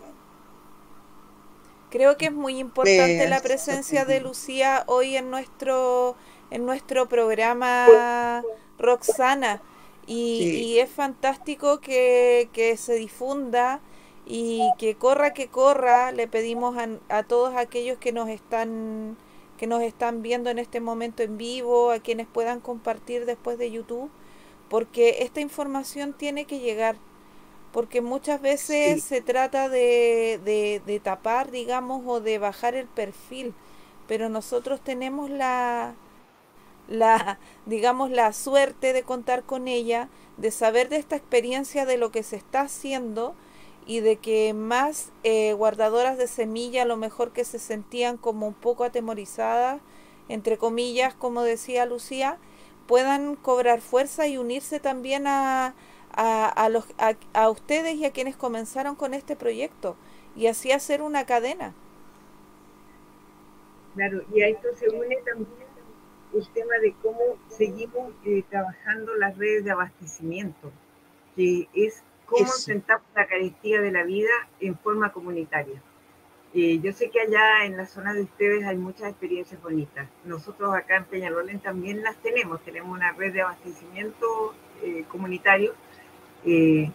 Creo 1.90 2.16
que 2.16 2.26
es 2.26 2.32
muy 2.32 2.58
importante 2.58 3.28
la 3.28 3.40
presencia 3.40 4.04
de 4.04 4.20
Lucía 4.20 4.84
hoy 4.86 5.16
en 5.16 5.30
nuestro 5.30 6.16
en 6.50 6.66
nuestro 6.66 7.08
programa 7.08 8.42
Roxana. 8.78 9.62
Y, 10.08 10.78
es 10.78 10.88
fantástico 10.88 11.80
que, 11.80 12.48
se 12.78 12.94
difunda 12.94 13.80
y 14.24 14.70
que 14.78 14.94
corra 14.94 15.34
que 15.34 15.48
corra. 15.48 16.12
Le 16.12 16.28
pedimos 16.28 16.76
a, 16.76 16.88
a, 17.08 17.22
todos 17.24 17.56
aquellos 17.56 17.98
que 17.98 18.12
nos 18.12 18.28
están 18.28 19.16
que 19.58 19.66
nos 19.66 19.82
están 19.82 20.22
viendo 20.22 20.50
en 20.50 20.58
este 20.58 20.80
momento 20.80 21.22
en 21.22 21.38
vivo 21.38 21.90
a 21.90 21.98
quienes 21.98 22.26
puedan 22.26 22.60
compartir 22.60 23.24
después 23.24 23.56
de 23.56 23.70
YouTube 23.70 24.10
porque 24.68 25.18
esta 25.20 25.40
información 25.40 26.12
tiene 26.12 26.44
que 26.44 26.58
llegar 26.58 26.96
porque 27.76 28.02
muchas 28.02 28.42
veces 28.42 29.00
Sí. 29.00 29.04
se 29.04 29.22
trata 29.22 29.68
de, 29.70 30.40
de, 30.44 30.82
de 30.86 31.00
tapar, 31.00 31.52
digamos, 31.52 32.02
o 32.06 32.20
de 32.22 32.38
bajar 32.40 32.74
el 32.76 32.88
perfil, 32.88 33.54
pero 34.08 34.30
nosotros 34.30 34.82
tenemos 34.82 35.30
la, 35.30 35.96
la, 36.88 37.38
digamos, 37.66 38.10
la 38.10 38.32
suerte 38.32 38.92
de 38.92 39.02
contar 39.02 39.44
con 39.44 39.68
ella, 39.68 40.10
de 40.36 40.50
saber 40.50 40.88
de 40.88 40.96
esta 40.96 41.16
experiencia 41.16 41.86
de 41.86 41.96
lo 41.98 42.10
que 42.10 42.22
se 42.22 42.36
está 42.36 42.62
haciendo 42.62 43.34
y 43.86 44.00
de 44.00 44.16
que 44.16 44.54
más 44.54 45.12
eh, 45.24 45.52
guardadoras 45.52 46.18
de 46.18 46.26
semilla, 46.26 46.82
a 46.82 46.86
lo 46.86 46.96
mejor 46.96 47.32
que 47.32 47.44
se 47.44 47.58
sentían 47.58 48.16
como 48.16 48.48
un 48.48 48.54
poco 48.54 48.84
atemorizadas, 48.84 49.80
entre 50.28 50.58
comillas, 50.58 51.14
como 51.14 51.42
decía 51.42 51.86
Lucía, 51.86 52.38
puedan 52.86 53.36
cobrar 53.36 53.80
fuerza 53.80 54.26
y 54.26 54.38
unirse 54.38 54.80
también 54.80 55.26
a, 55.26 55.74
a, 56.16 56.46
a 56.46 56.68
los, 56.68 56.86
a, 56.98 57.14
a 57.34 57.50
ustedes 57.50 57.94
y 57.96 58.04
a 58.04 58.12
quienes 58.12 58.36
comenzaron 58.36 58.96
con 58.96 59.14
este 59.14 59.36
proyecto 59.36 59.96
y 60.34 60.48
así 60.48 60.72
hacer 60.72 61.02
una 61.02 61.26
cadena. 61.26 61.72
Claro, 63.94 64.22
y 64.34 64.42
a 64.42 64.48
esto 64.48 64.68
se 64.74 64.90
une 64.90 65.16
también 65.24 65.66
el 66.34 66.48
tema 66.50 66.74
de 66.82 66.94
cómo 67.02 67.38
seguimos 67.48 68.12
eh, 68.24 68.42
trabajando 68.50 69.14
las 69.14 69.38
redes 69.38 69.64
de 69.64 69.70
abastecimiento, 69.70 70.70
que 71.34 71.68
es 71.72 72.02
cómo 72.26 72.44
enfrentamos 72.44 73.06
la 73.14 73.26
carestía 73.26 73.80
de 73.80 73.92
la 73.92 74.02
vida 74.02 74.30
en 74.60 74.76
forma 74.78 75.12
comunitaria. 75.12 75.80
Eh, 76.52 76.78
yo 76.80 76.92
sé 76.92 77.10
que 77.10 77.20
allá 77.20 77.64
en 77.64 77.76
la 77.76 77.86
zona 77.86 78.12
de 78.14 78.22
ustedes 78.22 78.64
hay 78.64 78.76
muchas 78.76 79.10
experiencias 79.10 79.62
bonitas. 79.62 80.08
Nosotros 80.24 80.74
acá 80.74 80.96
en 80.96 81.04
Peñalolén 81.04 81.60
también 81.60 82.02
las 82.02 82.16
tenemos. 82.16 82.62
Tenemos 82.62 82.90
una 82.90 83.12
red 83.12 83.32
de 83.32 83.42
abastecimiento 83.42 84.54
eh, 84.82 85.04
comunitario 85.08 85.74
eh, 86.46 86.90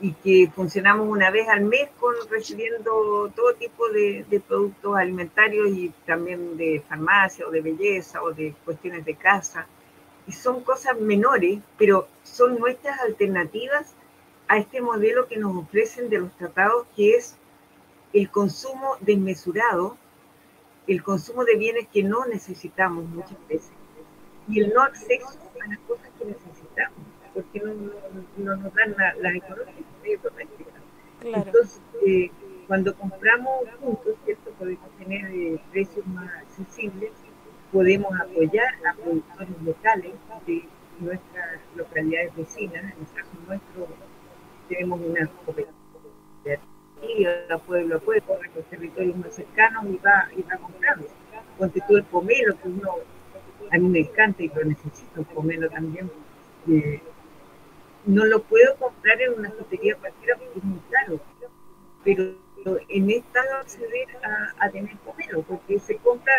y 0.00 0.12
que 0.12 0.50
funcionamos 0.54 1.08
una 1.08 1.30
vez 1.30 1.48
al 1.48 1.62
mes 1.64 1.88
con 2.00 2.14
recibiendo 2.30 3.30
todo 3.34 3.54
tipo 3.54 3.88
de, 3.88 4.24
de 4.28 4.40
productos 4.40 4.96
alimentarios 4.96 5.68
y 5.70 5.92
también 6.06 6.56
de 6.56 6.82
farmacia 6.88 7.46
o 7.46 7.50
de 7.50 7.60
belleza 7.60 8.22
o 8.22 8.32
de 8.32 8.54
cuestiones 8.64 9.04
de 9.04 9.14
casa. 9.14 9.66
Y 10.26 10.32
son 10.32 10.62
cosas 10.62 10.98
menores, 10.98 11.60
pero 11.76 12.08
son 12.22 12.58
nuestras 12.58 13.00
alternativas 13.00 13.94
a 14.48 14.58
este 14.58 14.80
modelo 14.80 15.26
que 15.26 15.36
nos 15.36 15.56
ofrecen 15.56 16.08
de 16.08 16.18
los 16.18 16.32
tratados, 16.36 16.86
que 16.96 17.16
es 17.16 17.36
el 18.12 18.30
consumo 18.30 18.96
desmesurado, 19.00 19.96
el 20.86 21.02
consumo 21.02 21.44
de 21.44 21.56
bienes 21.56 21.88
que 21.88 22.02
no 22.02 22.26
necesitamos 22.26 23.04
muchas 23.06 23.38
veces 23.48 23.72
y 24.48 24.60
el 24.60 24.72
no 24.72 24.82
acceso 24.82 25.38
a 25.64 25.68
las 25.68 25.78
cosas 25.80 26.08
porque 27.34 27.60
no, 27.60 27.74
no, 27.74 27.92
no 28.38 28.56
nos 28.56 28.74
dan 28.74 28.94
la- 28.96 29.14
las 29.20 29.34
económicas 29.34 29.84
medio 30.02 30.18
domésticas. 30.22 30.74
Claro. 31.20 31.44
Entonces, 31.46 31.80
eh, 32.06 32.30
cuando 32.66 32.94
compramos 32.94 33.64
juntos, 33.80 34.14
¿cierto? 34.24 34.50
Podemos 34.52 34.88
tener 34.98 35.24
eh, 35.32 35.60
precios 35.72 36.06
más 36.06 36.30
accesibles, 36.36 37.10
podemos 37.72 38.12
apoyar 38.20 38.74
a 38.86 38.94
productores 38.94 39.62
locales 39.62 40.12
de 40.46 40.64
nuestras 41.00 41.60
localidades 41.76 42.34
vecinas. 42.36 42.84
En 42.84 43.00
el 43.00 43.06
caso 43.14 43.30
nuestro, 43.46 43.88
tenemos 44.68 45.00
una 45.00 45.26
cooperativa, 45.44 45.74
pueblo 47.66 47.96
a 47.96 47.98
pueblo, 47.98 48.26
corre 48.26 48.50
los 48.54 48.64
territorios 48.66 49.16
más 49.16 49.34
cercanos 49.34 49.84
y 49.86 49.96
va, 49.98 50.28
y 50.36 50.42
va 50.42 50.56
comprando. 50.56 51.06
Ponte 51.58 51.80
tú 51.86 51.96
el 51.96 52.04
pomelo, 52.04 52.56
que 52.62 52.68
uno, 52.68 52.90
a 53.70 53.78
mí 53.78 53.88
me 53.88 54.00
encanta 54.00 54.42
y 54.42 54.48
lo 54.48 54.64
necesito, 54.64 55.20
el 55.20 55.26
pomelo 55.26 55.68
también. 55.70 56.10
eh, 56.68 57.00
no 58.06 58.24
lo 58.26 58.42
puedo 58.42 58.76
comprar 58.76 59.20
en 59.20 59.34
una 59.34 59.50
frutería 59.50 59.96
cualquiera 59.96 60.36
porque 60.38 60.58
es 60.58 60.64
muy 60.64 60.80
caro, 60.90 61.20
pero 62.04 62.34
en 62.88 63.10
esta 63.10 63.42
no 63.50 63.56
acceder 63.58 64.08
a, 64.22 64.54
a 64.64 64.70
tener 64.70 64.96
pomelo, 64.98 65.42
porque 65.42 65.78
se 65.78 65.96
compra 65.98 66.32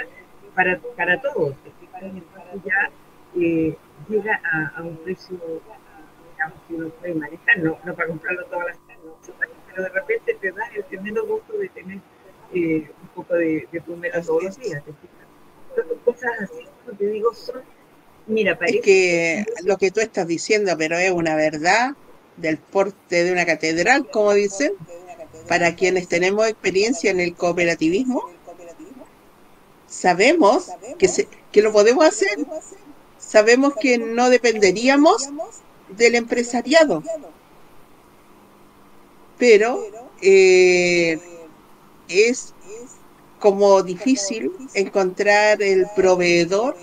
para, 0.56 0.80
para 0.96 1.22
todos, 1.22 1.56
ya 2.64 2.92
eh, 3.36 3.76
llega 4.08 4.42
a, 4.44 4.68
a 4.78 4.84
un 4.84 4.98
precio, 4.98 5.38
digamos, 6.32 6.60
que 6.68 6.76
uno 6.76 6.90
puede 6.90 7.14
manejar, 7.16 7.60
no, 7.60 7.78
no 7.84 7.96
para 7.96 8.08
comprarlo 8.08 8.46
todas 8.46 8.68
las 8.68 8.78
semanas, 8.78 9.58
pero 9.68 9.84
de 9.84 9.90
repente 9.90 10.34
te 10.36 10.52
da 10.52 10.68
el 10.76 10.84
tremendo 10.86 11.26
gusto 11.26 11.58
de 11.58 11.70
tener 11.70 12.00
eh, 12.54 12.90
un 13.02 13.08
poco 13.10 13.36
de, 13.36 13.68
de 13.72 13.82
pomelo 13.82 14.22
todos 14.22 14.44
los 14.44 14.58
días. 14.58 14.84
Entonces, 14.88 15.98
cosas 16.06 16.32
así, 16.42 16.66
como 16.86 16.98
te 16.98 17.08
digo, 17.08 17.34
son, 17.34 17.62
mira, 18.28 18.58
parece 18.58 18.78
Es 18.78 18.84
que 18.84 19.46
lo 19.64 19.78
que 19.78 19.92
tú 19.92 20.00
estás 20.00 20.28
diciendo, 20.28 20.76
pero 20.78 20.98
es 20.98 21.12
una 21.12 21.36
verdad 21.36 21.92
del 22.38 22.58
porte 22.58 23.24
de 23.24 23.32
una 23.32 23.46
catedral, 23.46 24.10
como 24.10 24.34
dicen, 24.34 24.74
para 25.48 25.76
quienes 25.76 26.08
tenemos 26.08 26.48
experiencia 26.48 27.12
en 27.12 27.20
el 27.20 27.36
cooperativismo, 27.36 28.24
sabemos 29.88 30.68
que, 30.98 31.08
se- 31.08 31.28
que 31.52 31.62
lo 31.62 31.72
podemos 31.72 32.06
hacer, 32.06 32.38
sabemos 33.18 33.74
que 33.80 33.98
no 33.98 34.30
dependeríamos 34.30 35.30
del 35.90 36.16
empresariado, 36.16 37.04
pero 39.38 39.84
eh, 40.22 41.20
es 42.08 42.54
como 43.40 43.84
difícil 43.84 44.52
encontrar 44.74 45.62
el 45.62 45.86
proveedor 45.96 46.76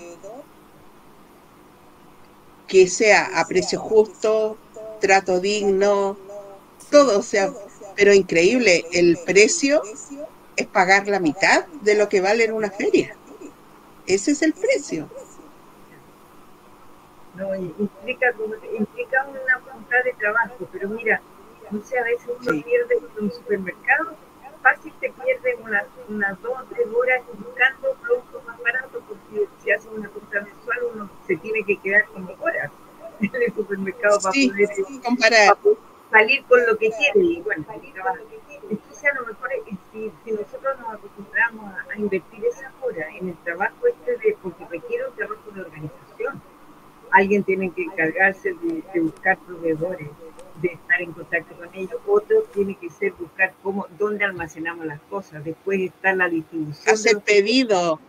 que 2.73 2.87
sea 2.87 3.39
a 3.39 3.45
precio 3.47 3.79
justo, 3.79 4.57
trato 4.99 5.39
digno, 5.39 6.17
todo, 6.89 7.19
o 7.19 7.21
sea, 7.21 7.53
pero 7.95 8.15
increíble, 8.15 8.83
el 8.91 9.19
precio 9.23 9.83
es 10.55 10.65
pagar 10.65 11.07
la 11.07 11.19
mitad 11.19 11.67
de 11.83 11.93
lo 11.93 12.09
que 12.09 12.19
vale 12.19 12.45
en 12.45 12.53
una 12.53 12.71
feria. 12.71 13.15
Ese 14.07 14.31
es 14.31 14.41
el 14.41 14.53
precio. 14.53 15.07
no, 17.35 17.55
implica, 17.55 18.33
implica 18.75 19.25
una 19.27 19.57
voluntad 19.59 20.03
de 20.03 20.13
trabajo, 20.13 20.67
pero 20.71 20.89
mira, 20.89 21.21
no 21.69 21.79
sé, 21.83 21.99
a 21.99 22.03
veces 22.03 22.27
uno 22.27 22.51
Sí. 22.53 22.63
pierde 22.63 22.95
en 22.97 23.23
un 23.25 23.31
supermercado, 23.31 24.17
fácil 24.63 24.93
te 24.99 25.11
pierdes 25.11 25.57
unas 25.63 25.85
unas 26.07 26.41
dos 26.41 26.57
tres 26.69 26.87
horas 26.87 27.21
buscando 27.37 27.93
productos 28.01 28.45
más 28.45 28.59
baratos, 28.63 29.03
porque 29.07 29.47
si 29.61 29.71
haces 29.71 29.91
una 29.95 30.09
compra 30.09 30.47
mensual 30.81 30.95
uno 30.95 31.09
se 31.27 31.35
tiene 31.37 31.63
que 31.63 31.77
quedar 31.77 32.05
como 32.07 32.33
horas 32.41 32.71
en 33.21 33.31
el 33.35 33.53
supermercado 33.53 34.19
para 34.19 34.33
Sí, 34.33 34.49
poder 34.49 34.69
comparar. 35.03 35.57
para 35.57 35.75
salir 36.11 36.43
con 36.45 36.65
lo 36.65 36.77
que 36.77 36.89
quiere 36.91 37.19
y 37.19 37.41
bueno, 37.41 37.63
salir. 37.65 37.93
Entonces 38.69 39.03
a 39.05 39.15
lo 39.19 39.27
mejor 39.27 39.49
si, 39.91 40.11
si 40.23 40.31
nosotros 40.31 40.79
nos 40.79 40.93
acostumbramos 40.93 41.65
a, 41.73 41.85
a 41.91 41.97
invertir 41.97 42.45
esas 42.45 42.71
horas 42.81 43.07
en 43.19 43.29
el 43.29 43.37
trabajo 43.43 43.75
este 43.87 44.11
de, 44.17 44.37
porque 44.41 44.65
requiere 44.69 45.07
un 45.09 45.15
trabajo 45.15 45.51
de 45.53 45.61
organización, 45.61 46.41
alguien 47.11 47.43
tiene 47.43 47.71
que 47.71 47.83
encargarse 47.83 48.53
de, 48.53 48.83
de 48.93 48.99
buscar 49.01 49.37
proveedores, 49.39 50.07
de 50.61 50.67
estar 50.69 51.01
en 51.01 51.11
contacto 51.13 51.55
con 51.55 51.69
ellos, 51.73 51.99
otro 52.07 52.43
tiene 52.53 52.75
que 52.75 52.89
ser 52.89 53.13
buscar 53.13 53.53
cómo, 53.61 53.87
dónde 53.99 54.23
almacenamos 54.25 54.85
las 54.85 55.01
cosas, 55.01 55.43
después 55.43 55.79
está 55.81 56.13
la 56.15 56.29
distribución 56.29 56.93
Hacer 56.93 57.19
pedido. 57.21 57.99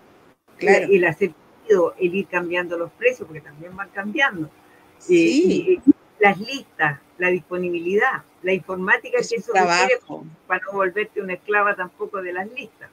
Claro. 0.58 0.86
el 0.88 1.04
hacer 1.04 1.32
pedido, 1.64 1.94
el 1.98 2.14
ir 2.14 2.26
cambiando 2.26 2.78
los 2.78 2.90
precios, 2.92 3.26
porque 3.26 3.40
también 3.40 3.74
van 3.76 3.88
cambiando. 3.90 4.46
Eh, 4.46 4.50
Sí, 4.98 5.80
eh, 5.86 5.92
las 6.20 6.38
listas, 6.38 7.00
la 7.18 7.28
disponibilidad, 7.28 8.22
la 8.42 8.52
informática 8.52 9.18
es 9.18 9.28
que 9.28 9.36
eso 9.36 9.52
requiere 9.52 10.00
para 10.46 10.64
no 10.64 10.72
volverte 10.72 11.20
una 11.20 11.34
esclava 11.34 11.74
tampoco 11.74 12.22
de 12.22 12.32
las 12.32 12.50
listas. 12.52 12.88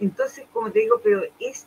Entonces, 0.00 0.46
como 0.52 0.70
te 0.70 0.80
digo, 0.80 1.00
pero 1.02 1.22
es, 1.38 1.66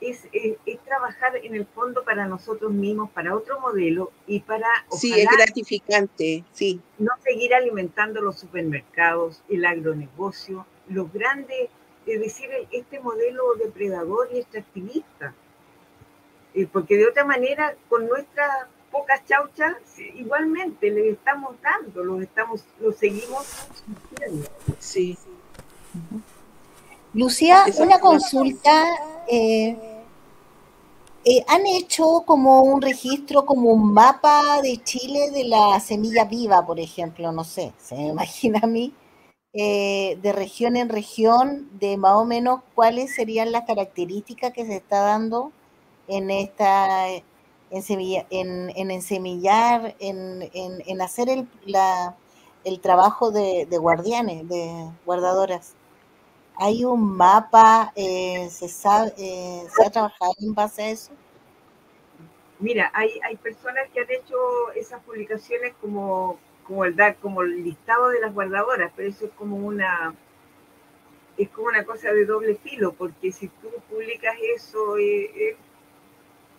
es, 0.00 0.26
es, 0.32 0.56
es 0.64 0.78
trabajar 0.84 1.36
en 1.42 1.54
el 1.54 1.66
fondo 1.66 2.04
para 2.04 2.26
nosotros 2.26 2.72
mismos, 2.72 3.10
para 3.10 3.34
otro 3.36 3.60
modelo 3.60 4.10
y 4.26 4.40
para 4.40 4.66
Sí, 4.90 5.12
es 5.18 5.28
gratificante, 5.30 6.44
sí. 6.52 6.80
no 6.98 7.12
seguir 7.22 7.54
alimentando 7.54 8.20
los 8.20 8.38
supermercados, 8.38 9.42
el 9.48 9.64
agronegocio, 9.64 10.66
los 10.88 11.12
grandes, 11.12 11.68
es 12.06 12.20
decir, 12.20 12.48
este 12.70 13.00
modelo 13.00 13.54
depredador 13.56 14.28
y 14.32 14.38
extractivista. 14.38 15.34
Eh, 16.58 16.66
porque 16.72 16.96
de 16.96 17.06
otra 17.06 17.24
manera, 17.24 17.76
con 17.88 18.08
nuestras 18.08 18.50
pocas 18.90 19.24
chauchas, 19.26 19.76
igualmente 20.16 20.90
les 20.90 21.12
estamos 21.14 21.54
dando, 21.62 22.02
los 22.02 22.20
estamos, 22.20 22.64
los 22.80 22.96
seguimos. 22.96 23.46
Sí. 24.80 25.16
Lucía, 27.14 27.62
Esa- 27.68 27.84
una 27.84 28.00
consulta. 28.00 28.86
eh, 29.28 29.76
eh, 31.24 31.44
¿Han 31.46 31.64
hecho 31.66 32.22
como 32.26 32.62
un 32.62 32.82
registro, 32.82 33.44
como 33.46 33.70
un 33.70 33.92
mapa 33.92 34.60
de 34.60 34.78
Chile 34.82 35.30
de 35.30 35.44
la 35.44 35.78
semilla 35.78 36.24
viva, 36.24 36.66
por 36.66 36.80
ejemplo? 36.80 37.30
No 37.30 37.44
sé, 37.44 37.72
se 37.78 37.94
me 37.94 38.06
imagina 38.08 38.60
a 38.64 38.66
mí, 38.66 38.92
eh, 39.52 40.18
de 40.22 40.32
región 40.32 40.74
en 40.76 40.88
región, 40.88 41.68
de 41.78 41.96
más 41.98 42.14
o 42.16 42.24
menos 42.24 42.62
cuáles 42.74 43.14
serían 43.14 43.52
las 43.52 43.64
características 43.64 44.52
que 44.52 44.66
se 44.66 44.74
está 44.76 45.02
dando 45.02 45.52
en 46.08 46.30
esta, 46.30 47.08
en, 47.08 47.82
semilla- 47.82 48.26
en, 48.30 48.70
en 48.76 48.90
ensemillar, 48.90 49.94
en, 50.00 50.42
en, 50.52 50.82
en 50.86 51.00
hacer 51.02 51.28
el, 51.28 51.48
la, 51.66 52.16
el 52.64 52.80
trabajo 52.80 53.30
de, 53.30 53.66
guardianes, 53.78 54.48
de 54.48 54.90
guardadoras. 55.04 55.74
¿Hay 56.56 56.84
un 56.84 57.16
mapa? 57.16 57.92
Eh, 57.94 58.48
¿se, 58.50 58.68
sabe, 58.68 59.12
eh, 59.16 59.64
¿Se 59.74 59.86
ha 59.86 59.90
trabajado 59.90 60.32
en 60.40 60.54
base 60.54 60.82
a 60.82 60.90
eso? 60.90 61.12
Mira, 62.58 62.90
hay, 62.92 63.20
hay 63.22 63.36
personas 63.36 63.88
que 63.94 64.00
han 64.00 64.10
hecho 64.10 64.36
esas 64.74 65.00
publicaciones 65.04 65.74
como, 65.80 66.38
como, 66.66 66.84
el, 66.84 66.96
como 67.22 67.42
el 67.42 67.62
listado 67.62 68.08
de 68.08 68.20
las 68.20 68.34
guardadoras, 68.34 68.92
pero 68.96 69.08
eso 69.08 69.26
es 69.26 69.30
como 69.32 69.56
una 69.56 70.14
es 71.36 71.48
como 71.50 71.68
una 71.68 71.84
cosa 71.84 72.12
de 72.12 72.24
doble 72.24 72.56
filo, 72.56 72.92
porque 72.92 73.30
si 73.30 73.46
tú 73.48 73.68
publicas 73.88 74.34
eso, 74.56 74.98
eh, 74.98 75.56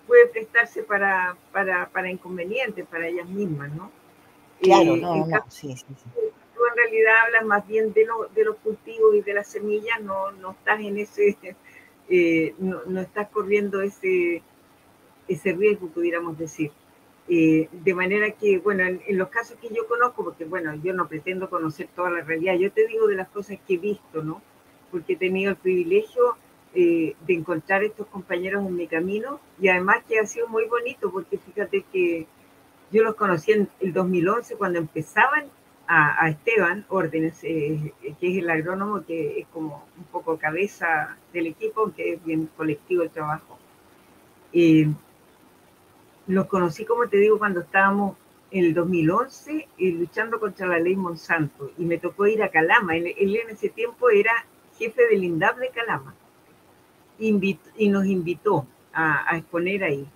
puede 0.10 0.26
prestarse 0.26 0.82
para, 0.82 1.38
para, 1.52 1.88
para, 1.90 2.10
inconvenientes 2.10 2.84
para 2.88 3.08
ellas 3.08 3.30
mismas, 3.30 3.72
¿no? 3.76 3.92
Claro, 4.60 4.96
no, 4.98 5.28
no, 5.28 5.46
sí, 5.50 5.78
sí, 5.78 5.86
sí. 5.88 6.10
Tú 6.56 6.62
en 6.66 6.76
realidad 6.76 7.14
hablas 7.26 7.46
más 7.46 7.68
bien 7.68 7.94
de, 7.94 8.08
de 8.34 8.44
los 8.44 8.56
cultivos 8.58 9.14
y 9.16 9.22
de 9.22 9.36
las 9.36 9.48
semillas, 9.48 10.02
no, 10.02 10.32
no 10.32 10.52
estás 10.52 10.80
en 10.80 10.98
ese, 10.98 11.38
eh, 12.10 12.56
no, 12.58 12.82
no, 12.88 13.02
estás 13.02 13.30
corriendo 13.30 13.82
ese, 13.82 14.42
ese 15.28 15.54
riesgo, 15.54 15.88
pudiéramos 15.90 16.38
decir. 16.40 16.72
Eh, 17.32 17.70
de 17.72 17.94
manera 17.94 18.32
que, 18.32 18.58
bueno, 18.58 18.84
en, 18.84 19.18
los 19.18 19.30
casos 19.30 19.56
que 19.62 19.70
yo 19.70 19.88
conozco, 19.88 20.24
porque 20.24 20.46
bueno, 20.46 20.74
yo 20.84 20.94
no 20.94 21.08
pretendo 21.08 21.52
conocer 21.52 21.88
toda 21.96 22.10
la 22.10 22.22
realidad, 22.22 22.56
yo 22.56 22.72
te 22.72 22.88
digo 22.88 23.06
de 23.06 23.16
las 23.16 23.30
cosas 23.30 23.60
que 23.68 23.76
he 23.76 23.78
visto, 23.78 24.24
¿no? 24.24 24.42
Porque 24.90 25.14
he 25.14 25.18
tenido 25.18 25.52
el 25.52 25.58
privilegio 25.58 26.36
eh, 26.74 27.16
de 27.26 27.34
encontrar 27.34 27.84
estos 27.84 28.08
compañeros 28.08 28.66
en 28.66 28.76
mi 28.76 28.88
camino 28.88 29.40
y 29.60 29.70
además 29.70 30.04
que 30.08 30.20
ha 30.20 30.26
sido 30.26 30.48
muy 30.48 30.66
bonito 30.66 31.12
porque 31.12 31.38
fíjate 31.38 31.84
que 31.92 32.28
yo 32.92 33.04
los 33.04 33.16
conocí 33.16 33.52
en 33.52 33.70
el 33.80 33.94
2011 33.94 34.56
cuando 34.56 34.80
empezaban 34.80 35.46
a, 35.88 36.30
Esteban 36.30 36.86
Órdenes, 36.90 37.40
eh, 37.44 37.94
que 38.20 38.32
es 38.32 38.38
el 38.38 38.50
agrónomo 38.50 39.04
que 39.04 39.40
es 39.40 39.48
como 39.48 39.88
un 39.98 40.04
poco 40.06 40.38
cabeza 40.38 41.18
del 41.34 41.48
equipo, 41.48 41.92
que 41.92 42.14
es 42.14 42.24
bien 42.24 42.48
colectivo 42.56 43.02
el 43.02 43.10
trabajo. 43.10 43.58
Los 46.30 46.46
conocí, 46.46 46.86
como 46.86 47.10
te 47.10 47.18
digo, 47.18 47.40
cuando 47.40 47.62
estábamos 47.62 48.16
en 48.52 48.66
el 48.66 48.76
2011 48.76 49.68
eh, 49.80 49.92
luchando 49.92 50.40
contra 50.40 50.68
la 50.68 50.80
ley 50.80 50.96
Monsanto 50.96 51.72
y 51.76 51.86
me 51.86 51.98
tocó 51.98 52.28
ir 52.28 52.44
a 52.44 52.50
Calama. 52.50 52.96
Él, 52.96 53.08
en 53.18 53.50
ese 53.50 53.70
tiempo 53.70 54.12
era 54.12 54.46
jefe 54.78 55.08
del 55.08 55.24
INDAP 55.24 55.58
de 55.58 55.70
Calama 55.70 56.14
y 57.20 57.90
nos 57.90 58.06
invitó 58.06 58.66
a, 58.94 59.38
exponer 59.38 59.84
ahí. 59.84 60.08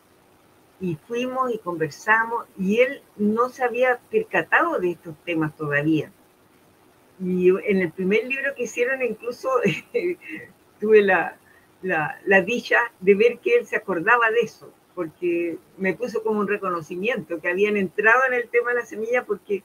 Y 0.80 0.96
fuimos 1.08 1.54
y 1.54 1.60
conversamos 1.60 2.46
y 2.58 2.80
él 2.80 3.02
no 3.16 3.50
se 3.50 3.64
había 3.64 4.00
percatado 4.12 4.80
de 4.80 4.92
estos 4.92 5.16
temas 5.24 5.56
todavía. 5.56 6.12
Y 7.24 7.50
en 7.50 7.82
el 7.82 7.92
primer 7.92 8.26
libro 8.26 8.54
que 8.56 8.64
hicieron 8.64 9.02
incluso 9.02 9.50
tuve 10.80 11.02
la, 11.02 11.38
la, 11.82 12.20
la 12.26 12.42
dicha 12.42 12.80
de 13.00 13.16
ver 13.16 13.40
que 13.40 13.56
él 13.56 13.66
se 13.66 13.76
acordaba 13.76 14.30
de 14.32 14.42
eso 14.42 14.74
porque 14.96 15.58
me 15.78 15.94
puso 15.94 16.24
como 16.24 16.40
un 16.40 16.48
reconocimiento, 16.48 17.40
que 17.42 17.50
habían 17.50 17.78
entrado 17.78 18.22
en 18.28 18.34
el 18.34 18.50
tema 18.50 18.72
de 18.72 18.80
la 18.80 18.86
semilla 18.86 19.26
porque 19.26 19.64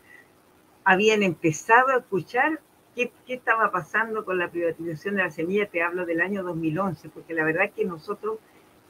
habían 0.85 1.23
empezado 1.23 1.89
a 1.89 1.99
escuchar 1.99 2.61
qué, 3.05 3.13
qué, 3.27 3.35
estaba 3.35 3.71
pasando 3.71 4.25
con 4.25 4.39
la 4.39 4.51
privatización 4.51 5.17
de 5.17 5.23
la 5.23 5.31
semilla, 5.31 5.67
te 5.67 5.83
hablo 5.83 6.05
del 6.07 6.21
año 6.21 6.43
2011, 6.43 7.09
porque 7.11 7.35
la 7.35 7.45
verdad 7.45 7.67
es 7.67 7.73
que 7.73 7.85
nosotros 7.85 8.39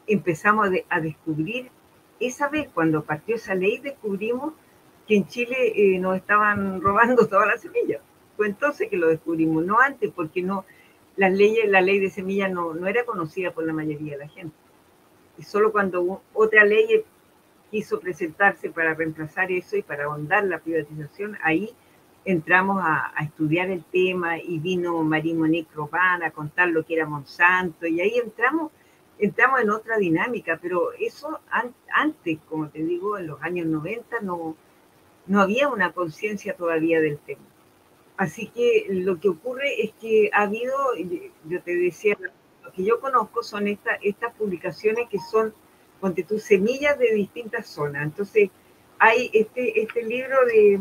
empezamos 0.06 0.68
a, 0.88 1.00
descubrir, 1.00 1.70
esa 2.18 2.48
vez 2.48 2.68
cuando 2.72 3.02
partió 3.02 3.36
esa 3.36 3.54
ley, 3.54 3.78
descubrimos 3.78 4.54
que 5.06 5.16
en 5.16 5.26
Chile 5.26 5.72
eh, 5.74 5.98
nos 5.98 6.16
estaban 6.16 6.80
robando 6.82 7.26
toda 7.26 7.46
la 7.46 7.58
semilla. 7.58 8.00
Fue 8.36 8.46
entonces 8.46 8.88
que 8.88 8.96
lo 8.96 9.08
descubrimos, 9.08 9.64
no 9.64 9.78
antes, 9.78 10.10
porque 10.14 10.42
no, 10.42 10.64
las 11.16 11.32
leyes, 11.32 11.68
la 11.68 11.80
ley 11.80 11.98
de 11.98 12.10
semilla 12.10 12.48
no, 12.48 12.72
no 12.74 12.86
era 12.86 13.04
conocida 13.04 13.50
por 13.50 13.64
la 13.64 13.72
mayoría 13.72 14.12
de 14.12 14.24
la 14.24 14.28
gente 14.28 14.54
y 15.38 15.44
solo 15.44 15.72
cuando 15.72 16.22
otra 16.34 16.64
ley 16.64 17.04
quiso 17.70 18.00
presentarse 18.00 18.70
para 18.70 18.94
reemplazar 18.94 19.52
eso 19.52 19.76
y 19.76 19.82
para 19.82 20.04
ahondar 20.04 20.44
la 20.44 20.58
privatización, 20.58 21.38
ahí 21.42 21.70
entramos 22.28 22.78
a, 22.84 23.10
estudiar 23.22 23.70
el 23.70 23.82
tema 23.84 24.36
y 24.38 24.58
vino 24.58 25.02
Marín 25.02 25.38
Monique 25.38 25.72
Robán 25.74 26.22
a 26.22 26.30
contar 26.30 26.68
lo 26.68 26.84
que 26.84 26.94
era 26.94 27.06
Monsanto 27.06 27.86
y 27.86 28.02
ahí 28.02 28.18
entramos, 28.22 28.70
entramos 29.18 29.62
en 29.62 29.70
otra 29.70 29.96
dinámica, 29.96 30.58
pero 30.60 30.92
eso 30.92 31.40
antes, 31.90 32.38
como 32.46 32.68
te 32.68 32.82
digo, 32.84 33.16
en 33.16 33.28
los 33.28 33.40
años 33.40 33.66
90 33.68 34.20
no, 34.20 34.54
no 35.26 35.40
había 35.40 35.70
una 35.70 35.92
conciencia 35.92 36.54
todavía 36.54 37.00
del 37.00 37.16
tema. 37.16 37.40
Así 38.18 38.48
que 38.48 38.88
lo 38.90 39.18
que 39.18 39.30
ocurre 39.30 39.82
es 39.82 39.92
que 39.98 40.28
ha 40.34 40.42
habido, 40.42 40.76
yo 41.44 41.62
te 41.62 41.76
decía 41.76 42.14
que 42.76 42.84
yo 42.84 43.00
conozco 43.00 43.42
son 43.42 43.68
esta, 43.68 43.94
estas 44.02 44.34
publicaciones 44.34 45.08
que 45.08 45.18
son, 45.18 45.54
ponte 45.98 46.24
tus 46.24 46.42
semillas 46.42 46.98
de 46.98 47.14
distintas 47.14 47.68
zonas. 47.68 48.02
Entonces, 48.02 48.50
hay 48.98 49.30
este, 49.32 49.80
este 49.80 50.02
libro 50.02 50.36
de, 50.44 50.78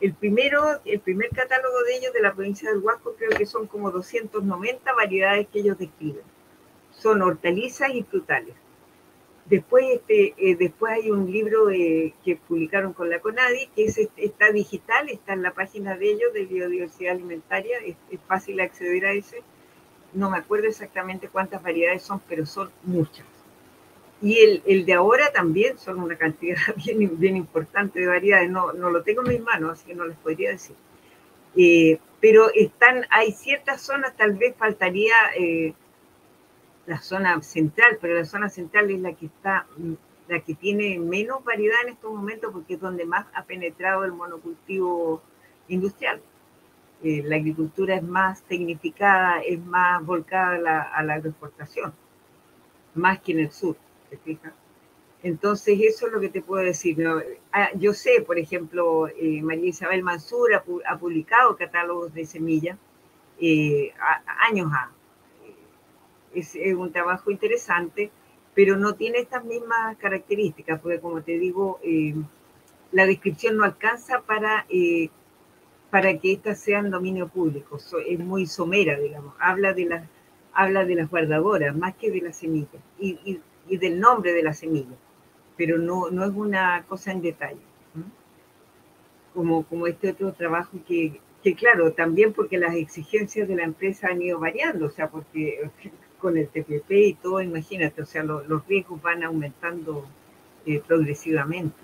el 0.00 0.14
primero, 0.14 0.80
el 0.84 1.00
primer 1.00 1.30
catálogo 1.30 1.82
de 1.82 1.96
ellos 1.96 2.12
de 2.12 2.22
la 2.22 2.34
provincia 2.34 2.70
del 2.70 2.80
Huasco, 2.80 3.14
creo 3.16 3.30
que 3.30 3.46
son 3.46 3.66
como 3.66 3.90
290 3.90 4.94
variedades 4.94 5.48
que 5.48 5.60
ellos 5.60 5.78
describen. 5.78 6.22
Son 6.92 7.22
hortalizas 7.22 7.90
y 7.90 8.02
frutales. 8.02 8.54
Después, 9.46 9.84
este, 9.90 10.34
eh, 10.36 10.56
después 10.56 10.92
hay 10.92 11.10
un 11.10 11.30
libro 11.30 11.70
eh, 11.70 12.14
que 12.24 12.36
publicaron 12.36 12.92
con 12.92 13.08
la 13.08 13.20
CONADI, 13.20 13.68
que 13.74 13.84
es, 13.84 13.96
este, 13.96 14.26
está 14.26 14.52
digital, 14.52 15.08
está 15.08 15.32
en 15.32 15.42
la 15.42 15.52
página 15.52 15.96
de 15.96 16.10
ellos, 16.10 16.32
de 16.34 16.44
biodiversidad 16.44 17.14
alimentaria, 17.14 17.78
es, 17.78 17.96
es 18.10 18.20
fácil 18.26 18.60
acceder 18.60 19.06
a 19.06 19.12
ese 19.12 19.42
no 20.12 20.30
me 20.30 20.38
acuerdo 20.38 20.66
exactamente 20.66 21.28
cuántas 21.28 21.62
variedades 21.62 22.02
son, 22.02 22.20
pero 22.28 22.46
son 22.46 22.70
muchas. 22.82 23.26
Y 24.20 24.38
el, 24.38 24.62
el 24.66 24.84
de 24.84 24.94
ahora 24.94 25.32
también 25.32 25.78
son 25.78 26.00
una 26.00 26.16
cantidad 26.16 26.58
bien, 26.76 27.18
bien 27.18 27.36
importante 27.36 28.00
de 28.00 28.06
variedades. 28.06 28.50
No, 28.50 28.72
no 28.72 28.90
lo 28.90 29.02
tengo 29.02 29.22
en 29.22 29.28
mis 29.28 29.40
manos, 29.40 29.72
así 29.72 29.86
que 29.86 29.94
no 29.94 30.06
les 30.06 30.16
podría 30.16 30.50
decir. 30.50 30.76
Eh, 31.56 31.98
pero 32.20 32.52
están, 32.52 33.06
hay 33.10 33.32
ciertas 33.32 33.80
zonas, 33.80 34.16
tal 34.16 34.34
vez 34.34 34.54
faltaría 34.56 35.14
eh, 35.36 35.74
la 36.86 37.00
zona 37.00 37.40
central, 37.42 37.98
pero 38.00 38.14
la 38.14 38.24
zona 38.24 38.48
central 38.48 38.90
es 38.90 39.00
la 39.00 39.12
que 39.12 39.26
está, 39.26 39.66
la 40.28 40.40
que 40.40 40.54
tiene 40.54 40.98
menos 40.98 41.44
variedad 41.44 41.76
en 41.84 41.90
estos 41.90 42.12
momentos 42.12 42.52
porque 42.52 42.74
es 42.74 42.80
donde 42.80 43.04
más 43.04 43.26
ha 43.34 43.44
penetrado 43.44 44.04
el 44.04 44.12
monocultivo 44.12 45.22
industrial. 45.68 46.20
Eh, 47.02 47.22
la 47.24 47.36
agricultura 47.36 47.94
es 47.94 48.02
más 48.02 48.42
tecnificada, 48.42 49.40
es 49.40 49.64
más 49.64 50.04
volcada 50.04 50.56
a 50.56 50.58
la, 50.58 50.82
a 50.82 51.02
la 51.04 51.14
agroexportación, 51.14 51.92
más 52.94 53.20
que 53.20 53.32
en 53.32 53.40
el 53.40 53.52
sur, 53.52 53.76
¿te 54.10 54.16
fijas? 54.18 54.52
Entonces, 55.22 55.78
eso 55.80 56.06
es 56.06 56.12
lo 56.12 56.20
que 56.20 56.28
te 56.28 56.42
puedo 56.42 56.62
decir. 56.62 56.96
Ah, 57.52 57.70
yo 57.74 57.92
sé, 57.92 58.22
por 58.26 58.38
ejemplo, 58.38 59.08
eh, 59.08 59.42
María 59.42 59.70
Isabel 59.70 60.02
Mansur 60.02 60.50
ha, 60.54 60.98
publicado 60.98 61.56
catálogos 61.56 62.14
de 62.14 62.24
semillas 62.24 62.78
eh, 63.40 63.92
años 64.48 64.70
a. 64.72 64.90
Es, 66.34 66.56
un 66.76 66.92
trabajo 66.92 67.30
interesante, 67.30 68.10
pero 68.54 68.76
no 68.76 68.94
tiene 68.94 69.18
estas 69.18 69.44
mismas 69.44 69.96
características, 69.96 70.80
porque 70.80 71.00
como 71.00 71.22
te 71.22 71.38
digo, 71.38 71.80
la 72.92 73.06
descripción 73.06 73.56
no 73.56 73.64
alcanza 73.64 74.20
para 74.20 74.66
para 75.90 76.18
que 76.18 76.32
éstas 76.32 76.60
sean 76.60 76.90
dominio 76.90 77.28
público. 77.28 77.78
es 78.06 78.18
muy 78.18 78.46
somera, 78.46 78.98
digamos. 78.98 79.34
Habla 79.38 79.72
de, 79.72 79.86
las, 79.86 80.04
habla 80.52 80.84
de 80.84 80.94
las 80.94 81.10
guardadoras 81.10 81.74
más 81.76 81.94
que 81.96 82.10
de 82.10 82.20
las 82.20 82.36
semillas 82.36 82.82
y, 82.98 83.18
y, 83.24 83.40
del 83.76 84.00
nombre 84.00 84.32
de 84.32 84.42
la 84.42 84.54
semilla, 84.54 84.96
pero 85.56 85.78
no, 85.78 86.10
no 86.10 86.24
es 86.24 86.32
una 86.34 86.84
cosa 86.88 87.12
en 87.12 87.22
detalle. 87.22 87.60
Como, 89.34 89.64
como 89.64 89.86
este 89.86 90.10
otro 90.10 90.32
trabajo 90.32 90.78
que, 90.86 91.20
que, 91.42 91.54
claro, 91.54 91.92
también 91.92 92.32
porque 92.32 92.58
las 92.58 92.74
exigencias 92.74 93.46
de 93.46 93.56
la 93.56 93.64
empresa 93.64 94.08
han 94.08 94.22
ido 94.22 94.40
variando, 94.40 94.86
o 94.86 94.90
sea, 94.90 95.08
porque 95.10 95.70
con 96.18 96.36
el 96.36 96.48
TPP 96.48 96.90
y 96.90 97.14
todo, 97.14 97.40
imagínate, 97.40 98.02
o 98.02 98.06
sea, 98.06 98.22
los 98.22 98.66
riesgos 98.66 99.00
van 99.02 99.22
aumentando 99.22 100.04
eh, 100.66 100.82
progresivamente. 100.86 101.76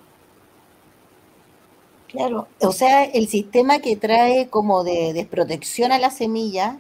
Claro, 2.09 2.47
o 2.61 2.71
sea, 2.71 3.05
el 3.05 3.27
sistema 3.27 3.81
que 3.81 3.97
trae 3.97 4.49
como 4.49 4.85
de 4.85 5.13
desprotección 5.13 5.91
a 5.91 5.99
la 5.99 6.11
semilla, 6.11 6.79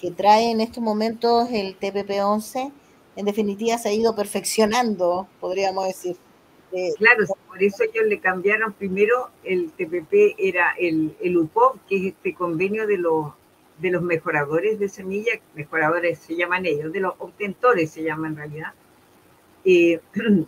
que 0.00 0.10
trae 0.10 0.50
en 0.50 0.60
estos 0.60 0.82
momentos 0.82 1.48
el 1.52 1.78
TPP-11, 1.78 2.72
en 3.16 3.24
definitiva 3.24 3.78
se 3.78 3.88
ha 3.88 3.92
ido 3.92 4.14
perfeccionando, 4.14 5.28
podríamos 5.40 5.86
decir. 5.86 6.16
Eh, 6.72 6.92
claro, 6.98 7.24
por 7.46 7.62
eso 7.62 7.84
ellos 7.84 8.06
le 8.06 8.18
cambiaron 8.18 8.72
primero, 8.72 9.30
el 9.44 9.70
TPP 9.72 10.36
era 10.38 10.74
el, 10.78 11.16
el 11.20 11.36
UPOP, 11.36 11.78
que 11.88 11.96
es 11.96 12.04
este 12.14 12.34
convenio 12.34 12.86
de 12.86 12.98
los, 12.98 13.32
de 13.78 13.90
los 13.90 14.02
mejoradores 14.02 14.78
de 14.78 14.88
semilla, 14.88 15.32
mejoradores 15.54 16.18
se 16.18 16.34
llaman 16.34 16.66
ellos, 16.66 16.92
de 16.92 17.00
los 17.00 17.14
obtentores 17.18 17.90
se 17.90 18.02
llama 18.02 18.28
en 18.28 18.36
realidad. 18.36 18.72
Eh, 19.64 20.00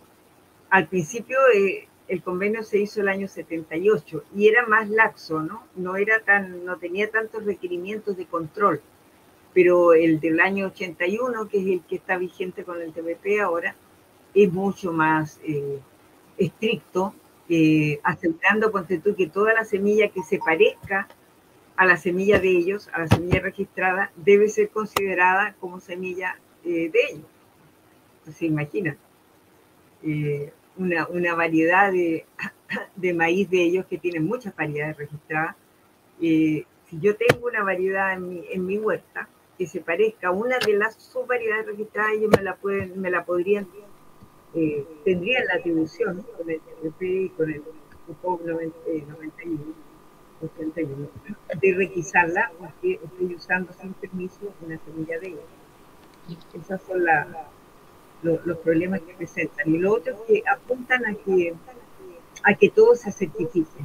al 0.69 0.87
principio... 0.87 1.37
Eh, 1.53 1.87
el 2.07 2.23
convenio 2.23 2.63
se 2.63 2.79
hizo 2.79 3.01
el 3.01 3.09
año 3.09 3.27
78 3.27 4.23
y 4.35 4.47
era 4.47 4.65
más 4.65 4.89
laxo, 4.89 5.41
¿no? 5.41 5.63
No 5.75 5.97
era 5.97 6.21
tan, 6.21 6.63
no 6.63 6.77
tenía 6.77 7.09
tantos 7.11 7.43
requerimientos 7.43 8.15
de 8.15 8.25
control. 8.25 8.81
Pero 9.57 9.95
el 9.95 10.19
del 10.19 10.39
año 10.39 10.67
81, 10.67 11.49
que 11.49 11.57
es 11.57 11.65
el 11.65 11.81
que 11.81 11.95
está 11.95 12.15
vigente 12.15 12.63
con 12.63 12.79
el 12.79 12.93
TPP 12.93 13.41
ahora, 13.41 13.73
es 14.35 14.53
mucho 14.53 14.93
más 14.93 15.39
eh, 15.43 15.79
estricto, 16.37 17.15
eh, 17.49 17.99
asegurando, 18.03 18.71
que 19.17 19.25
toda 19.25 19.55
la 19.55 19.65
semilla 19.65 20.09
que 20.09 20.21
se 20.21 20.37
parezca 20.37 21.07
a 21.75 21.87
la 21.87 21.97
semilla 21.97 22.39
de 22.39 22.49
ellos, 22.49 22.87
a 22.93 22.99
la 22.99 23.07
semilla 23.07 23.39
registrada, 23.39 24.11
debe 24.15 24.47
ser 24.47 24.69
considerada 24.69 25.55
como 25.59 25.79
semilla 25.79 26.37
eh, 26.63 26.91
de 26.93 26.99
ellos. 27.11 27.25
Se 28.31 28.45
imagina 28.45 28.95
eh, 30.03 30.53
una, 30.77 31.07
una, 31.07 31.33
variedad 31.33 31.91
de, 31.91 32.27
de, 32.95 33.13
maíz 33.15 33.49
de 33.49 33.63
ellos 33.63 33.87
que 33.87 33.97
tienen 33.97 34.23
muchas 34.23 34.55
variedades 34.55 34.97
registradas. 34.97 35.55
Si 36.19 36.63
yo 36.91 37.15
tengo 37.15 37.47
una 37.47 37.63
variedad 37.63 38.13
en 38.13 38.29
mi, 38.29 38.45
en 38.51 38.63
mi, 38.63 38.77
huerta 38.77 39.27
que 39.57 39.67
se 39.67 39.81
parezca 39.81 40.29
a 40.29 40.31
una 40.31 40.57
de 40.59 40.73
las 40.73 40.95
subvariedades 40.95 41.67
registradas, 41.67 42.13
ellos 42.13 42.31
me 42.35 42.43
la, 42.43 42.55
pueden, 42.55 43.01
me 43.01 43.09
la 43.09 43.25
podrían, 43.25 43.67
eh, 44.53 44.85
tendrían 45.03 45.45
la 45.47 45.55
atribución 45.55 46.25
con 46.37 46.49
el 46.49 46.61
y 46.99 47.29
con 47.29 47.51
el 47.51 47.63
UPOC 48.07 48.41
91 48.41 49.87
81, 50.39 51.09
de 51.61 51.73
requisarla 51.73 52.51
porque 52.59 52.99
estoy 53.03 53.35
usando 53.35 53.73
sin 53.73 53.93
permiso 53.93 54.53
una 54.61 54.77
semilla 54.85 55.19
de 55.19 55.27
ellos. 55.29 55.41
Esas 56.53 56.81
son 56.83 57.03
las 57.03 57.27
los 58.23 58.57
problemas 58.59 59.01
que 59.01 59.13
presentan. 59.13 59.73
Y 59.73 59.77
lo 59.77 59.93
otro 59.93 60.13
es 60.13 60.19
que 60.21 60.43
apuntan 60.49 61.05
a 61.05 61.13
que, 61.13 61.53
a 62.43 62.53
que 62.55 62.69
todo 62.69 62.95
se 62.95 63.11
certifique. 63.11 63.79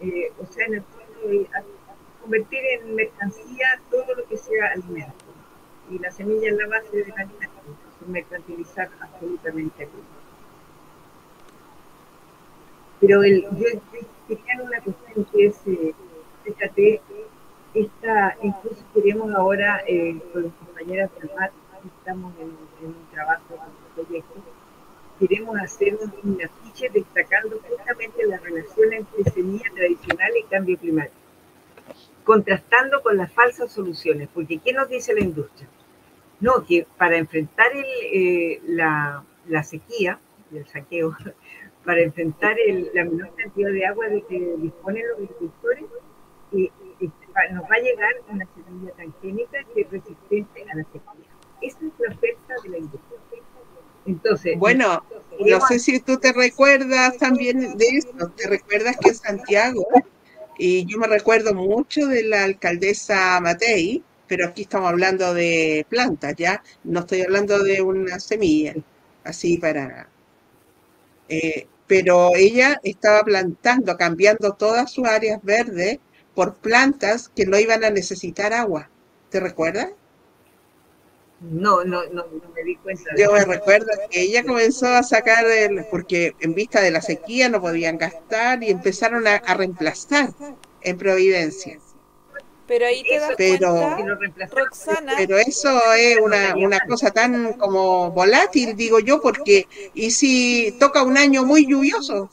Eh, 0.00 0.32
o 0.40 0.46
sea, 0.46 0.66
en 0.66 0.74
el 0.74 0.82
fondo, 0.82 1.48
convertir 2.22 2.60
en 2.80 2.94
mercancía 2.94 3.80
todo 3.90 4.14
lo 4.14 4.24
que 4.26 4.36
sea 4.36 4.72
alimento. 4.72 5.12
Y 5.90 5.98
la 5.98 6.10
semilla 6.10 6.48
es 6.48 6.56
la 6.56 6.68
base 6.68 6.96
del 6.96 7.12
alimento. 7.12 7.60
Entonces, 7.66 8.08
mercantilizar 8.08 8.88
absolutamente 9.00 9.86
todo. 9.86 10.22
Pero 13.00 13.22
el, 13.24 13.42
yo 13.42 13.66
quería 14.28 14.62
una 14.62 14.80
cuestión 14.80 15.24
que 15.32 15.46
es, 15.46 15.60
eh, 15.66 15.92
fíjate, 16.44 17.00
esta, 17.74 18.36
incluso 18.42 18.84
queremos 18.94 19.34
ahora 19.34 19.82
eh, 19.86 20.20
con 20.32 20.44
las 20.44 20.52
compañeras 20.52 21.10
del 21.18 21.30
MAT, 21.34 21.52
estamos 21.98 22.32
en, 22.38 22.86
un 22.86 23.06
trabajo, 23.10 23.54
en 23.54 23.60
un 23.60 24.04
proyecto, 24.06 24.40
queremos 25.18 25.58
hacer 25.58 25.98
un, 26.22 26.38
afiche 26.42 26.90
destacando 26.90 27.60
justamente 27.68 28.26
la 28.26 28.38
relación 28.38 28.92
entre 28.92 29.24
semilla 29.32 29.70
tradicional 29.74 30.30
y 30.36 30.42
cambio 30.44 30.78
climático, 30.78 31.16
contrastando 32.24 33.02
con 33.02 33.16
las 33.16 33.32
falsas 33.32 33.72
soluciones, 33.72 34.28
porque 34.32 34.58
¿qué 34.58 34.72
nos 34.72 34.88
dice 34.88 35.14
la 35.14 35.20
industria? 35.20 35.68
No, 36.40 36.64
que 36.64 36.86
para 36.96 37.16
enfrentar 37.16 37.68
el, 37.72 37.84
eh, 38.12 38.60
la, 38.66 39.24
la, 39.46 39.62
sequía 39.62 40.18
y 40.50 40.58
el 40.58 40.66
saqueo, 40.66 41.16
para 41.84 42.00
enfrentar 42.00 42.56
el, 42.58 42.90
la 42.94 43.04
menor 43.04 43.34
cantidad 43.36 43.70
de 43.70 43.86
agua 43.86 44.08
de 44.08 44.22
que 44.22 44.56
disponen 44.58 45.08
los 45.08 45.18
agricultores, 45.18 45.84
eh, 46.52 46.70
eh, 47.00 47.10
nos 47.52 47.62
va 47.64 47.76
a 47.76 47.80
llegar 47.80 48.12
una 48.28 48.46
semilla 48.54 48.92
transgénica 48.92 49.58
que 49.74 49.80
es 49.82 49.90
resistente 49.90 50.64
a 50.70 50.76
la 50.76 50.84
sequía. 50.84 51.32
Esa 51.60 51.78
es 51.78 51.92
la 51.98 52.14
oferta 52.14 52.54
de 52.62 52.68
la 52.68 52.78
industria. 52.78 53.18
Entonces, 54.04 54.58
bueno, 54.58 55.04
no 55.38 55.60
sé 55.60 55.78
si 55.78 56.00
tú 56.00 56.18
te 56.18 56.32
recuerdas 56.32 57.16
también 57.18 57.76
de 57.76 57.86
eso, 57.86 58.10
te 58.36 58.48
recuerdas 58.48 58.96
que 58.96 59.10
en 59.10 59.14
Santiago, 59.14 59.86
y 60.58 60.86
yo 60.86 60.98
me 60.98 61.06
recuerdo 61.08 61.54
mucho 61.54 62.06
de 62.06 62.24
la 62.24 62.44
alcaldesa 62.44 63.40
Matei, 63.40 64.04
pero 64.26 64.46
aquí 64.48 64.62
estamos 64.62 64.88
hablando 64.90 65.34
de 65.34 65.86
plantas, 65.88 66.34
¿ya? 66.36 66.62
No 66.84 67.00
estoy 67.00 67.22
hablando 67.22 67.62
de 67.62 67.82
una 67.82 68.18
semilla, 68.20 68.74
así 69.24 69.58
para... 69.58 70.08
Eh, 71.28 71.66
pero 71.86 72.34
ella 72.36 72.78
estaba 72.84 73.22
plantando, 73.24 73.96
cambiando 73.96 74.52
todas 74.54 74.92
sus 74.92 75.06
áreas 75.06 75.40
verdes 75.42 75.98
por 76.34 76.54
plantas 76.56 77.28
que 77.28 77.44
no 77.46 77.58
iban 77.58 77.84
a 77.84 77.90
necesitar 77.90 78.52
agua. 78.52 78.88
¿Te 79.30 79.40
recuerdas? 79.40 79.90
No, 81.42 81.82
no, 81.84 82.04
no, 82.12 82.24
me 82.54 82.62
di 82.62 82.76
cuenta. 82.76 83.10
Yo 83.16 83.32
me 83.32 83.44
recuerdo 83.44 83.88
que 84.10 84.22
ella 84.22 84.44
comenzó 84.44 84.86
a 84.86 85.02
sacar, 85.02 85.44
el, 85.46 85.84
porque 85.90 86.36
en 86.38 86.54
vista 86.54 86.80
de 86.80 86.92
la 86.92 87.02
sequía 87.02 87.48
no 87.48 87.60
podían 87.60 87.98
gastar 87.98 88.62
y 88.62 88.70
empezaron 88.70 89.26
a, 89.26 89.38
reemplazar 89.54 90.30
en 90.82 90.98
Providencia. 90.98 91.78
Pero 92.68 92.86
ahí 92.86 93.02
te 93.02 93.18
das 93.18 93.32
pero, 93.36 93.96
cuenta, 94.18 94.46
Roxana. 94.46 95.14
Pero 95.16 95.36
eso 95.36 95.80
es 95.94 96.18
una, 96.20 96.54
una 96.54 96.78
cosa 96.80 97.10
tan 97.10 97.54
como 97.54 98.12
volátil, 98.12 98.76
digo 98.76 99.00
yo, 99.00 99.20
porque 99.20 99.66
¿y 99.94 100.12
si 100.12 100.76
toca 100.78 101.02
un 101.02 101.18
año 101.18 101.44
muy 101.44 101.66
lluvioso? 101.66 102.30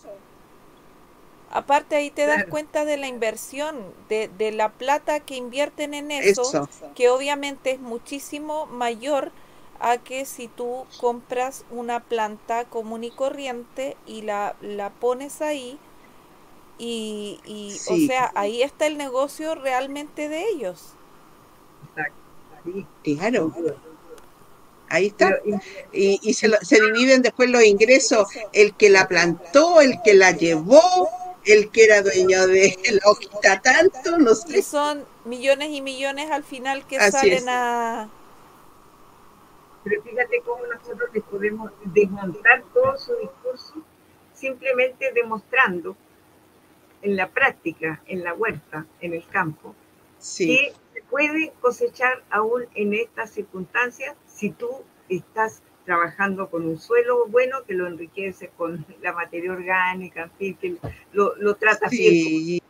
Aparte 1.52 1.96
ahí 1.96 2.12
te 2.12 2.28
das 2.28 2.46
cuenta 2.46 2.86
de 2.86 2.98
la 2.98 3.08
inversión, 3.08 3.76
de, 4.08 4.30
de, 4.38 4.52
la 4.52 4.70
plata 4.72 5.20
que 5.20 5.36
invierten 5.36 5.96
en 5.96 6.12
eso, 6.12 6.70
que 6.96 7.10
obviamente 7.10 7.72
es 7.72 7.80
muchísimo 7.80 8.68
mayor 8.68 9.32
a 9.80 9.98
que 9.98 10.26
si 10.26 10.48
tú 10.48 10.86
compras 11.00 11.66
una 11.72 12.02
planta 12.02 12.66
común 12.66 13.04
y 13.04 13.12
corriente 13.12 13.98
y 14.06 14.22
la, 14.22 14.56
la 14.62 14.92
pones 14.92 15.42
ahí 15.42 15.80
y, 16.78 17.40
y 17.46 17.74
o 17.90 18.08
sea, 18.08 18.32
ahí 18.36 18.62
está 18.62 18.86
el 18.88 18.98
negocio 18.98 19.56
realmente 19.56 20.30
de 20.30 20.50
ellos. 20.50 20.94
Claro. 21.94 22.14
Ahí 24.90 25.08
está. 25.08 25.38
Y, 25.94 26.20
y 26.22 26.34
se, 26.34 26.50
se 26.62 26.82
dividen 26.82 27.22
después 27.22 27.50
los 27.50 27.64
ingresos, 27.64 28.28
el 28.54 28.74
que 28.76 28.90
la 28.90 29.08
plantó, 29.08 29.82
el 29.82 30.02
que 30.04 30.14
la 30.14 30.32
llevó, 30.32 31.10
el 31.52 31.70
que 31.70 31.84
era 31.86 32.02
dueño 32.02 32.48
de 32.48 32.76
la 32.92 33.10
hojita 33.10 33.62
tanto, 33.62 34.18
no 34.18 34.36
sé. 34.36 34.60
Y 34.60 34.62
son 34.62 35.06
millones 35.26 35.70
y 35.72 35.82
millones 35.82 36.32
al 36.32 36.44
final 36.44 36.86
que 36.88 37.00
salen 37.12 37.48
a... 37.48 38.10
Pero 39.84 40.02
fíjate 40.04 40.42
cómo 40.46 40.66
nosotros 40.68 41.10
les 41.14 41.24
podemos 41.24 41.72
desmontar 41.86 42.64
todo 42.74 42.98
su 42.98 43.16
discurso 43.16 43.76
simplemente 44.34 45.12
demostrando 45.14 45.96
en 47.02 47.16
la 47.16 47.30
práctica, 47.30 48.02
en 48.08 48.24
la 48.24 48.34
huerta, 48.34 48.86
en 49.02 49.14
el 49.14 49.26
campo, 49.28 49.76
que 50.20 50.74
se 50.94 51.02
puede 51.10 51.54
cosechar 51.62 52.24
aún 52.30 52.66
en 52.76 52.94
estas 52.94 53.32
circunstancias 53.32 54.16
si 54.28 54.50
tú 54.52 54.70
estás 55.08 55.62
trabajando 55.90 56.52
con 56.52 56.68
un 56.68 56.78
suelo 56.78 57.26
bueno 57.26 57.64
que 57.66 57.74
lo 57.74 57.88
enriquece 57.88 58.52
con 58.56 58.86
la 59.02 59.12
materia 59.12 59.52
orgánica, 59.52 60.22
en 60.22 60.32
fin, 60.34 60.56
que 60.56 60.76
lo, 61.14 61.36
lo 61.38 61.56
trata 61.56 61.90
bien 61.90 62.62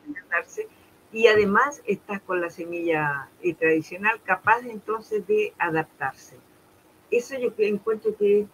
y 1.12 1.28
además 1.28 1.82
estás 1.86 2.22
con 2.22 2.40
la 2.40 2.50
semilla 2.50 3.28
eh, 3.42 3.54
tradicional 3.56 4.22
capaz 4.24 4.62
entonces 4.62 5.28
de 5.28 5.52
adaptarse. 5.60 6.38
Eso 7.12 7.38
yo 7.38 7.52
encuentro 7.58 8.16
que, 8.16 8.48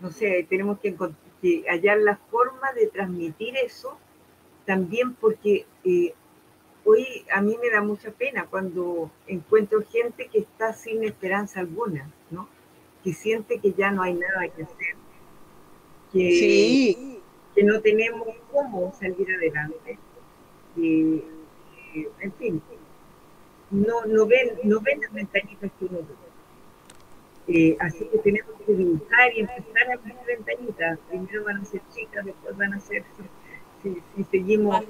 no 0.00 0.10
sé, 0.10 0.44
tenemos 0.50 0.80
que, 0.80 0.96
hallar 1.68 1.98
la 1.98 2.16
forma 2.16 2.72
de 2.72 2.88
transmitir 2.88 3.56
eso 3.56 3.96
también 4.66 5.14
porque 5.14 5.64
eh, 5.84 6.12
hoy 6.84 7.24
a 7.32 7.40
mí 7.40 7.56
me 7.62 7.70
da 7.70 7.82
mucha 7.82 8.10
pena 8.10 8.46
cuando 8.50 9.12
encuentro 9.28 9.84
gente 9.84 10.26
que 10.26 10.40
está 10.40 10.72
sin 10.72 11.04
esperanza 11.04 11.60
alguna. 11.60 12.10
Que 13.02 13.12
siente 13.12 13.58
que 13.58 13.72
ya 13.72 13.90
no 13.90 14.02
hay 14.02 14.14
nada 14.14 14.48
que 14.48 14.62
hacer, 14.62 14.94
que, 16.12 17.18
que 17.54 17.64
no 17.64 17.80
tenemos 17.80 18.28
cómo 18.50 18.92
salir 18.98 19.26
adelante. 19.34 19.98
Y, 20.76 21.22
en 22.20 22.32
fin, 22.38 22.62
no, 23.70 24.04
no, 24.06 24.26
ven, 24.26 24.52
no 24.64 24.80
ven 24.80 25.00
las 25.00 25.12
ventanitas 25.12 25.70
que 25.78 25.84
uno 25.86 25.98
ve. 25.98 26.14
Eh, 27.48 27.76
así 27.80 28.04
que 28.04 28.18
tenemos 28.18 28.52
que 28.64 28.72
dibujar 28.72 29.32
y 29.34 29.40
empezar 29.40 29.92
a 29.92 29.96
ver 29.96 30.16
ventanitas. 30.26 30.98
Primero 31.08 31.44
van 31.44 31.58
a 31.58 31.64
ser 31.64 31.82
chicas, 31.92 32.24
después 32.24 32.56
van 32.56 32.72
a 32.74 32.80
ser, 32.80 33.04
si, 33.82 34.00
si 34.16 34.24
seguimos 34.24 34.82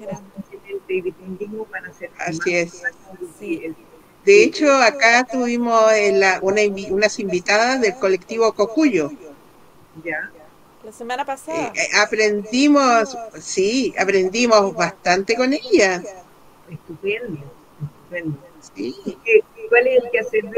y 0.87 1.01
dependimos, 1.01 1.69
van 1.69 1.85
a 1.85 1.93
ser 1.93 2.11
Así 2.19 2.55
es. 2.55 2.83
Sí. 3.39 3.75
De 4.25 4.43
hecho, 4.43 4.71
acá 4.73 5.27
tuvimos 5.29 5.91
eh, 5.91 6.39
una, 6.41 6.69
unas 6.91 7.19
invitadas 7.19 7.81
del 7.81 7.95
colectivo 7.95 8.53
Cocuyo. 8.53 9.11
Ya. 10.03 10.31
La 10.83 10.91
semana 10.91 11.25
pasada. 11.25 11.67
Eh, 11.67 11.71
eh, 11.75 11.97
aprendimos, 12.01 13.17
sí, 13.39 13.93
aprendimos 13.97 14.73
bastante 14.73 15.35
con 15.35 15.53
ellas. 15.53 16.03
Estupendo, 16.69 17.41
estupendo. 17.81 18.37
Sí. 18.75 18.95
¿Cuál 19.69 19.87
es 19.87 20.03
el 20.03 20.11
que 20.11 20.19
hace 20.19 20.41
de 20.41 20.51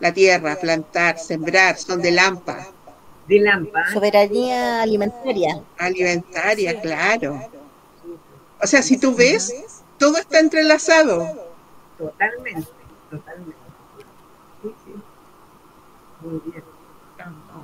La 0.00 0.12
tierra, 0.12 0.56
plantar, 0.56 1.18
sembrar, 1.18 1.78
son 1.78 2.02
de 2.02 2.10
Lampa. 2.10 2.66
de 3.26 3.40
Lampa. 3.40 3.90
Soberanía 3.92 4.82
alimentaria. 4.82 5.62
Alimentaria, 5.78 6.78
claro. 6.80 7.40
O 8.62 8.66
sea, 8.66 8.82
si 8.82 8.98
tú 8.98 9.14
ves, 9.14 9.54
todo 9.98 10.18
está 10.18 10.40
entrelazado. 10.40 11.49
Totalmente, 12.00 12.68
totalmente. 13.10 13.56
Sí, 14.62 14.74
sí. 14.84 14.94
Muy 16.22 16.40
bien. 16.46 16.64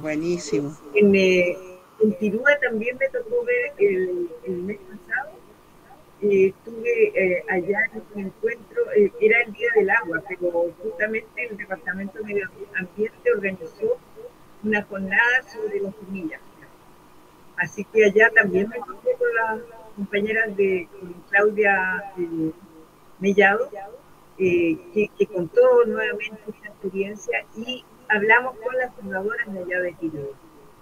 Buenísimo. 0.01 0.77
En, 0.95 1.15
eh, 1.15 1.57
en 2.01 2.19
Tirúa 2.19 2.51
también 2.61 2.99
me 2.99 3.09
tocó 3.09 3.43
ver 3.45 3.73
el, 3.79 4.31
el 4.45 4.57
mes 4.63 4.79
pasado. 4.81 5.31
Eh, 6.21 6.49
estuve 6.49 7.09
eh, 7.15 7.45
allá 7.49 7.79
en 7.95 8.03
un 8.15 8.27
encuentro, 8.27 8.93
eh, 8.93 9.11
era 9.21 9.41
el 9.43 9.53
Día 9.55 9.69
del 9.75 9.89
Agua, 9.89 10.23
pero 10.29 10.71
justamente 10.83 11.49
el 11.49 11.57
Departamento 11.57 12.19
de 12.19 12.25
Medio 12.25 12.51
Ambiente 12.75 13.33
organizó 13.35 13.99
una 14.63 14.83
jornada 14.83 15.43
sobre 15.51 15.81
las 15.81 15.95
semillas. 15.95 16.41
Así 17.57 17.85
que 17.85 18.05
allá 18.05 18.31
también 18.35 18.69
me 18.69 18.77
encontré 18.77 19.13
con 19.15 19.35
las 19.35 19.61
compañeras 19.97 20.55
de 20.59 20.87
Claudia 21.31 22.13
eh, 22.19 22.53
Mellado, 23.19 23.71
eh, 24.39 24.79
que, 24.93 25.09
que 25.19 25.27
contó 25.27 25.85
nuevamente 25.87 26.43
esa 26.49 26.69
experiencia 26.69 27.45
y 27.57 27.85
hablamos 28.09 28.57
con 28.59 28.77
las 28.77 28.95
fundadoras 28.95 29.53
de 29.53 29.61
allá 29.61 29.81
de 29.81 29.93
Tirúa 29.95 30.37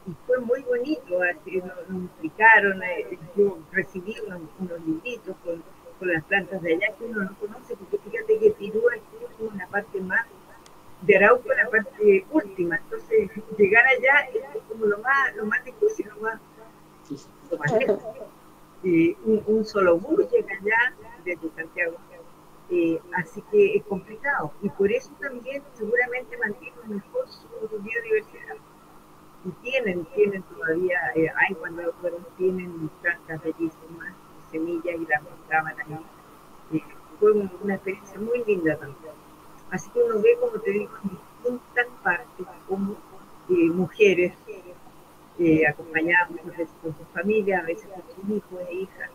y 0.07 0.15
fue 0.27 0.39
muy 0.41 0.63
bonito, 0.63 1.23
así 1.23 1.57
nos, 1.59 1.89
nos 1.89 2.05
explicaron, 2.05 2.83
eh, 2.83 3.19
yo 3.37 3.59
recibí 3.73 4.15
unos, 4.27 4.43
unos 4.59 4.81
libritos 4.87 5.35
con, 5.45 5.63
con, 5.99 6.09
las 6.09 6.23
plantas 6.25 6.61
de 6.61 6.75
allá 6.75 6.95
que 6.99 7.05
uno 7.05 7.23
no 7.23 7.35
conoce, 7.39 7.75
porque 7.77 7.99
fíjate 7.99 8.39
que 8.39 8.51
Tirúa 8.51 8.97
es 8.97 9.03
una 9.39 9.67
parte 9.69 10.01
más 10.01 10.27
de 11.03 11.17
Arauco, 11.17 11.49
la 11.49 11.71
parte 11.71 12.27
última, 12.31 12.77
entonces 12.77 13.31
llegar 13.57 13.85
allá 13.87 14.29
es 14.35 14.63
como 14.69 14.87
lo 14.87 14.99
más, 14.99 15.37
lo 15.37 15.47
más 15.47 15.65
difícil, 15.65 16.07
lo 16.09 16.21
más, 16.21 16.41
lo 17.51 17.59
más. 17.59 17.73
Eh, 18.87 19.17
un, 19.25 19.43
un, 19.47 19.65
solo 19.65 19.99
bus 19.99 20.31
llega 20.31 20.53
allá 20.61 20.95
desde 21.25 21.49
Santiago. 21.57 21.97
Eh, 22.77 23.01
así 23.15 23.41
que 23.53 23.77
es 23.77 23.85
complicado 23.85 24.53
y 24.61 24.69
por 24.69 24.91
eso 24.91 25.09
también 25.21 25.63
seguramente 25.75 26.37
mantiene 26.39 26.77
mejor 26.89 27.29
su 27.29 27.47
biodiversidad 27.71 28.57
y 29.45 29.51
tienen, 29.63 30.05
tienen 30.07 30.43
todavía, 30.43 30.99
eh, 31.15 31.29
hay 31.29 31.55
cuando 31.55 31.93
fueron, 32.01 32.27
tienen 32.37 32.91
plantas 33.01 33.45
bellísimas, 33.45 34.13
semillas 34.51 34.97
y 34.97 35.07
las 35.07 35.23
mostraban 35.23 35.77
ahí. 35.79 36.01
Eh, 36.73 36.83
fue 37.21 37.31
una 37.63 37.75
experiencia 37.75 38.19
muy 38.19 38.43
linda 38.45 38.77
también. 38.77 39.15
Así 39.71 39.89
que 39.91 40.03
uno 40.03 40.21
ve, 40.21 40.37
como 40.41 40.59
te 40.61 40.71
digo, 40.73 40.91
en 41.05 41.11
distintas 41.11 41.87
partes, 42.03 42.47
como 42.67 42.97
eh, 43.51 43.71
mujeres 43.71 44.33
acompañadas 45.69 46.31
muchas 46.31 46.57
veces 46.57 46.75
con 46.83 46.97
su 46.97 47.05
familia, 47.13 47.61
a 47.61 47.63
veces 47.63 47.89
con 47.89 48.03
sus 48.03 48.37
hijos 48.37 48.61
e 48.69 48.75
hijas, 48.75 49.11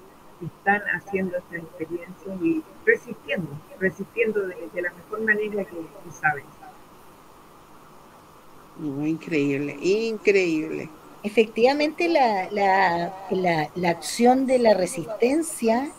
están 0.45 0.81
haciendo 0.93 1.37
esta 1.37 1.57
experiencia 1.57 2.33
y 2.41 2.63
resistiendo, 2.85 3.49
resistiendo 3.79 4.41
de, 4.47 4.55
de 4.73 4.81
la 4.81 4.93
mejor 4.93 5.21
manera 5.21 5.65
que, 5.65 5.75
que 5.75 6.11
saben. 6.11 6.45
No, 8.77 9.05
increíble, 9.05 9.77
increíble. 9.81 10.89
Efectivamente, 11.21 12.07
la, 12.07 12.49
la, 12.49 13.13
la, 13.29 13.69
la, 13.75 13.89
acción 13.89 14.45
de 14.45 14.57
la 14.57 14.73
resistencia 14.73 15.89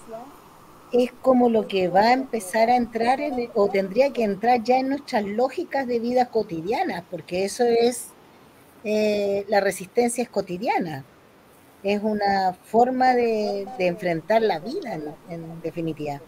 es 0.93 1.13
como 1.21 1.51
lo 1.51 1.69
que 1.69 1.89
va 1.89 2.01
a 2.01 2.13
empezar 2.15 2.71
a 2.71 2.77
entrar 2.77 3.21
en, 3.21 3.51
o 3.55 3.69
tendría 3.69 4.13
que 4.15 4.25
entrar 4.25 4.63
ya 4.63 4.79
en 4.79 4.89
nuestras 4.89 5.25
lógicas 5.27 5.87
de 5.87 5.99
vida 5.99 6.31
cotidianas, 6.31 7.05
porque 7.11 7.45
eso 7.45 7.65
es, 7.65 8.09
eh, 8.85 9.45
la 9.49 9.61
resistencia 9.61 10.23
es 10.23 10.31
cotidiana, 10.31 11.05
es 11.83 12.03
una 12.03 12.55
forma 12.65 13.15
de, 13.15 13.67
de 13.79 13.87
enfrentar 13.87 14.43
la 14.43 14.59
vida, 14.59 14.99
en, 15.29 15.61
definitiva. 15.63 16.21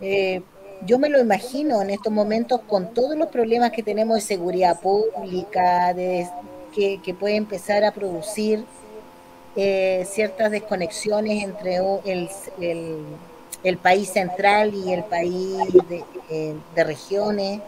Eh, 0.00 0.42
yo 0.84 0.98
me 0.98 1.08
lo 1.08 1.20
imagino 1.20 1.80
en 1.80 1.90
estos 1.90 2.12
momentos 2.12 2.60
con 2.66 2.92
todos 2.92 3.16
los 3.16 3.28
problemas 3.28 3.70
que 3.70 3.82
tenemos 3.82 4.16
de 4.16 4.20
seguridad 4.22 4.80
pública, 4.80 5.94
de, 5.94 6.28
que, 6.74 7.14
puede 7.18 7.36
empezar 7.36 7.84
a 7.84 7.92
producir 7.92 8.64
eh, 9.54 10.04
ciertas 10.10 10.50
desconexiones 10.50 11.44
entre 11.44 11.76
el, 12.04 12.28
el, 13.62 13.76
país 13.78 14.08
central 14.08 14.74
y 14.74 14.92
el 14.92 15.04
país 15.04 15.58
de, 15.88 16.04
eh, 16.30 16.56
de 16.74 16.84
regiones. 16.84 17.60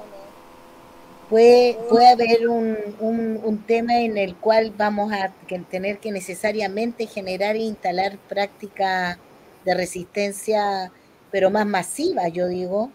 Puede, 1.28 1.78
puede 1.88 2.08
haber 2.08 2.48
un, 2.48 2.76
un, 3.00 3.62
tema 3.66 4.00
en 4.00 4.18
el 4.18 4.36
cual 4.36 4.72
vamos 4.76 5.10
a 5.12 5.32
tener 5.70 5.98
que 5.98 6.12
necesariamente 6.12 7.06
generar 7.06 7.56
e 7.56 7.60
instalar 7.60 8.18
prácticas 8.28 9.16
de 9.64 9.74
resistencia, 9.74 10.92
pero 11.30 11.50
más 11.50 11.66
masiva, 11.66 12.28
yo 12.28 12.46
digo, 12.46 12.90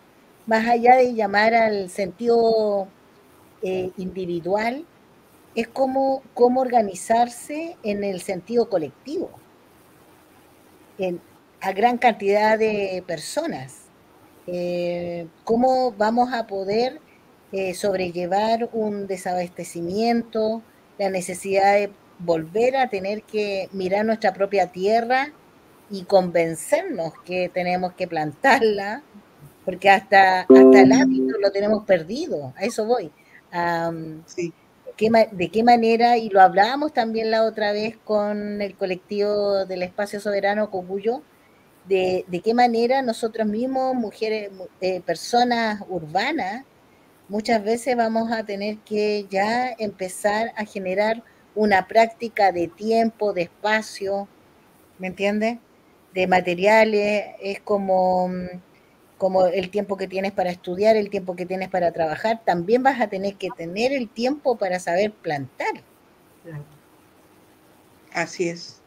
más 0.45 0.67
allá 0.67 0.95
de 0.95 1.15
llamar 1.15 1.55
al 1.55 1.89
sentido 1.89 2.87
eh, 3.63 3.91
individual, 3.97 4.85
es 5.55 5.67
cómo, 5.67 6.21
cómo 6.35 6.61
organizarse 6.61 7.77
en 7.83 8.03
el 8.03 8.21
sentido 8.21 8.69
colectivo, 8.69 9.31
en, 10.99 11.19
a 11.61 11.71
gran 11.71 11.97
cantidad 11.97 12.59
de 12.59 13.03
personas. 13.07 13.85
Eh, 14.45 15.27
¿Cómo 15.43 15.91
vamos 15.91 16.33
a 16.33 16.47
poder 16.47 17.01
eh, 17.51 17.73
sobrellevar 17.73 18.69
un 18.73 19.07
desabastecimiento, 19.07 20.61
la 20.97 21.09
necesidad 21.09 21.73
de 21.75 21.91
volver 22.19 22.75
a 22.75 22.89
tener 22.89 23.23
que 23.23 23.69
mirar 23.71 24.05
nuestra 24.05 24.33
propia 24.33 24.67
tierra 24.67 25.31
y 25.89 26.03
convencernos 26.03 27.13
que 27.25 27.49
tenemos 27.49 27.93
que 27.93 28.07
plantarla, 28.07 29.01
porque 29.65 29.89
hasta, 29.89 30.41
hasta 30.41 30.81
el 30.81 30.91
hábito 30.91 31.37
lo 31.39 31.51
tenemos 31.51 31.85
perdido, 31.85 32.53
a 32.57 32.65
eso 32.65 32.85
voy. 32.85 33.11
Um, 33.53 34.21
sí. 34.25 34.53
¿qué, 34.99 35.09
¿De 35.31 35.49
qué 35.49 35.63
manera, 35.63 36.17
y 36.17 36.29
lo 36.29 36.41
hablábamos 36.41 36.93
también 36.93 37.31
la 37.31 37.45
otra 37.45 37.71
vez 37.71 37.97
con 38.03 38.61
el 38.61 38.75
colectivo 38.75 39.65
del 39.65 39.81
Espacio 39.83 40.19
Soberano 40.19 40.69
Cocuyo, 40.69 41.21
de, 41.87 42.25
de 42.27 42.41
qué 42.41 42.53
manera 42.53 43.01
nosotros 43.01 43.47
mismos, 43.47 43.95
mujeres, 43.95 44.51
eh, 44.81 45.01
personas 45.01 45.81
urbanas, 45.87 46.65
muchas 47.29 47.63
veces 47.63 47.95
vamos 47.95 48.31
a 48.31 48.43
tener 48.43 48.77
que 48.79 49.25
ya 49.29 49.71
empezar 49.77 50.51
a 50.57 50.65
generar 50.65 51.23
una 51.55 51.87
práctica 51.87 52.51
de 52.51 52.67
tiempo, 52.67 53.33
de 53.33 53.43
espacio, 53.43 54.27
¿me 54.97 55.07
entiendes? 55.07 55.59
De 56.13 56.27
materiales, 56.27 57.35
es 57.41 57.59
como 57.61 58.29
como 59.19 59.45
el 59.47 59.69
tiempo 59.69 59.97
que 59.97 60.07
tienes 60.07 60.31
para 60.31 60.49
estudiar, 60.49 60.95
el 60.95 61.09
tiempo 61.09 61.35
que 61.35 61.45
tienes 61.45 61.67
para 61.67 61.91
trabajar, 61.91 62.41
también 62.45 62.81
vas 62.83 63.01
a 63.01 63.07
tener 63.07 63.35
que 63.35 63.49
tener 63.55 63.91
el 63.91 64.07
tiempo 64.07 64.57
para 64.57 64.79
saber 64.79 65.11
plantar. 65.11 65.83
Así 68.13 68.47
es. 68.47 68.81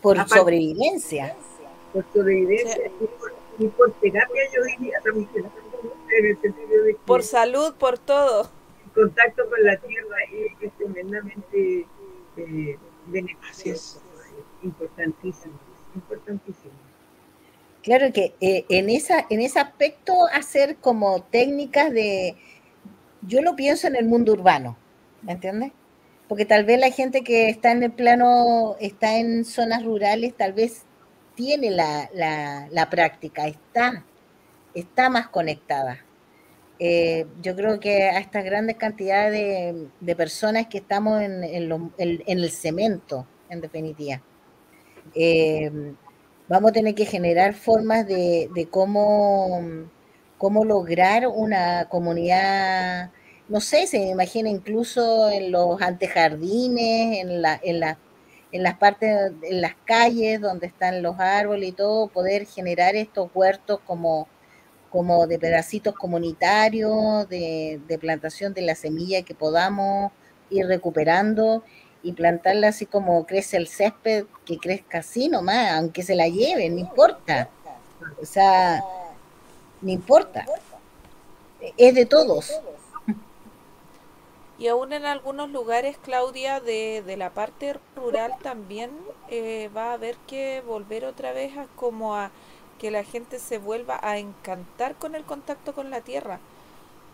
Por 0.00 0.18
Aparte, 0.18 0.38
sobrevivencia. 0.38 1.36
Por 1.92 2.04
sobrevivencia 2.14 2.74
sí. 2.76 2.80
y, 2.98 3.06
por, 3.06 3.34
y, 3.58 3.66
por, 3.68 3.92
terapia, 4.00 4.42
yo 4.54 4.62
diría 4.64 4.98
también 5.04 5.28
que 6.08 6.18
en 6.18 6.26
el 6.26 6.40
sentido 6.40 6.84
de 6.84 6.92
que 6.94 7.00
Por 7.04 7.22
salud, 7.22 7.74
por 7.74 7.98
todo. 7.98 8.50
El 8.86 8.92
contacto 8.92 9.48
con 9.48 9.62
la 9.62 9.76
tierra 9.76 10.16
es, 10.32 10.52
es 10.62 10.72
tremendamente 10.76 11.86
eh, 12.36 12.78
beneficioso, 13.06 14.00
importantísimo, 14.62 15.58
importantísimo. 15.94 16.72
Claro 17.82 18.12
que 18.12 18.34
eh, 18.40 18.64
en, 18.68 18.90
esa, 18.90 19.26
en 19.30 19.40
ese 19.40 19.60
aspecto 19.60 20.12
hacer 20.32 20.76
como 20.76 21.22
técnicas 21.22 21.92
de, 21.92 22.36
yo 23.22 23.42
lo 23.42 23.54
pienso 23.54 23.86
en 23.86 23.96
el 23.96 24.06
mundo 24.06 24.32
urbano, 24.32 24.76
¿me 25.22 25.32
entiendes? 25.32 25.72
Porque 26.28 26.44
tal 26.44 26.64
vez 26.64 26.80
la 26.80 26.90
gente 26.90 27.22
que 27.22 27.48
está 27.48 27.70
en 27.70 27.84
el 27.84 27.92
plano, 27.92 28.74
está 28.80 29.18
en 29.18 29.44
zonas 29.44 29.84
rurales, 29.84 30.34
tal 30.34 30.52
vez 30.52 30.82
tiene 31.36 31.70
la, 31.70 32.10
la, 32.12 32.66
la 32.72 32.90
práctica, 32.90 33.46
está, 33.46 34.04
está 34.76 35.10
más 35.10 35.28
conectada. 35.28 36.04
Eh, 36.78 37.26
yo 37.42 37.56
creo 37.56 37.80
que 37.80 38.04
a 38.04 38.18
estas 38.18 38.44
grandes 38.44 38.76
cantidades 38.76 39.74
de, 40.00 40.16
personas 40.16 40.66
que 40.66 40.78
estamos 40.78 41.22
en, 41.22 41.42
en, 41.42 42.22
el 42.26 42.50
cemento, 42.50 43.26
en 43.48 43.60
definitiva. 43.62 44.20
Eh, 45.14 45.70
vamos 46.48 46.70
a 46.70 46.74
tener 46.74 46.94
que 46.94 47.06
generar 47.06 47.54
formas 47.54 48.06
de, 48.06 48.50
de 48.54 48.66
cómo, 48.68 49.88
cómo 50.36 50.64
lograr 50.64 51.26
una 51.28 51.86
comunidad, 51.88 53.10
no 53.48 53.60
sé, 53.60 53.86
se 53.86 53.98
me 53.98 54.10
imagina 54.10 54.50
incluso 54.50 55.30
en 55.30 55.52
los 55.52 55.80
antejardines, 55.80 57.20
en, 57.20 57.42
la, 57.42 57.58
en, 57.62 57.80
la, 57.80 57.98
en 58.52 58.62
las 58.62 58.76
partes, 58.76 59.32
en 59.42 59.60
las 59.62 59.74
calles 59.84 60.40
donde 60.40 60.66
están 60.66 61.02
los 61.02 61.18
árboles 61.18 61.70
y 61.70 61.72
todo, 61.72 62.08
poder 62.08 62.46
generar 62.46 62.96
estos 62.96 63.30
huertos 63.34 63.80
como, 63.86 64.28
como 64.96 65.26
de 65.26 65.38
pedacitos 65.38 65.94
comunitarios, 65.94 67.28
de, 67.28 67.78
de 67.86 67.98
plantación 67.98 68.54
de 68.54 68.62
la 68.62 68.74
semilla 68.74 69.20
que 69.20 69.34
podamos 69.34 70.10
ir 70.48 70.66
recuperando 70.66 71.62
y 72.02 72.12
plantarla 72.12 72.68
así 72.68 72.86
como 72.86 73.26
crece 73.26 73.58
el 73.58 73.68
césped, 73.68 74.24
que 74.46 74.56
crezca 74.56 75.00
así 75.00 75.28
nomás, 75.28 75.72
aunque 75.72 76.02
se 76.02 76.14
la 76.14 76.28
lleven, 76.28 76.76
no 76.76 76.80
importa. 76.80 77.50
O 78.22 78.24
sea, 78.24 78.82
no 79.82 79.90
importa. 79.90 80.46
Es 81.76 81.94
de 81.94 82.06
todos. 82.06 82.50
Y 84.58 84.68
aún 84.68 84.94
en 84.94 85.04
algunos 85.04 85.50
lugares, 85.50 85.98
Claudia, 86.02 86.60
de, 86.60 87.02
de 87.04 87.18
la 87.18 87.34
parte 87.34 87.76
rural 87.94 88.32
también 88.42 88.92
eh, 89.28 89.68
va 89.76 89.90
a 89.90 89.92
haber 89.92 90.16
que 90.26 90.62
volver 90.66 91.04
otra 91.04 91.32
vez 91.32 91.54
a 91.58 91.66
como 91.76 92.16
a 92.16 92.30
que 92.78 92.90
la 92.90 93.04
gente 93.04 93.38
se 93.38 93.58
vuelva 93.58 93.98
a 94.02 94.18
encantar 94.18 94.96
con 94.96 95.14
el 95.14 95.24
contacto 95.24 95.74
con 95.74 95.90
la 95.90 96.00
tierra. 96.00 96.40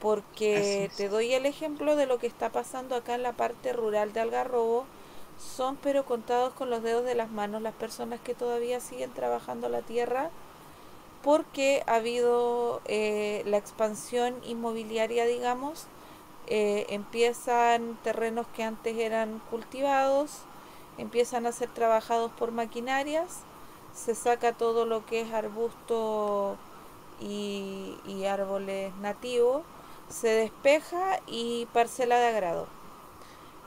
Porque 0.01 0.91
te 0.97 1.09
doy 1.09 1.33
el 1.33 1.47
ejemplo 1.47 1.95
de 1.95 2.07
lo 2.07 2.19
que 2.19 2.27
está 2.27 2.51
pasando 2.51 2.97
acá 2.97 3.15
en 3.15 3.23
la 3.23 3.33
parte 3.33 3.73
rural 3.73 4.13
de 4.13 4.21
Algarrobo. 4.21 4.85
Son 5.39 5.77
pero 5.77 6.05
contados 6.05 6.53
con 6.55 6.71
los 6.71 6.83
dedos 6.83 7.05
de 7.05 7.15
las 7.15 7.31
manos 7.31 7.63
las 7.63 7.75
personas 7.75 8.21
que 8.21 8.35
todavía 8.35 8.81
siguen 8.81 9.13
trabajando 9.13 9.69
la 9.69 9.83
tierra 9.83 10.31
porque 11.23 11.85
ha 11.87 11.97
habido 11.97 12.81
eh, 12.87 13.43
la 13.47 13.57
expansión 13.57 14.35
inmobiliaria, 14.45 15.25
digamos, 15.25 15.87
eh, 16.49 16.87
empiezan 16.91 17.97
terrenos 18.03 18.47
que 18.55 18.65
antes 18.65 18.97
eran 18.97 19.41
cultivados, 19.51 20.41
empiezan 20.99 21.47
a 21.47 21.53
ser 21.53 21.71
trabajados 21.71 22.33
por 22.33 22.51
maquinarias, 22.51 23.41
se 23.95 24.15
saca 24.15 24.53
todo 24.53 24.87
lo 24.87 25.05
que 25.07 25.21
es 25.21 25.33
arbusto 25.33 26.57
y, 27.21 28.25
árboles 28.29 28.95
nativos, 28.97 29.63
se 30.09 30.29
despeja 30.29 31.21
y 31.27 31.67
parcela 31.73 32.17
de 32.19 32.27
agrado. 32.29 32.67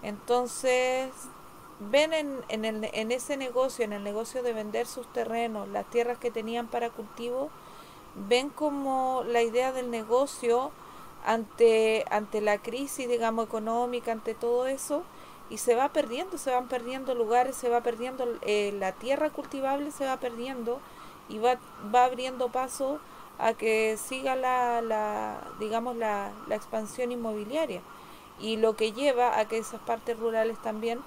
Entonces, 0.02 1.12
ven 1.80 2.14
en, 2.14 2.44
en, 2.50 3.12
ese 3.12 3.38
negocio, 3.38 3.86
en 3.86 3.94
el 3.94 4.04
negocio 4.04 4.44
de 4.44 4.54
vender 4.54 4.88
sus 4.88 5.12
terrenos, 5.12 5.68
las 5.70 5.86
tierras 5.90 6.18
que 6.18 6.32
tenían 6.32 6.68
para 6.68 6.90
cultivo, 6.90 7.50
ven 8.28 8.50
como 8.50 9.24
la 9.26 9.42
idea 9.42 9.72
del 9.72 9.92
negocio 9.92 10.72
ante, 11.26 12.06
ante 12.10 12.42
la 12.42 12.60
crisis, 12.60 13.08
digamos, 13.08 13.48
económica, 13.48 14.12
ante 14.12 14.34
todo 14.34 14.68
eso, 14.68 15.04
y 15.50 15.58
se 15.58 15.76
va 15.76 15.90
perdiendo, 15.90 16.38
se 16.38 16.52
van 16.52 16.68
perdiendo 16.68 17.16
lugares, 17.16 17.56
se 17.56 17.70
va 17.70 17.82
perdiendo 17.82 18.26
eh, 18.42 18.74
la 18.80 18.94
tierra 18.94 19.30
cultivable, 19.30 19.92
se 19.92 20.06
va 20.06 20.18
perdiendo 20.20 20.80
y 21.30 21.40
va, 21.40 21.58
va 21.94 22.06
abriendo 22.06 22.50
paso 22.50 23.00
a 23.38 23.54
que 23.54 23.98
siga 23.98 24.36
la, 24.36 24.82
la 24.82 25.38
digamos, 25.60 25.96
la, 25.98 26.32
la 26.48 26.56
expansión 26.56 27.12
inmobiliaria 27.12 27.82
y 28.40 28.58
lo 28.58 28.76
que 28.76 28.92
lleva 28.94 29.40
a 29.40 29.48
que 29.48 29.58
esas 29.58 29.82
partes 29.82 30.20
rurales 30.20 30.62
también 30.62 31.04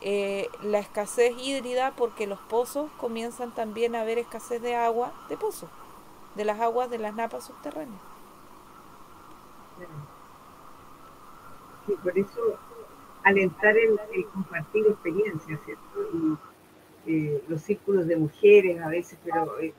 eh, 0.00 0.48
la 0.62 0.78
escasez 0.78 1.34
hídrida 1.38 1.92
porque 1.96 2.26
los 2.26 2.40
pozos 2.40 2.90
comienzan 2.98 3.52
también 3.54 3.94
a 3.94 4.02
haber 4.02 4.18
escasez 4.18 4.62
de 4.62 4.74
agua 4.76 5.12
de 5.28 5.36
pozos, 5.36 5.70
de 6.34 6.44
las 6.44 6.60
aguas 6.60 6.90
de 6.90 6.98
las 6.98 7.14
napas 7.14 7.44
subterráneas. 7.46 8.00
Sí, 11.86 11.96
por 12.02 12.16
eso 12.18 12.60
alentar 13.22 13.76
el, 13.76 13.98
el 14.14 14.26
compartir 14.26 14.86
experiencias, 14.86 15.60
¿cierto? 15.64 16.10
Y 16.14 17.12
eh, 17.12 17.42
los 17.48 17.62
círculos 17.62 18.06
de 18.06 18.16
mujeres 18.16 18.80
a 18.80 18.88
veces, 18.88 19.18
pero 19.24 19.58
eh, 19.60 19.72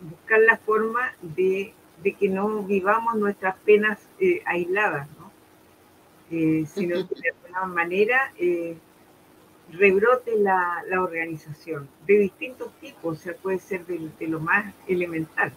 buscar 0.00 0.40
la 0.40 0.56
forma 0.58 1.12
de, 1.22 1.72
de, 2.02 2.12
que 2.14 2.28
no 2.28 2.62
vivamos 2.62 3.16
nuestras 3.16 3.56
penas 3.58 3.98
eh, 4.20 4.42
aisladas, 4.46 5.08
¿no? 5.18 5.28
Sino 6.30 7.08
que 7.08 7.14
de 7.14 7.30
alguna 7.30 7.64
manera 7.64 8.32
rebrote 9.72 10.36
la, 10.36 10.84
la, 10.88 11.02
organización 11.02 11.88
de 12.06 12.18
distintos 12.18 12.72
tipos, 12.80 13.18
o 13.18 13.20
sea, 13.20 13.34
puede 13.34 13.58
ser 13.58 13.84
de, 13.86 14.10
de 14.18 14.26
lo 14.28 14.40
más 14.40 14.74
elemental. 14.86 15.52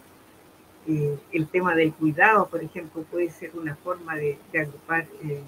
Eh, 0.86 1.16
el 1.30 1.46
tema 1.46 1.74
del 1.74 1.92
cuidado, 1.92 2.48
por 2.48 2.62
ejemplo, 2.62 3.02
puede 3.04 3.30
ser 3.30 3.52
una 3.54 3.76
forma 3.76 4.16
de, 4.16 4.38
de 4.52 4.60
agrupar, 4.60 5.06
eh, 5.22 5.40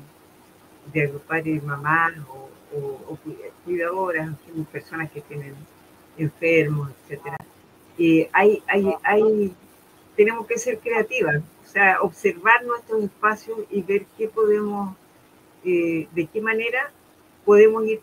de 0.93 1.03
agrupar 1.03 1.45
mamás 1.63 2.15
o, 2.29 2.51
o, 2.77 3.13
o, 3.13 3.19
cuidadoras, 3.65 4.31
personas 4.73 5.11
que 5.11 5.21
tienen 5.21 5.55
enfermos, 6.17 6.91
etcétera. 7.03 7.39
Eh, 7.99 8.29
hay, 8.33 8.63
hay, 8.67 8.93
hay, 9.03 9.55
tenemos 10.17 10.47
que 10.47 10.59
ser 10.59 10.79
creativas, 10.79 11.43
o 11.63 11.67
sea, 11.67 12.01
observar 12.03 12.65
nuestros 12.65 13.05
espacios 13.05 13.61
y 13.71 13.83
ver 13.83 14.07
qué 14.17 14.29
podemos, 14.29 14.97
eh, 15.65 16.09
de 16.13 16.27
qué 16.27 16.41
manera 16.41 16.91
podemos 17.45 17.87
ir 17.87 18.01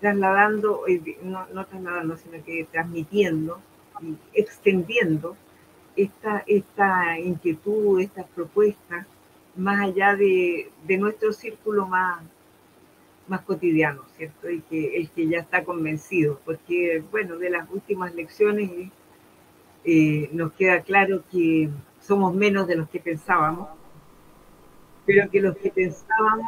trasladando, 0.00 0.86
eh, 0.86 1.18
no, 1.22 1.46
no 1.52 1.66
trasladando, 1.66 2.16
sino 2.16 2.42
que 2.44 2.66
transmitiendo 2.70 3.60
y 4.00 4.16
extendiendo 4.32 5.36
esta, 5.96 6.44
esta 6.46 7.18
inquietud, 7.18 8.00
estas 8.00 8.26
propuestas, 8.28 9.06
más 9.58 9.80
allá 9.80 10.14
de, 10.14 10.70
nuestro 10.98 11.32
círculo 11.32 11.86
más, 11.86 12.22
más 13.26 13.42
cotidiano, 13.42 14.04
¿cierto? 14.16 14.48
Y 14.48 14.60
que 14.62 14.96
el 14.96 15.10
que 15.10 15.28
ya 15.28 15.40
está 15.40 15.64
convencido, 15.64 16.40
porque, 16.44 17.02
bueno, 17.10 17.36
de 17.36 17.50
las 17.50 17.68
últimas 17.70 18.14
lecciones 18.14 18.70
eh, 19.84 20.30
nos 20.32 20.52
queda 20.52 20.80
claro 20.82 21.24
que 21.30 21.68
somos 22.00 22.34
menos 22.34 22.68
de 22.68 22.76
los 22.76 22.88
que 22.88 23.00
pensábamos, 23.00 23.68
pero 25.04 25.28
que 25.28 25.40
los 25.40 25.56
que 25.56 25.70
pensábamos 25.70 26.46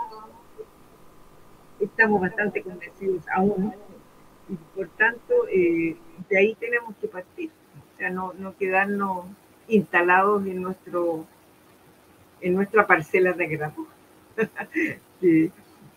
estamos 1.81 2.21
bastante 2.21 2.63
convencidos 2.63 3.25
aún, 3.35 3.75
y 4.49 4.55
por 4.77 4.89
tanto, 4.91 5.49
eh, 5.49 5.97
de 6.29 6.39
ahí 6.39 6.55
tenemos 6.55 6.95
que 7.01 7.09
partir, 7.09 7.51
o 7.95 7.99
sea, 7.99 8.11
no, 8.11 8.35
no 8.35 8.57
quedarnos 8.57 9.27
instalados 9.67 10.47
en 10.47 10.63
nuestro 10.63 11.27
en 12.41 12.55
nuestra 12.55 12.87
parcela 12.87 13.33
de 13.33 13.47
grado. 13.47 13.87
sí, 15.21 15.51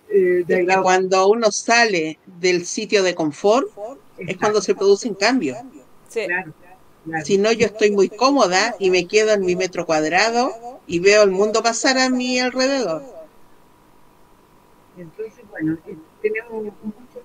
eh, 0.10 0.44
de 0.46 0.66
grado. 0.66 0.84
Cuando 0.84 1.28
uno 1.28 1.52
sale 1.52 2.20
del 2.26 2.66
sitio 2.66 3.04
de 3.04 3.16
confort 3.16 3.68
Exacto. 3.68 3.98
es 4.18 4.38
cuando 4.38 4.62
se 4.62 4.76
producen 4.76 5.14
cambios. 5.16 5.58
Sí. 6.08 6.26
Claro, 6.26 6.54
claro. 7.06 7.26
Si 7.26 7.38
no, 7.38 7.52
yo 7.52 7.66
estoy 7.66 7.92
muy 7.92 8.10
cómoda 8.10 8.76
y 8.80 8.90
me 8.90 9.08
quedo 9.08 9.34
en 9.34 9.42
mi 9.42 9.56
metro 9.56 9.86
cuadrado 9.86 10.80
y 10.88 11.00
veo 11.00 11.24
el 11.24 11.32
mundo 11.32 11.62
pasar 11.62 11.98
a 11.98 12.10
mi 12.10 12.40
alrededor. 12.40 13.04
Entonces, 14.98 15.44
bueno, 15.50 15.78
eh, 15.88 15.96
tenemos 16.22 16.64
mucho, 16.64 17.22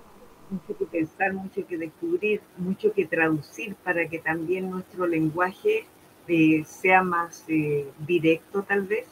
mucho 0.49 0.77
que 0.77 0.85
pensar, 0.85 1.33
mucho 1.33 1.65
que 1.67 1.77
descubrir, 1.77 2.41
mucho 2.57 2.91
que 2.93 3.05
traducir 3.05 3.75
para 3.75 4.07
que 4.09 4.19
también 4.19 4.69
nuestro 4.69 5.05
lenguaje 5.05 5.85
eh, 6.27 6.63
sea 6.65 7.03
más 7.03 7.43
eh, 7.47 7.87
directo 8.05 8.63
tal 8.63 8.83
vez, 8.83 9.07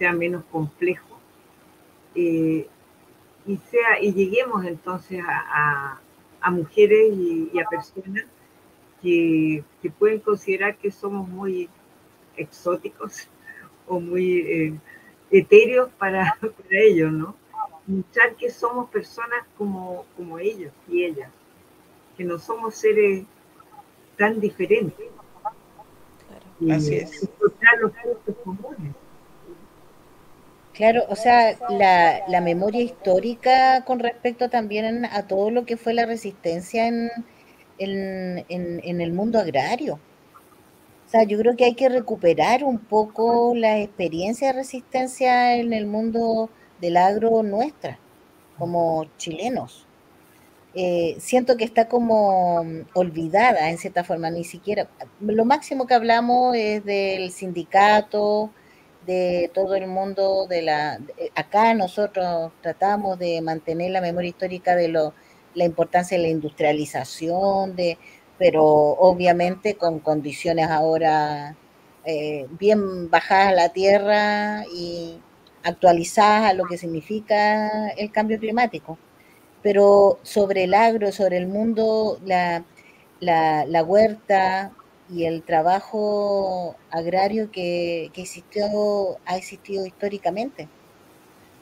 sea 0.00 0.12
menos 0.14 0.42
complejo 0.50 1.20
eh, 2.14 2.66
y, 3.46 3.56
sea, 3.70 4.00
y 4.00 4.14
lleguemos 4.14 4.64
entonces 4.64 5.22
a, 5.22 5.44
a, 5.52 6.00
a 6.40 6.50
mujeres 6.50 7.12
y, 7.12 7.50
y, 7.52 7.60
a 7.60 7.66
personas 7.66 8.24
que, 9.02 9.62
que, 9.82 9.90
pueden 9.90 10.20
considerar 10.20 10.76
que 10.78 10.90
somos 10.90 11.28
muy 11.28 11.68
exóticos 12.34 13.28
o 13.86 14.00
muy 14.00 14.38
eh, 14.38 14.80
etéreos 15.30 15.90
para, 15.98 16.34
para 16.40 16.80
ellos, 16.80 17.12
¿no? 17.12 17.36
Mostrar 17.86 18.36
que 18.36 18.48
somos 18.48 18.88
personas 18.88 19.44
como, 19.58 20.06
como 20.16 20.38
ellos 20.38 20.72
y 20.88 21.04
ellas, 21.04 21.30
que 22.16 22.24
no 22.24 22.38
somos 22.38 22.74
seres 22.74 23.26
tan 24.16 24.40
diferentes. 24.40 25.08
Así 26.70 26.94
es. 26.94 27.28
los 27.40 27.52
puntos 27.92 28.36
comunes. 28.44 28.94
Claro, 30.80 31.04
o 31.10 31.14
sea, 31.14 31.58
la, 31.68 32.40
memoria 32.40 32.80
histórica 32.80 33.84
con 33.84 33.98
respecto 33.98 34.48
también 34.48 35.04
a 35.04 35.26
todo 35.26 35.50
lo 35.50 35.66
que 35.66 35.76
fue 35.76 35.92
la 35.92 36.06
resistencia 36.06 36.88
en, 36.88 37.10
en, 37.76 38.46
en, 38.48 38.80
en, 38.82 39.00
el 39.02 39.12
mundo 39.12 39.38
agrario. 39.38 40.00
O 41.06 41.10
sea, 41.10 41.24
yo 41.24 41.36
creo 41.36 41.54
que 41.54 41.66
hay 41.66 41.74
que 41.74 41.90
recuperar 41.90 42.64
un 42.64 42.78
poco 42.78 43.52
la 43.54 43.78
experiencia 43.78 44.46
de 44.48 44.52
resistencia 44.54 45.56
en 45.56 45.74
el 45.74 45.86
mundo 45.86 46.48
del 46.80 46.96
agro 46.96 47.42
nuestra, 47.42 47.98
como 48.56 49.04
chilenos 49.18 49.86
eh, 50.74 51.16
siento 51.18 51.56
que 51.56 51.64
está 51.64 51.88
como 51.88 52.64
olvidada 52.94 53.70
en 53.70 53.78
cierta 53.78 54.04
forma, 54.04 54.30
ni 54.30 54.44
siquiera, 54.44 54.88
lo 55.20 55.44
máximo 55.44 55.86
que 55.86 55.94
hablamos 55.94 56.54
es 56.56 56.84
del 56.84 57.32
sindicato, 57.32 58.50
de 59.06 59.50
todo 59.54 59.74
el 59.74 59.86
mundo 59.86 60.46
de 60.48 60.62
la, 60.62 61.00
acá 61.34 61.74
nosotros 61.74 62.52
tratamos 62.60 63.18
de 63.18 63.40
mantener 63.40 63.90
la 63.90 64.00
memoria 64.00 64.30
histórica 64.30 64.76
de 64.76 64.88
lo, 64.88 65.14
la 65.54 65.64
importancia 65.64 66.16
de 66.16 66.24
la 66.24 66.28
industrialización, 66.28 67.76
de, 67.76 67.98
pero 68.38 68.64
obviamente 68.64 69.74
con 69.76 70.00
condiciones 70.00 70.68
ahora 70.68 71.56
eh, 72.04 72.46
bien 72.58 73.10
bajadas 73.10 73.48
a 73.48 73.54
la 73.54 73.68
tierra 73.70 74.64
y 74.74 75.20
actualizadas 75.62 76.50
a 76.50 76.54
lo 76.54 76.64
que 76.64 76.78
significa 76.78 77.90
el 77.90 78.10
cambio 78.10 78.38
climático. 78.38 78.98
Pero 79.62 80.18
sobre 80.22 80.64
el 80.64 80.74
agro, 80.74 81.12
sobre 81.12 81.36
el 81.36 81.46
mundo, 81.46 82.18
la, 82.24 82.64
la, 83.20 83.84
huerta 83.84 84.72
y 85.12 85.24
el 85.24 85.42
trabajo 85.42 86.76
agrario 86.90 87.50
que, 87.50 88.10
que 88.12 88.22
existió, 88.22 89.18
ha 89.26 89.36
existido 89.36 89.84
históricamente. 89.86 90.68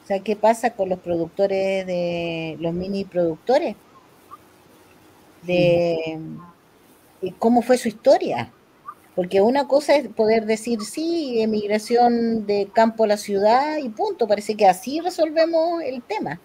O 0.03 0.07
sea, 0.07 0.19
¿qué 0.19 0.35
pasa 0.35 0.71
con 0.71 0.89
los 0.89 0.99
productores 0.99 1.85
de 1.85 2.57
los 2.59 2.73
mini 2.73 3.05
productores? 3.05 3.75
De, 5.43 6.19
cómo 7.37 7.61
fue 7.61 7.77
su 7.77 7.87
historia. 7.87 8.51
Porque 9.15 9.41
una 9.41 9.67
cosa 9.67 9.95
es 9.95 10.07
poder 10.07 10.45
decir, 10.45 10.81
sí, 10.81 11.41
emigración 11.41 12.45
de 12.45 12.69
campo 12.73 13.03
a 13.03 13.07
la 13.07 13.17
ciudad 13.17 13.77
y 13.77 13.89
punto. 13.89 14.27
Parece 14.27 14.55
que 14.55 14.65
así 14.65 14.99
resolvemos 14.99 15.83
el 15.83 16.01
tema. 16.01 16.39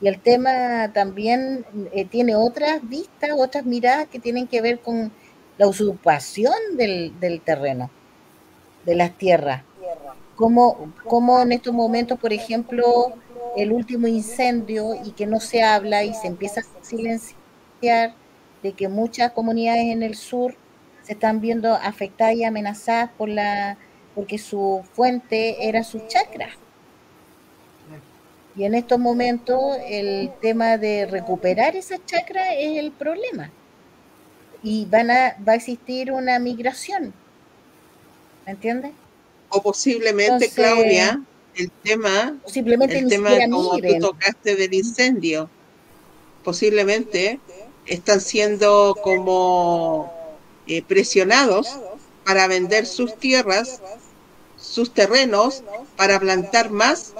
Y 0.00 0.08
el 0.08 0.20
tema 0.20 0.90
también 0.94 1.66
eh, 1.92 2.06
tiene 2.06 2.36
otras 2.36 2.88
vistas, 2.88 3.30
otras 3.36 3.66
miradas 3.66 4.08
que 4.08 4.18
tienen 4.18 4.46
que 4.46 4.62
ver 4.62 4.80
con 4.80 5.12
la 5.60 5.66
usurpación 5.66 6.54
del, 6.78 7.42
terreno, 7.44 7.90
de 8.86 8.94
las 8.94 9.12
tierras. 9.18 9.62
Como, 10.34 10.90
como 11.04 11.38
en 11.42 11.52
estos 11.52 11.74
momentos, 11.74 12.18
por 12.18 12.32
ejemplo, 12.32 13.12
el 13.58 13.70
último 13.70 14.06
incendio 14.06 14.94
y 14.94 15.10
que 15.10 15.26
no 15.26 15.38
se 15.38 15.62
habla 15.62 16.02
y 16.02 16.14
se 16.14 16.28
empieza 16.28 16.62
a 16.62 16.82
silenciar 16.82 18.14
de 18.62 18.72
que 18.72 18.88
muchas 18.88 19.32
comunidades 19.32 19.84
en 19.84 20.02
el 20.02 20.14
sur 20.14 20.54
se 21.02 21.12
están 21.12 21.42
viendo 21.42 21.74
afectadas 21.74 22.36
y 22.36 22.44
amenazadas 22.44 23.10
por 23.18 23.28
la 23.28 23.76
porque 24.14 24.38
su 24.38 24.82
fuente 24.94 25.68
era 25.68 25.84
su 25.84 26.00
chakra. 26.06 26.48
Y 28.56 28.64
en 28.64 28.74
estos 28.74 28.98
momentos 28.98 29.76
el 29.86 30.32
tema 30.40 30.78
de 30.78 31.04
recuperar 31.04 31.76
esa 31.76 32.02
chakra 32.06 32.54
es 32.54 32.78
el 32.78 32.92
problema. 32.92 33.50
Y 34.62 34.86
van 34.86 35.10
a, 35.10 35.36
va 35.46 35.52
a 35.52 35.56
existir 35.56 36.12
una 36.12 36.38
migración. 36.38 37.14
¿Me 38.46 38.52
entiendes? 38.52 38.92
O 39.48 39.62
posiblemente, 39.62 40.50
Claudia, 40.50 41.22
el 41.54 41.70
tema, 41.70 42.36
posiblemente 42.42 42.98
el 42.98 43.08
tema 43.08 43.30
como 43.50 43.78
tú 43.78 43.98
tocaste 44.00 44.56
del 44.56 44.74
incendio, 44.74 45.50
posiblemente 46.44 47.40
están 47.86 48.20
siendo 48.20 48.96
como 49.02 50.12
eh, 50.66 50.82
presionados 50.82 51.78
para 52.24 52.46
vender 52.46 52.86
sus 52.86 53.16
tierras, 53.16 53.80
sus 54.56 54.94
terrenos, 54.94 55.64
para 55.96 56.20
plantar 56.20 56.70
más 56.70 57.14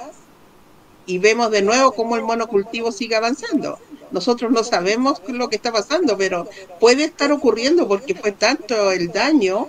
y 1.06 1.18
vemos 1.18 1.50
de 1.50 1.62
nuevo 1.62 1.92
cómo 1.92 2.16
el 2.16 2.22
monocultivo 2.22 2.92
sigue 2.92 3.16
avanzando. 3.16 3.78
Nosotros 4.10 4.50
no 4.50 4.64
sabemos 4.64 5.22
lo 5.28 5.48
que 5.48 5.56
está 5.56 5.72
pasando, 5.72 6.16
pero 6.16 6.48
puede 6.78 7.04
estar 7.04 7.30
ocurriendo 7.32 7.86
porque 7.86 8.14
fue 8.14 8.32
tanto 8.32 8.90
el 8.90 9.12
daño 9.12 9.68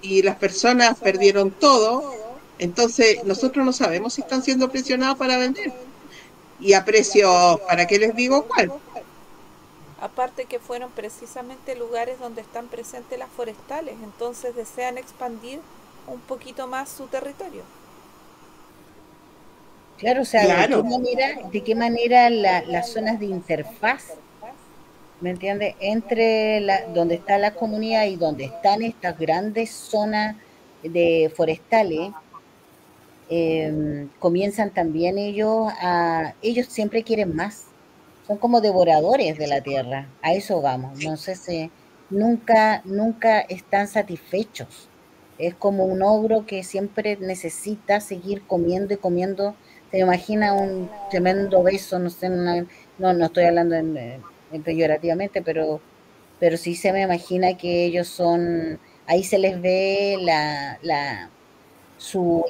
y 0.00 0.22
las 0.22 0.36
personas 0.36 0.98
perdieron 0.98 1.50
todo. 1.50 2.14
Entonces, 2.58 3.24
nosotros 3.24 3.64
no 3.64 3.72
sabemos 3.72 4.14
si 4.14 4.20
están 4.20 4.42
siendo 4.42 4.70
presionados 4.70 5.18
para 5.18 5.38
vender. 5.38 5.72
Y 6.60 6.74
a 6.74 6.84
precio, 6.84 7.60
¿para 7.66 7.86
qué 7.86 7.98
les 7.98 8.14
digo 8.14 8.44
cuál? 8.44 8.72
Aparte 10.00 10.44
que 10.46 10.58
fueron 10.58 10.90
precisamente 10.90 11.74
lugares 11.76 12.18
donde 12.18 12.40
están 12.40 12.66
presentes 12.66 13.18
las 13.18 13.30
forestales, 13.30 13.94
entonces 14.02 14.54
desean 14.54 14.98
expandir 14.98 15.60
un 16.06 16.20
poquito 16.20 16.66
más 16.66 16.88
su 16.88 17.06
territorio. 17.06 17.62
Claro, 20.02 20.22
o 20.22 20.24
sea, 20.24 20.66
¿de 21.52 21.62
qué 21.62 21.76
manera, 21.76 22.28
las 22.28 22.90
zonas 22.90 23.20
de 23.20 23.26
interfaz, 23.26 24.14
¿me 25.20 25.30
entiendes? 25.30 25.76
Entre 25.78 26.60
la, 26.60 26.88
donde 26.88 27.14
está 27.14 27.38
la 27.38 27.54
comunidad 27.54 28.06
y 28.06 28.16
donde 28.16 28.46
están 28.46 28.82
estas 28.82 29.16
grandes 29.16 29.70
zonas 29.70 30.34
de 30.82 31.32
forestales, 31.36 32.10
em, 33.30 34.08
comienzan 34.18 34.70
también 34.70 35.18
ellos 35.18 35.72
a, 35.80 36.34
ellos 36.42 36.66
siempre 36.66 37.04
quieren 37.04 37.36
más, 37.36 37.66
son 38.26 38.38
como 38.38 38.60
devoradores 38.60 39.38
de 39.38 39.46
la 39.46 39.60
tierra, 39.60 40.08
a 40.20 40.32
eso 40.32 40.60
vamos, 40.60 40.98
no 41.04 41.16
sé 41.16 41.36
si 41.36 41.70
nunca, 42.10 42.82
nunca 42.84 43.38
están 43.42 43.86
satisfechos, 43.86 44.88
es 45.38 45.54
como 45.54 45.84
un 45.84 46.02
ogro 46.02 46.44
que 46.44 46.64
siempre 46.64 47.16
necesita 47.18 48.00
seguir 48.00 48.42
comiendo 48.48 48.94
y 48.94 48.96
comiendo 48.96 49.54
se 49.92 49.98
imagina 49.98 50.54
un 50.54 50.90
tremendo 51.10 51.62
beso, 51.62 51.98
no 51.98 52.08
sé, 52.08 52.30
no, 52.30 52.66
no 53.12 53.26
estoy 53.26 53.44
hablando 53.44 53.74
en, 53.74 54.22
peyorativamente, 54.64 55.42
pero, 55.42 55.82
pero 56.40 56.56
sí 56.56 56.74
se 56.74 56.92
me 56.94 57.02
imagina 57.02 57.58
que 57.58 57.84
ellos 57.84 58.08
son, 58.08 58.80
ahí 59.06 59.22
se 59.22 59.38
les 59.38 59.60
ve 59.60 60.16
la, 60.18 60.78
la 60.82 61.28
su, 61.98 62.42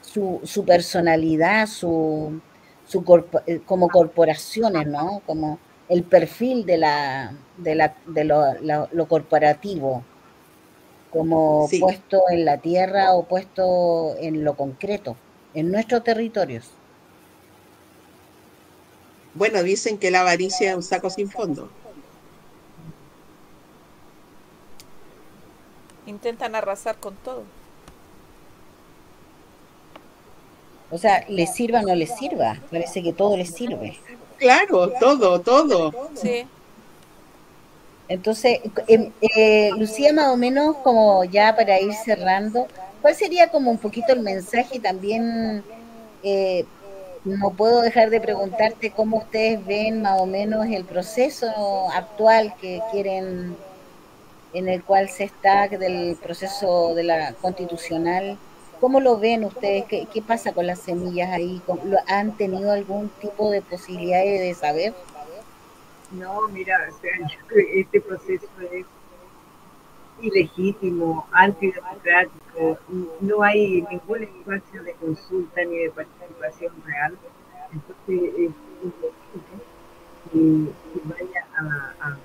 su, 0.00 0.40
su 0.42 0.64
personalidad, 0.64 1.68
su, 1.68 2.40
su 2.88 3.30
eh, 3.46 3.60
como 3.64 3.88
corporaciones, 3.88 4.88
¿no? 4.88 5.22
Como 5.24 5.60
el 5.88 6.02
perfil 6.02 6.66
de 6.66 6.78
la 6.78 7.34
de, 7.56 7.76
la, 7.76 7.94
de 8.06 8.24
lo, 8.24 9.06
corporativo, 9.06 10.02
como 11.12 11.68
puesto 11.80 12.22
en 12.30 12.44
la 12.44 12.58
tierra 12.58 13.12
o 13.12 13.28
puesto 13.28 14.16
en 14.18 14.42
lo 14.42 14.56
concreto 14.56 15.16
en 15.54 15.70
nuestros 15.70 16.04
territorios. 16.04 16.70
Bueno, 19.34 19.62
dicen 19.62 19.98
que 19.98 20.10
la 20.10 20.20
avaricia 20.20 20.70
es 20.70 20.76
un 20.76 20.82
saco 20.82 21.08
sin 21.08 21.30
fondo. 21.30 21.70
Intentan 26.06 26.54
arrasar 26.54 26.96
con 26.96 27.14
todo. 27.16 27.44
O 30.90 30.98
sea, 30.98 31.24
les 31.28 31.54
sirva 31.54 31.80
o 31.80 31.82
no 31.82 31.94
les 31.94 32.14
sirva, 32.14 32.58
parece 32.70 33.02
que 33.02 33.14
todo 33.14 33.36
les 33.36 33.54
sirve. 33.54 33.98
Claro, 34.36 34.92
todo, 35.00 35.40
todo. 35.40 36.10
Sí. 36.14 36.46
Entonces, 38.08 38.60
em, 38.88 39.10
eh, 39.22 39.70
Lucía, 39.78 40.12
más 40.12 40.28
o 40.28 40.36
menos 40.36 40.76
como 40.78 41.24
ya 41.24 41.56
para 41.56 41.80
ir 41.80 41.94
cerrando, 41.94 42.68
¿cuál 43.02 43.14
sería 43.14 43.50
como 43.50 43.70
un 43.70 43.78
poquito 43.78 44.12
el 44.12 44.20
mensaje 44.20 44.80
también? 44.80 45.62
Eh, 46.22 46.64
no 47.24 47.50
puedo 47.50 47.82
dejar 47.82 48.10
de 48.10 48.20
preguntarte 48.20 48.90
cómo 48.90 49.18
ustedes 49.18 49.64
ven 49.66 50.02
más 50.02 50.20
o 50.20 50.26
menos 50.26 50.66
el 50.66 50.84
proceso 50.84 51.46
actual 51.92 52.54
que 52.60 52.80
quieren, 52.90 53.56
en 54.52 54.68
el 54.68 54.82
cual 54.82 55.08
se 55.08 55.24
está, 55.24 55.68
del 55.68 56.16
proceso 56.20 56.94
de 56.94 57.04
la 57.04 57.32
constitucional. 57.34 58.38
¿Cómo 58.80 58.98
lo 58.98 59.18
ven 59.18 59.44
ustedes? 59.44 59.84
¿Qué, 59.84 60.22
pasa 60.26 60.52
con 60.52 60.66
las 60.66 60.80
semillas 60.80 61.30
ahí? 61.30 61.62
¿Han 62.08 62.36
tenido 62.36 62.72
algún 62.72 63.08
tipo 63.20 63.50
de 63.50 63.62
posibilidades 63.62 64.40
de 64.40 64.54
saber? 64.54 64.94
No, 66.10 66.48
mira, 66.48 66.88
o 66.90 67.00
sea, 67.00 67.12
este 67.74 68.00
proceso 68.00 68.46
es 68.72 68.84
ilegítimo, 70.20 71.26
antidemocrático, 71.30 72.41
no 73.20 73.42
hay 73.42 73.82
ningún 73.82 74.22
espacio 74.22 74.82
de 74.82 74.92
consulta 74.94 75.64
ni 75.64 75.78
de 75.78 75.90
participación 75.90 76.72
real. 76.84 77.18
Entonces, 77.72 78.34
es 78.38 78.52
que, 80.30 80.68
vaya 81.04 81.46
a, 81.56 81.94
a, 82.00 82.18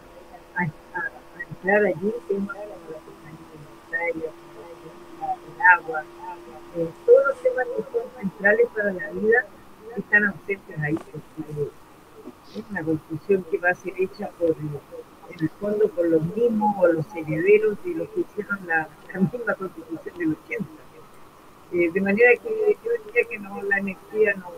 entrar 1.49 1.85
allí 1.85 2.13
temas 2.27 2.55
como 2.55 2.67
la 2.91 2.99
compañía 3.05 4.23
el 5.45 5.61
agua, 5.61 6.03
eh, 6.75 6.89
todos 7.05 7.27
los 7.27 7.37
temas 7.41 7.67
que 7.67 7.83
son 7.91 8.09
centrales 8.19 8.67
para 8.75 8.91
la 8.91 9.09
vida 9.11 9.45
están 9.95 10.25
ausentes 10.25 10.79
ahí. 10.79 10.97
Es 12.55 12.63
una 12.69 12.83
constitución 12.83 13.45
que 13.49 13.57
va 13.57 13.69
a 13.71 13.75
ser 13.75 13.93
hecha 13.97 14.29
por, 14.37 14.55
en 15.29 15.43
el 15.43 15.49
fondo, 15.49 15.87
por 15.89 16.07
los 16.07 16.21
mismos 16.35 16.75
o 16.79 16.87
los 16.87 17.05
herederos 17.15 17.77
de 17.83 17.95
los 17.95 18.09
que 18.09 18.21
hicieron 18.21 18.59
la, 18.67 18.87
misma 19.19 19.53
constitución 19.55 20.17
del 20.17 20.37
80. 20.45 20.65
Eh, 21.73 21.91
de 21.91 22.01
manera 22.01 22.31
que 22.41 22.77
yo 22.83 22.91
diría 23.05 23.29
que 23.29 23.39
no, 23.39 23.61
la 23.63 23.79
energía 23.79 24.35
no, 24.35 24.51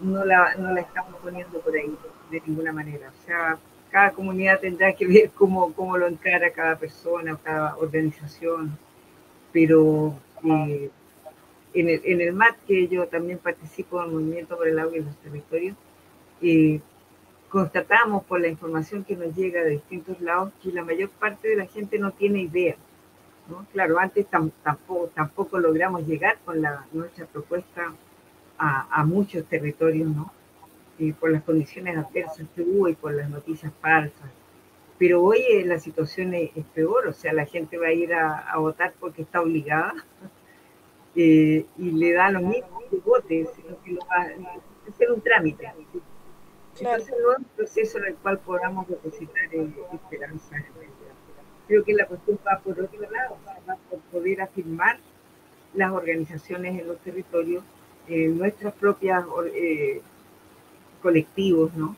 no, 0.00 0.24
la, 0.24 0.54
no 0.54 0.72
la 0.72 0.80
estamos 0.80 1.14
poniendo 1.22 1.60
por 1.60 1.74
ahí 1.74 1.94
de 2.30 2.42
ninguna 2.46 2.72
manera. 2.72 3.10
O 3.10 3.26
sea, 3.26 3.58
cada 3.90 4.12
comunidad 4.12 4.60
tendrá 4.60 4.92
que 4.94 5.06
ver 5.06 5.30
cómo, 5.30 5.72
cómo 5.74 5.96
lo 5.96 6.06
encara 6.06 6.50
cada 6.50 6.76
persona 6.76 7.38
cada 7.42 7.76
organización, 7.76 8.78
pero 9.52 10.14
eh, 10.44 10.90
en, 11.74 11.88
el, 11.88 12.00
en 12.04 12.20
el 12.20 12.32
MAT, 12.32 12.56
que 12.66 12.88
yo 12.88 13.06
también 13.06 13.38
participo 13.38 14.00
en 14.00 14.08
el 14.08 14.14
Movimiento 14.14 14.56
por 14.56 14.68
el 14.68 14.78
Agua 14.78 14.96
y 14.96 15.00
los 15.00 15.16
Territorios, 15.16 15.76
eh, 16.42 16.80
constatamos 17.48 18.24
por 18.24 18.40
la 18.40 18.48
información 18.48 19.04
que 19.04 19.16
nos 19.16 19.34
llega 19.34 19.62
de 19.62 19.70
distintos 19.70 20.20
lados 20.20 20.52
que 20.62 20.72
la 20.72 20.84
mayor 20.84 21.10
parte 21.10 21.48
de 21.48 21.56
la 21.56 21.66
gente 21.66 21.98
no 21.98 22.12
tiene 22.12 22.42
idea 22.42 22.76
¿no? 23.48 23.66
Claro, 23.72 23.98
antes 23.98 24.26
tampoco, 24.26 25.10
tampoco 25.14 25.58
logramos 25.58 26.06
llegar 26.06 26.38
con 26.44 26.60
la, 26.60 26.86
nuestra 26.92 27.26
propuesta 27.26 27.92
a, 28.58 28.86
a 28.90 29.04
muchos 29.04 29.44
territorios, 29.46 30.08
¿no? 30.08 30.32
Y 30.98 31.12
por 31.12 31.30
las 31.30 31.42
condiciones 31.42 31.96
adversas 31.96 32.46
que 32.54 32.62
hubo 32.62 32.88
y 32.88 32.94
por 32.94 33.14
las 33.14 33.30
noticias 33.30 33.72
falsas. 33.80 34.30
Pero 34.98 35.22
hoy 35.22 35.38
eh, 35.48 35.64
la 35.64 35.78
situación 35.78 36.34
es, 36.34 36.50
peor, 36.74 37.06
o 37.06 37.12
sea, 37.12 37.32
la 37.32 37.46
gente 37.46 37.78
va 37.78 37.86
a 37.86 37.92
ir 37.92 38.12
a, 38.12 38.38
a 38.38 38.58
votar 38.58 38.92
porque 38.98 39.22
está 39.22 39.40
obligada 39.40 39.94
eh, 41.16 41.64
y 41.78 41.90
le 41.92 42.12
da 42.12 42.30
los 42.30 42.42
mismos 42.42 42.82
que 42.90 42.96
vote, 42.96 43.48
sino 43.54 43.80
que 43.82 43.92
lo 43.92 44.00
va 44.00 44.22
a 44.22 44.90
hacer 44.90 45.12
un 45.12 45.20
trámite. 45.20 45.72
Entonces 46.80 47.14
no 47.20 47.32
es 47.32 47.38
un 47.38 47.44
proceso 47.56 47.98
en 47.98 48.04
el 48.04 48.14
cual 48.16 48.38
podamos 48.38 48.88
depositar 48.88 49.52
eh, 49.52 49.68
esperanza. 49.92 50.56
Creo 51.66 51.84
que 51.84 51.94
la 51.94 52.06
cuestión 52.06 52.38
va 52.46 52.58
por 52.60 52.80
otro 52.80 53.00
lado, 53.10 53.36
va 53.68 53.76
por 53.90 53.98
poder 54.00 54.40
afirmar 54.40 54.98
las 55.74 55.92
organizaciones 55.92 56.80
en 56.80 56.88
los 56.88 56.98
territorios, 56.98 57.62
eh, 58.08 58.28
nuestras 58.28 58.72
propias 58.74 59.24
eh, 59.54 60.00
colectivos, 61.02 61.74
¿no? 61.74 61.96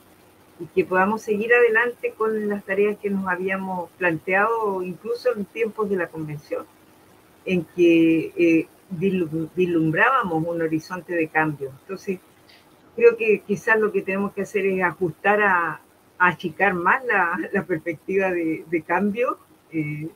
Y 0.59 0.65
que 0.67 0.85
podamos 0.85 1.21
seguir 1.21 1.53
adelante 1.53 2.13
con 2.17 2.49
las 2.49 2.63
tareas 2.65 2.97
que 2.97 3.09
nos 3.09 3.27
habíamos 3.27 3.89
planteado, 3.91 4.83
incluso 4.83 5.33
en 5.35 5.45
tiempos 5.45 5.89
de 5.89 5.95
la 5.95 6.07
convención, 6.07 6.65
en 7.45 7.65
que 7.75 8.33
eh, 8.35 8.67
vislumbrábamos 8.89 10.45
un 10.45 10.61
horizonte 10.61 11.13
de 11.15 11.27
cambio. 11.29 11.71
Entonces, 11.81 12.19
creo 12.95 13.17
que 13.17 13.41
quizás 13.45 13.79
lo 13.79 13.91
que 13.91 14.01
tenemos 14.01 14.33
que 14.33 14.41
hacer 14.41 14.65
es 14.65 14.83
ajustar 14.83 15.41
a, 15.41 15.81
achicar 16.21 16.75
más 16.75 17.03
la, 17.05 17.39
la 17.51 17.63
perspectiva 17.63 18.31
de, 18.31 18.63
de 18.69 18.81
cambio, 18.83 19.37
eh, 19.71 20.07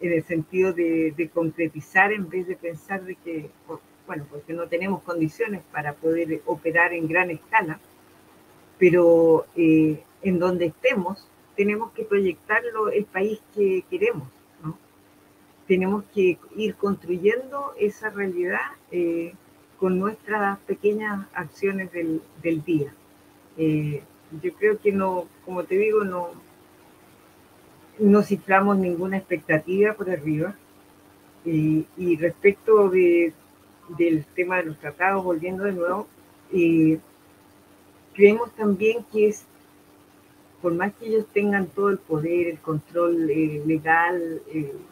en 0.00 0.12
el 0.12 0.24
sentido 0.24 0.72
de, 0.72 1.14
de, 1.16 1.28
concretizar 1.28 2.12
en 2.12 2.28
vez 2.28 2.48
de 2.48 2.56
pensar 2.56 3.04
de 3.04 3.14
que, 3.14 3.50
bueno, 4.06 4.26
porque 4.28 4.52
no 4.52 4.66
tenemos 4.66 5.02
condiciones 5.02 5.62
para 5.70 5.92
poder 5.92 6.42
operar 6.44 6.92
en 6.92 7.06
gran 7.06 7.30
escala, 7.30 7.78
pero 8.78 9.46
eh, 9.54 10.02
en 10.22 10.40
donde 10.40 10.66
estemos 10.66 11.28
tenemos 11.56 11.92
que 11.92 12.04
proyectarlo 12.04 12.88
el 12.88 13.04
país 13.04 13.40
que 13.54 13.84
queremos, 13.88 14.26
¿no? 14.64 14.76
Tenemos 15.68 16.02
que 16.12 16.38
ir 16.56 16.74
construyendo 16.74 17.74
esa 17.78 18.10
realidad. 18.10 18.72
Eh, 18.90 19.34
con 19.82 19.98
nuestras 19.98 20.60
pequeñas 20.60 21.26
acciones 21.34 21.90
del, 21.90 22.22
del 22.40 22.62
día. 22.62 22.94
Eh, 23.56 24.00
yo 24.40 24.52
creo 24.54 24.78
que 24.78 24.92
no, 24.92 25.26
como 25.44 25.64
te 25.64 25.74
digo, 25.74 26.04
no, 26.04 26.28
no 27.98 28.22
ciframos 28.22 28.78
ninguna 28.78 29.16
expectativa 29.16 29.92
por 29.94 30.08
arriba. 30.08 30.54
Eh, 31.44 31.82
y 31.96 32.16
respecto 32.16 32.90
de, 32.90 33.32
del 33.98 34.24
tema 34.36 34.58
de 34.58 34.66
los 34.66 34.78
tratados, 34.78 35.24
volviendo 35.24 35.64
de 35.64 35.72
nuevo, 35.72 36.06
eh, 36.52 37.00
creemos 38.14 38.52
también 38.52 39.04
que 39.12 39.30
es, 39.30 39.46
por 40.62 40.74
más 40.74 40.92
que 40.92 41.06
ellos 41.08 41.26
tengan 41.32 41.66
todo 41.66 41.88
el 41.88 41.98
poder, 41.98 42.46
el 42.46 42.60
control 42.60 43.28
eh, 43.28 43.60
legal 43.66 44.42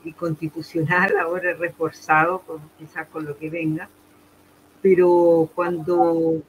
y 0.03 0.13
constitucional, 0.15 1.17
ahora 1.23 1.55
reforzado, 1.55 2.41
con, 2.41 2.61
quizás 2.77 3.07
con 3.07 3.25
lo 3.25 3.39
que 3.39 3.51
venga, 3.51 3.89
pero 4.83 5.51
cuando, 5.55 6.43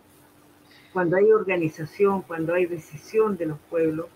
cuando 0.93 1.17
hay 1.17 1.31
organización, 1.31 2.21
cuando 2.21 2.53
hay 2.53 2.65
decisión 2.65 3.37
de 3.37 3.47
los 3.47 3.59
pueblos, 3.69 4.07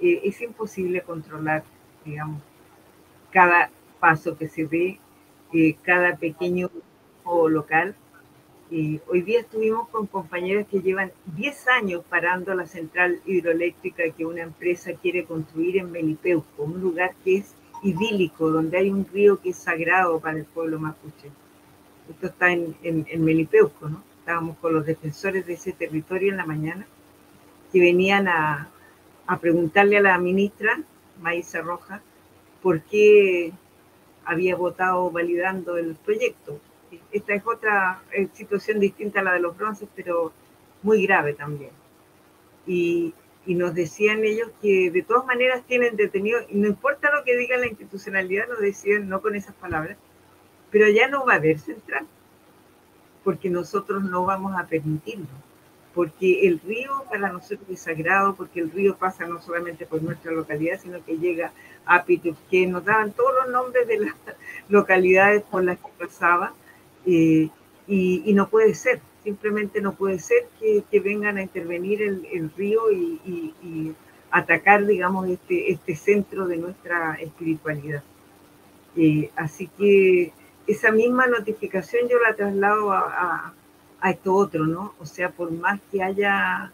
eh, 0.00 0.20
es 0.24 0.40
imposible 0.42 1.02
controlar, 1.02 1.64
digamos, 2.04 2.42
cada 3.30 3.70
paso 4.00 4.36
que 4.36 4.48
se 4.48 4.64
ve, 4.64 4.98
eh, 5.52 5.76
cada 5.82 6.16
pequeño 6.16 6.70
o 7.24 7.48
local. 7.48 7.94
Eh, 8.70 9.00
hoy 9.08 9.22
día 9.22 9.40
estuvimos 9.40 9.88
con 9.88 10.06
compañeras 10.06 10.66
que 10.66 10.82
llevan 10.82 11.10
10 11.36 11.68
años 11.68 12.04
parando 12.08 12.54
la 12.54 12.66
central 12.66 13.20
hidroeléctrica 13.24 14.10
que 14.10 14.26
una 14.26 14.42
empresa 14.42 14.92
quiere 14.92 15.24
construir 15.24 15.78
en 15.78 15.90
Melipeuco, 15.90 16.64
un 16.64 16.80
lugar 16.80 17.14
que 17.24 17.38
es 17.38 17.54
idílico, 17.82 18.50
donde 18.50 18.76
hay 18.76 18.90
un 18.90 19.06
río 19.06 19.40
que 19.40 19.50
es 19.50 19.56
sagrado 19.56 20.20
para 20.20 20.36
el 20.36 20.44
pueblo 20.44 20.78
mapuche 20.78 21.30
esto 22.08 22.26
está 22.26 22.52
en, 22.52 22.76
en, 22.82 23.06
en, 23.08 23.24
Melipeuco, 23.24 23.88
¿no? 23.88 24.02
Estábamos 24.20 24.56
con 24.58 24.74
los 24.74 24.84
defensores 24.84 25.46
de 25.46 25.54
ese 25.54 25.72
territorio 25.72 26.30
en 26.30 26.36
la 26.36 26.46
mañana, 26.46 26.86
que 27.72 27.80
venían 27.80 28.28
a, 28.28 28.68
a 29.26 29.38
preguntarle 29.38 29.98
a 29.98 30.02
la 30.02 30.18
ministra, 30.18 30.80
Maísa 31.20 31.60
Roja, 31.60 32.02
por 32.62 32.80
qué 32.82 33.52
había 34.24 34.56
votado 34.56 35.10
validando 35.10 35.76
el 35.76 35.94
proyecto. 35.96 36.60
Esta 37.12 37.34
es 37.34 37.46
otra 37.46 38.02
eh, 38.12 38.28
situación 38.32 38.80
distinta 38.80 39.20
a 39.20 39.22
la 39.22 39.32
de 39.34 39.40
los 39.40 39.56
bronces, 39.56 39.88
pero 39.94 40.32
muy 40.82 41.06
grave 41.06 41.34
también. 41.34 41.70
Y, 42.66 43.14
y 43.46 43.54
nos 43.54 43.74
decían 43.74 44.24
ellos 44.24 44.50
que 44.60 44.90
de 44.90 45.02
todas 45.02 45.26
maneras 45.26 45.62
tienen 45.66 45.96
detenido, 45.96 46.40
y 46.48 46.56
no 46.56 46.66
importa 46.66 47.10
lo 47.10 47.24
que 47.24 47.36
diga 47.36 47.56
la 47.56 47.66
institucionalidad, 47.66 48.48
nos 48.48 48.60
decían, 48.60 49.08
no 49.08 49.22
con 49.22 49.34
esas 49.34 49.54
palabras, 49.54 49.96
pero 50.70 50.88
ya 50.88 51.08
no 51.08 51.24
va 51.24 51.34
a 51.34 51.36
haber 51.36 51.58
central, 51.58 52.06
porque 53.24 53.50
nosotros 53.50 54.04
no 54.04 54.24
vamos 54.24 54.58
a 54.58 54.66
permitirlo, 54.66 55.26
porque 55.94 56.46
el 56.46 56.60
río 56.60 57.04
para 57.10 57.32
nosotros 57.32 57.68
es 57.70 57.80
sagrado, 57.80 58.34
porque 58.34 58.60
el 58.60 58.70
río 58.70 58.96
pasa 58.96 59.26
no 59.26 59.40
solamente 59.40 59.86
por 59.86 60.02
nuestra 60.02 60.32
localidad, 60.32 60.80
sino 60.80 61.04
que 61.04 61.18
llega 61.18 61.52
a 61.86 62.04
que 62.04 62.66
nos 62.66 62.84
daban 62.84 63.12
todos 63.12 63.32
los 63.42 63.52
nombres 63.52 63.86
de 63.88 63.98
las 63.98 64.14
localidades 64.68 65.42
por 65.42 65.64
las 65.64 65.78
que 65.78 65.90
pasaba, 65.98 66.52
eh, 67.06 67.48
y, 67.86 68.22
y, 68.26 68.34
no 68.34 68.48
puede 68.48 68.74
ser, 68.74 69.00
simplemente 69.24 69.80
no 69.80 69.94
puede 69.94 70.18
ser 70.18 70.46
que, 70.60 70.84
que 70.90 71.00
vengan 71.00 71.38
a 71.38 71.42
intervenir 71.42 72.02
el, 72.02 72.26
el 72.30 72.50
río 72.54 72.90
y, 72.92 73.20
y, 73.24 73.54
y, 73.62 73.94
atacar, 74.30 74.84
digamos, 74.86 75.28
este, 75.28 75.72
este 75.72 75.96
centro 75.96 76.46
de 76.46 76.58
nuestra 76.58 77.14
espiritualidad. 77.14 78.02
Eh, 78.96 79.30
así 79.36 79.68
que 79.78 80.32
esa 80.68 80.92
misma 80.92 81.26
notificación 81.26 82.08
yo 82.08 82.18
la 82.20 82.36
traslado 82.36 82.92
a, 82.92 83.54
a, 84.00 84.10
esto 84.10 84.34
otro, 84.34 84.66
¿no? 84.66 84.94
O 85.00 85.06
sea, 85.06 85.30
por 85.30 85.50
más 85.50 85.80
que 85.90 86.02
haya 86.02 86.70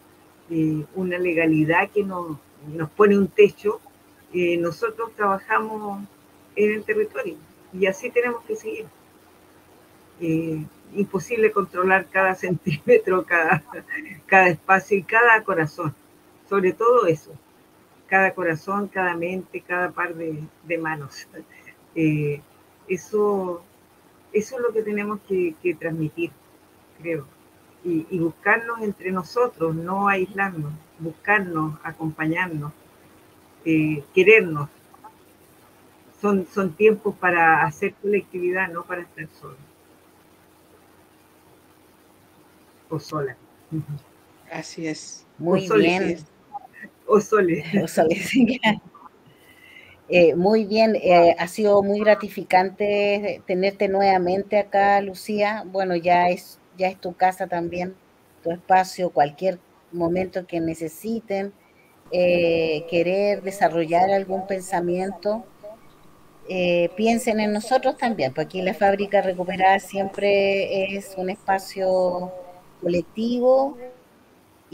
eh, 0.51 0.85
una 0.97 1.16
legalidad 1.16 1.89
que 1.91 2.03
nos, 2.03 2.37
nos 2.75 2.91
pone 2.91 3.16
un 3.16 3.29
techo, 3.29 3.81
eh, 4.33 4.57
nosotros 4.57 5.12
trabajamos 5.16 6.05
en 6.57 6.73
el 6.73 6.83
territorio 6.83 7.37
y 7.73 7.87
así 7.87 8.11
tenemos 8.11 8.43
que 8.45 8.57
seguir. 8.57 8.87
Eh, 10.21 10.65
imposible 10.95 11.53
controlar 11.53 12.07
cada 12.07 12.35
centímetro, 12.45 13.25
cada, 13.25 13.62
cada 14.27 14.49
espacio 14.49 14.99
y 14.99 15.05
cada 15.05 15.43
corazón, 15.45 15.95
sobre 16.49 16.73
todo 16.73 17.07
eso, 17.07 17.31
cada 18.09 18.35
corazón, 18.35 18.89
cada 18.89 19.15
mente, 19.16 19.61
cada 19.61 19.93
par 19.93 20.16
de, 20.16 20.43
de 20.65 20.79
manos. 20.79 21.29
Eso 22.87 23.62
eso 24.35 24.56
es 24.56 24.62
lo 24.62 24.73
que 24.73 24.82
tenemos 24.82 25.20
que, 25.28 25.55
que 25.62 25.74
transmitir, 25.74 26.32
creo. 27.01 27.27
Y, 27.85 28.06
y, 28.11 28.19
buscarnos 28.19 28.81
entre 28.81 29.12
nosotros, 29.12 29.74
no 29.74 30.09
aislarnos, 30.09 30.73
buscarnos, 30.98 31.78
acompañarnos, 31.85 32.73
eh, 33.65 34.02
querernos. 34.15 34.69
Son, 36.20 36.47
son 36.52 36.73
tiempos 36.73 37.15
para 37.16 37.62
hacer 37.65 37.94
colectividad, 37.94 38.69
no 38.70 38.85
para 38.85 39.02
estar 39.02 39.28
solos. 39.40 39.59
O 42.89 42.98
sola. 42.98 43.36
Así 44.51 44.86
es. 44.86 45.27
Muy 45.39 45.69
o 45.70 45.74
bien. 45.74 46.19
O 47.06 47.20
soles. 47.20 47.65
O 47.82 47.86
soles. 47.86 48.31
Eh, 50.09 50.35
muy 50.35 50.66
bien, 50.66 50.97
eh, 50.97 51.35
ha 51.39 51.48
sido 51.48 51.82
muy 51.82 52.01
gratificante 52.01 53.43
tenerte 53.47 53.89
nuevamente 53.89 54.59
acá, 54.59 55.01
Lucía. 55.01 55.64
Bueno, 55.66 55.97
ya 55.97 56.28
es, 56.28 56.59
ya 56.76 56.89
es 56.89 57.01
tu 57.01 57.14
casa 57.14 57.47
también, 57.47 57.94
tu 58.43 58.51
espacio, 58.51 59.10
cualquier 59.10 59.59
momento 59.93 60.47
que 60.47 60.60
necesiten, 60.60 61.55
eh, 62.10 62.85
querer 62.90 63.43
desarrollar 63.43 64.10
algún 64.10 64.47
pensamiento, 64.47 65.44
eh, 66.48 66.90
piensen 66.97 67.40
en 67.40 67.52
nosotros 67.55 67.97
también, 67.97 68.35
porque 68.35 68.59
aquí 68.59 68.62
la 68.62 68.74
fábrica 68.74 69.22
recuperada 69.22 69.78
siempre 69.81 70.94
es 70.97 71.14
un 71.16 71.31
espacio 71.31 72.31
colectivo 72.82 73.78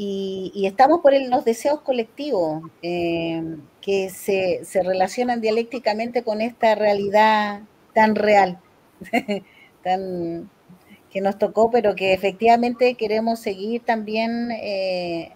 y, 0.03 0.51
y, 0.55 0.67
estamos 0.67 1.01
por 1.03 1.13
el, 1.13 1.29
los 1.29 1.45
deseos 1.45 1.83
colectivos 1.83 2.63
eh, 2.81 3.59
que 3.83 4.09
se, 4.09 4.65
se, 4.65 4.83
relacionan 4.83 5.43
dialécticamente 5.43 6.23
con 6.23 6.41
esta 6.41 6.75
realidad 6.75 7.61
tan 7.93 8.15
real, 8.15 8.59
tan, 9.85 10.49
que 11.11 11.21
nos 11.21 11.37
tocó, 11.37 11.71
pero 11.71 11.95
que 11.97 12.15
efectivamente 12.15 12.95
queremos 12.95 13.41
seguir 13.41 13.83
también 13.85 14.51
eh, 14.53 15.33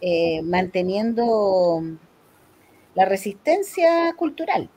eh, 0.00 0.42
manteniendo 0.42 1.82
la 2.94 3.04
resistencia 3.04 4.12
cultural. 4.16 4.70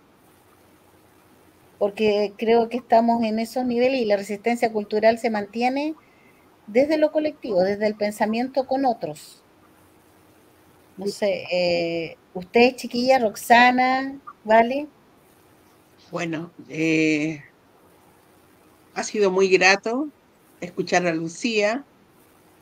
porque 1.77 2.33
creo 2.37 2.69
que 2.69 2.77
estamos 2.77 3.23
en 3.23 3.37
esos 3.37 3.65
niveles 3.65 4.01
y 4.01 4.05
la 4.05 4.17
resistencia 4.17 4.71
cultural 4.71 5.19
se 5.19 5.29
mantiene 5.29 5.93
desde 6.71 6.97
lo 6.97 7.11
colectivo, 7.11 7.61
desde 7.61 7.87
el 7.87 7.95
pensamiento 7.95 8.65
con 8.65 8.85
otros. 8.85 9.41
No 10.97 11.07
sé, 11.07 11.45
eh, 11.51 12.17
usted, 12.33 12.75
chiquilla, 12.75 13.19
Roxana, 13.19 14.19
¿vale? 14.43 14.87
Bueno, 16.11 16.51
eh, 16.69 17.43
ha 18.93 19.03
sido 19.03 19.31
muy 19.31 19.49
grato 19.49 20.09
escuchar 20.61 21.07
a 21.07 21.13
Lucía. 21.13 21.85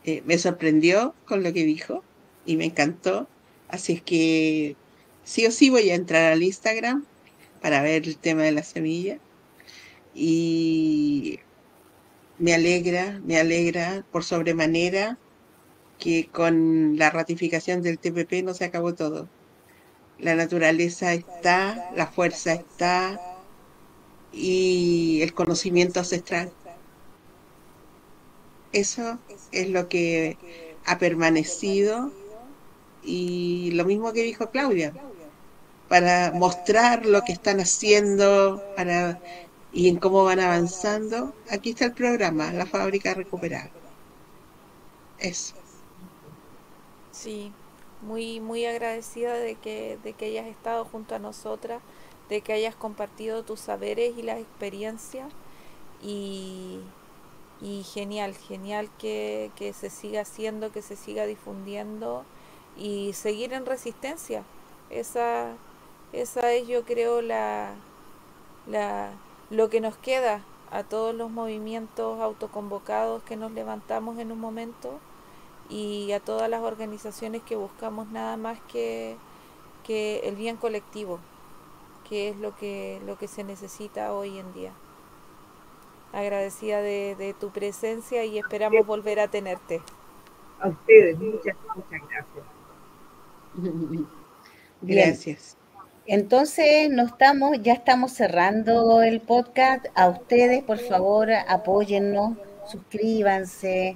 Eh, 0.05 0.23
me 0.25 0.37
sorprendió 0.37 1.13
con 1.25 1.43
lo 1.43 1.53
que 1.53 1.63
dijo 1.63 2.03
y 2.45 2.57
me 2.57 2.65
encantó. 2.65 3.27
Así 3.67 3.93
es 3.93 4.01
que 4.01 4.75
sí 5.23 5.45
o 5.45 5.51
sí 5.51 5.69
voy 5.69 5.89
a 5.89 5.95
entrar 5.95 6.31
al 6.31 6.41
Instagram 6.41 7.05
para 7.61 7.81
ver 7.81 8.07
el 8.07 8.17
tema 8.17 8.43
de 8.43 8.53
la 8.53 8.63
semilla. 8.63 9.19
Y 10.15 11.39
me 12.39 12.53
alegra, 12.53 13.19
me 13.25 13.37
alegra 13.37 14.03
por 14.11 14.23
sobremanera 14.23 15.17
que 15.99 16.29
con 16.31 16.97
la 16.97 17.09
ratificación 17.09 17.81
del 17.81 17.99
TPP 17.99 18.43
no 18.43 18.53
se 18.53 18.65
acabó 18.65 18.93
todo. 18.95 19.27
La 20.17 20.35
naturaleza 20.35 21.13
está, 21.13 21.91
la 21.95 22.07
fuerza 22.07 22.53
está 22.53 23.19
y 24.31 25.19
el 25.21 25.33
conocimiento 25.33 25.99
ancestral. 25.99 26.51
Eso 28.71 29.19
es 29.51 29.69
lo 29.69 29.89
que 29.89 30.37
ha 30.85 30.97
permanecido 30.97 32.11
y 33.03 33.71
lo 33.71 33.85
mismo 33.85 34.13
que 34.13 34.23
dijo 34.23 34.49
Claudia, 34.51 34.93
para 35.87 36.31
mostrar 36.31 37.05
lo 37.05 37.23
que 37.23 37.33
están 37.33 37.59
haciendo 37.59 38.63
para, 38.75 39.19
y 39.71 39.89
en 39.89 39.97
cómo 39.99 40.23
van 40.23 40.39
avanzando, 40.39 41.33
aquí 41.49 41.71
está 41.71 41.85
el 41.85 41.93
programa, 41.93 42.51
la 42.53 42.65
fábrica 42.65 43.13
recuperada. 43.13 43.71
Eso. 45.19 45.55
Sí, 47.11 47.51
muy, 48.01 48.39
muy 48.39 48.65
agradecida 48.65 49.33
de 49.33 49.55
que, 49.55 49.97
de 50.03 50.13
que 50.13 50.25
hayas 50.27 50.47
estado 50.47 50.85
junto 50.85 51.15
a 51.15 51.19
nosotras, 51.19 51.81
de 52.29 52.41
que 52.41 52.53
hayas 52.53 52.75
compartido 52.75 53.43
tus 53.43 53.59
saberes 53.59 54.17
y 54.17 54.21
las 54.23 54.39
experiencias. 54.39 55.31
Y, 56.01 56.79
y 57.61 57.83
genial, 57.83 58.35
genial 58.35 58.89
que, 58.97 59.51
que 59.55 59.73
se 59.73 59.89
siga 59.89 60.21
haciendo, 60.21 60.71
que 60.71 60.81
se 60.81 60.95
siga 60.95 61.25
difundiendo 61.25 62.25
y 62.77 63.13
seguir 63.13 63.53
en 63.53 63.65
resistencia. 63.65 64.43
Esa, 64.89 65.57
esa 66.13 66.51
es 66.53 66.67
yo 66.67 66.85
creo 66.85 67.21
la, 67.21 67.75
la, 68.67 69.11
lo 69.49 69.69
que 69.69 69.81
nos 69.81 69.97
queda 69.97 70.43
a 70.71 70.83
todos 70.83 71.15
los 71.15 71.31
movimientos 71.31 72.19
autoconvocados 72.21 73.23
que 73.23 73.35
nos 73.37 73.51
levantamos 73.51 74.19
en 74.19 74.31
un 74.31 74.39
momento 74.39 75.01
y 75.69 76.11
a 76.13 76.19
todas 76.19 76.49
las 76.49 76.61
organizaciones 76.61 77.43
que 77.43 77.55
buscamos 77.55 78.09
nada 78.09 78.37
más 78.37 78.59
que, 78.61 79.17
que 79.83 80.19
el 80.21 80.35
bien 80.35 80.57
colectivo, 80.57 81.19
que 82.09 82.29
es 82.29 82.37
lo 82.37 82.55
que, 82.55 83.01
lo 83.05 83.17
que 83.17 83.27
se 83.27 83.43
necesita 83.43 84.13
hoy 84.13 84.39
en 84.39 84.53
día. 84.53 84.73
Agradecida 86.11 86.81
de, 86.81 87.15
de 87.15 87.33
tu 87.33 87.51
presencia 87.51 88.25
y 88.25 88.37
esperamos 88.37 88.85
volver 88.85 89.19
a 89.19 89.29
tenerte. 89.29 89.81
A 90.59 90.69
ustedes, 90.69 91.17
muchas, 91.19 91.57
muchas 91.75 92.01
gracias. 92.07 92.45
Gracias. 94.81 95.58
Entonces, 96.11 96.89
no 96.89 97.03
estamos, 97.03 97.61
ya 97.61 97.73
estamos 97.73 98.13
cerrando 98.13 99.03
el 99.03 99.21
podcast. 99.21 99.85
A 99.93 100.09
ustedes, 100.09 100.63
por 100.63 100.79
favor, 100.79 101.29
apóyennos, 101.47 102.35
suscríbanse, 102.65 103.95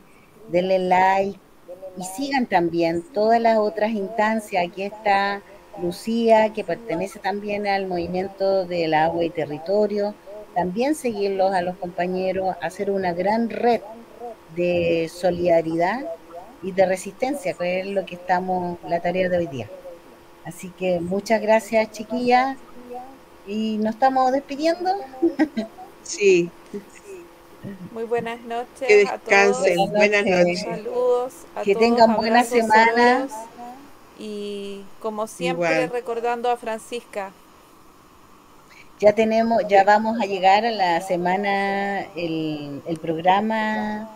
denle 0.50 0.78
like 0.78 1.40
y 1.98 2.04
sigan 2.04 2.46
también 2.46 3.02
todas 3.14 3.42
las 3.42 3.58
otras 3.58 3.90
instancias. 3.94 4.64
Aquí 4.64 4.84
está 4.84 5.42
Lucía, 5.82 6.54
que 6.54 6.64
pertenece 6.64 7.18
también 7.18 7.66
al 7.66 7.88
movimiento 7.88 8.66
del 8.66 8.94
agua 8.94 9.24
y 9.24 9.32
territorio. 9.32 10.14
También 10.54 10.94
seguirlos 10.94 11.52
a 11.52 11.64
los 11.64 11.78
compañeros, 11.78 12.56
hacer 12.62 12.92
una 12.92 13.14
gran 13.14 13.50
red 13.50 13.82
de 14.56 15.10
solidaridad 15.12 16.06
y 16.62 16.74
de 16.74 16.86
resistencia, 16.86 17.54
que 17.54 17.80
es 17.80 17.88
lo 17.88 18.06
que 18.06 18.14
estamos, 18.14 18.78
la 18.88 19.00
tarea 19.00 19.30
de 19.30 19.38
hoy 19.38 19.48
día. 19.48 19.68
Así 20.46 20.70
que 20.72 21.00
muchas 21.00 21.42
gracias, 21.42 21.92
chiquillas. 21.92 22.58
Y 23.46 23.78
nos 23.78 23.96
estamos 23.96 24.32
despidiendo. 24.32 24.90
Sí. 26.04 26.52
Muy 27.92 28.04
buenas 28.04 28.42
noches. 28.42 28.88
Que 28.88 28.98
descansen. 28.98 29.80
A 29.80 29.88
todos. 29.88 29.92
Buenas 29.92 30.26
noches. 30.26 30.62
Saludos. 30.62 31.34
A 31.56 31.64
que 31.64 31.76
todos, 31.76 31.86
tengan 31.86 32.16
buena 32.16 32.42
abrazos, 32.42 32.58
semana. 32.60 33.30
saludos. 33.30 33.32
Y 34.20 34.86
como 35.00 35.28
siempre, 35.28 35.84
Igual. 35.84 35.90
recordando 35.90 36.50
a 36.50 36.58
Francisca. 36.58 37.32
Ya 39.00 39.14
tenemos, 39.14 39.62
ya 39.68 39.84
vamos 39.84 40.20
a 40.22 40.26
llegar 40.26 40.66
a 40.66 40.72
la 40.72 41.02
semana, 41.02 42.02
el, 42.16 42.82
el 42.86 43.00
programa 43.00 44.10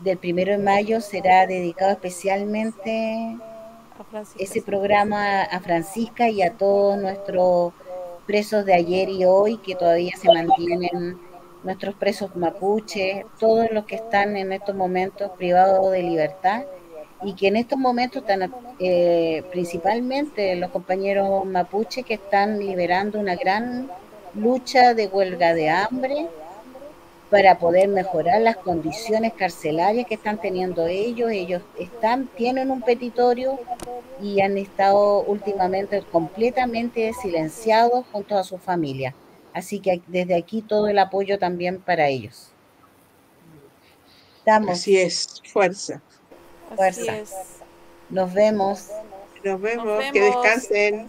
del 0.00 0.18
primero 0.18 0.52
de 0.52 0.58
mayo 0.58 1.00
será 1.00 1.46
dedicado 1.46 1.92
especialmente. 1.92 3.36
Ese 4.38 4.62
programa 4.62 5.42
a 5.42 5.60
Francisca 5.60 6.28
y 6.28 6.42
a 6.42 6.52
todos 6.52 6.98
nuestros 6.98 7.72
presos 8.26 8.64
de 8.64 8.74
ayer 8.74 9.08
y 9.08 9.24
hoy 9.24 9.58
que 9.58 9.74
todavía 9.74 10.16
se 10.16 10.32
mantienen, 10.32 11.18
nuestros 11.62 11.94
presos 11.94 12.34
mapuche, 12.36 13.26
todos 13.38 13.70
los 13.70 13.84
que 13.84 13.96
están 13.96 14.36
en 14.36 14.52
estos 14.52 14.74
momentos 14.74 15.30
privados 15.36 15.92
de 15.92 16.02
libertad 16.02 16.64
y 17.22 17.34
que 17.34 17.48
en 17.48 17.56
estos 17.56 17.78
momentos 17.78 18.22
están 18.22 18.54
eh, 18.78 19.42
principalmente 19.50 20.56
los 20.56 20.70
compañeros 20.70 21.44
mapuche 21.44 22.02
que 22.02 22.14
están 22.14 22.58
liberando 22.58 23.18
una 23.20 23.36
gran 23.36 23.90
lucha 24.34 24.94
de 24.94 25.08
huelga 25.08 25.52
de 25.52 25.68
hambre 25.68 26.28
para 27.30 27.58
poder 27.58 27.88
mejorar 27.88 28.40
las 28.40 28.56
condiciones 28.56 29.32
carcelarias 29.34 30.06
que 30.06 30.14
están 30.14 30.40
teniendo 30.40 30.86
ellos. 30.86 31.30
Ellos 31.30 31.62
están, 31.78 32.26
tienen 32.36 32.70
un 32.70 32.82
petitorio 32.82 33.58
y 34.20 34.40
han 34.40 34.58
estado 34.58 35.22
últimamente 35.22 36.02
completamente 36.10 37.12
silenciados 37.12 38.04
junto 38.12 38.36
a 38.36 38.44
su 38.44 38.58
familia. 38.58 39.14
Así 39.52 39.80
que 39.80 40.02
desde 40.06 40.36
aquí 40.36 40.62
todo 40.62 40.88
el 40.88 40.98
apoyo 40.98 41.38
también 41.38 41.80
para 41.80 42.08
ellos. 42.08 42.52
Estamos, 44.38 44.70
Así 44.70 44.96
es, 44.98 45.40
fuerza. 45.52 46.02
Así 46.70 46.76
fuerza. 47.04 47.16
es. 47.18 47.34
nos 48.08 48.32
vemos. 48.32 48.88
Nos 49.44 49.60
vemos, 49.60 49.86
Nos 49.86 50.12
que 50.12 50.20
descansen. 50.20 51.08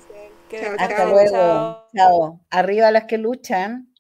Que 0.50 0.62
Chao, 0.62 0.76
Hasta 0.78 0.98
chao. 0.98 1.10
luego. 1.12 1.84
Chao. 1.96 2.40
Arriba 2.50 2.92
las 2.92 3.06
que 3.06 3.18
luchan. 3.18 3.91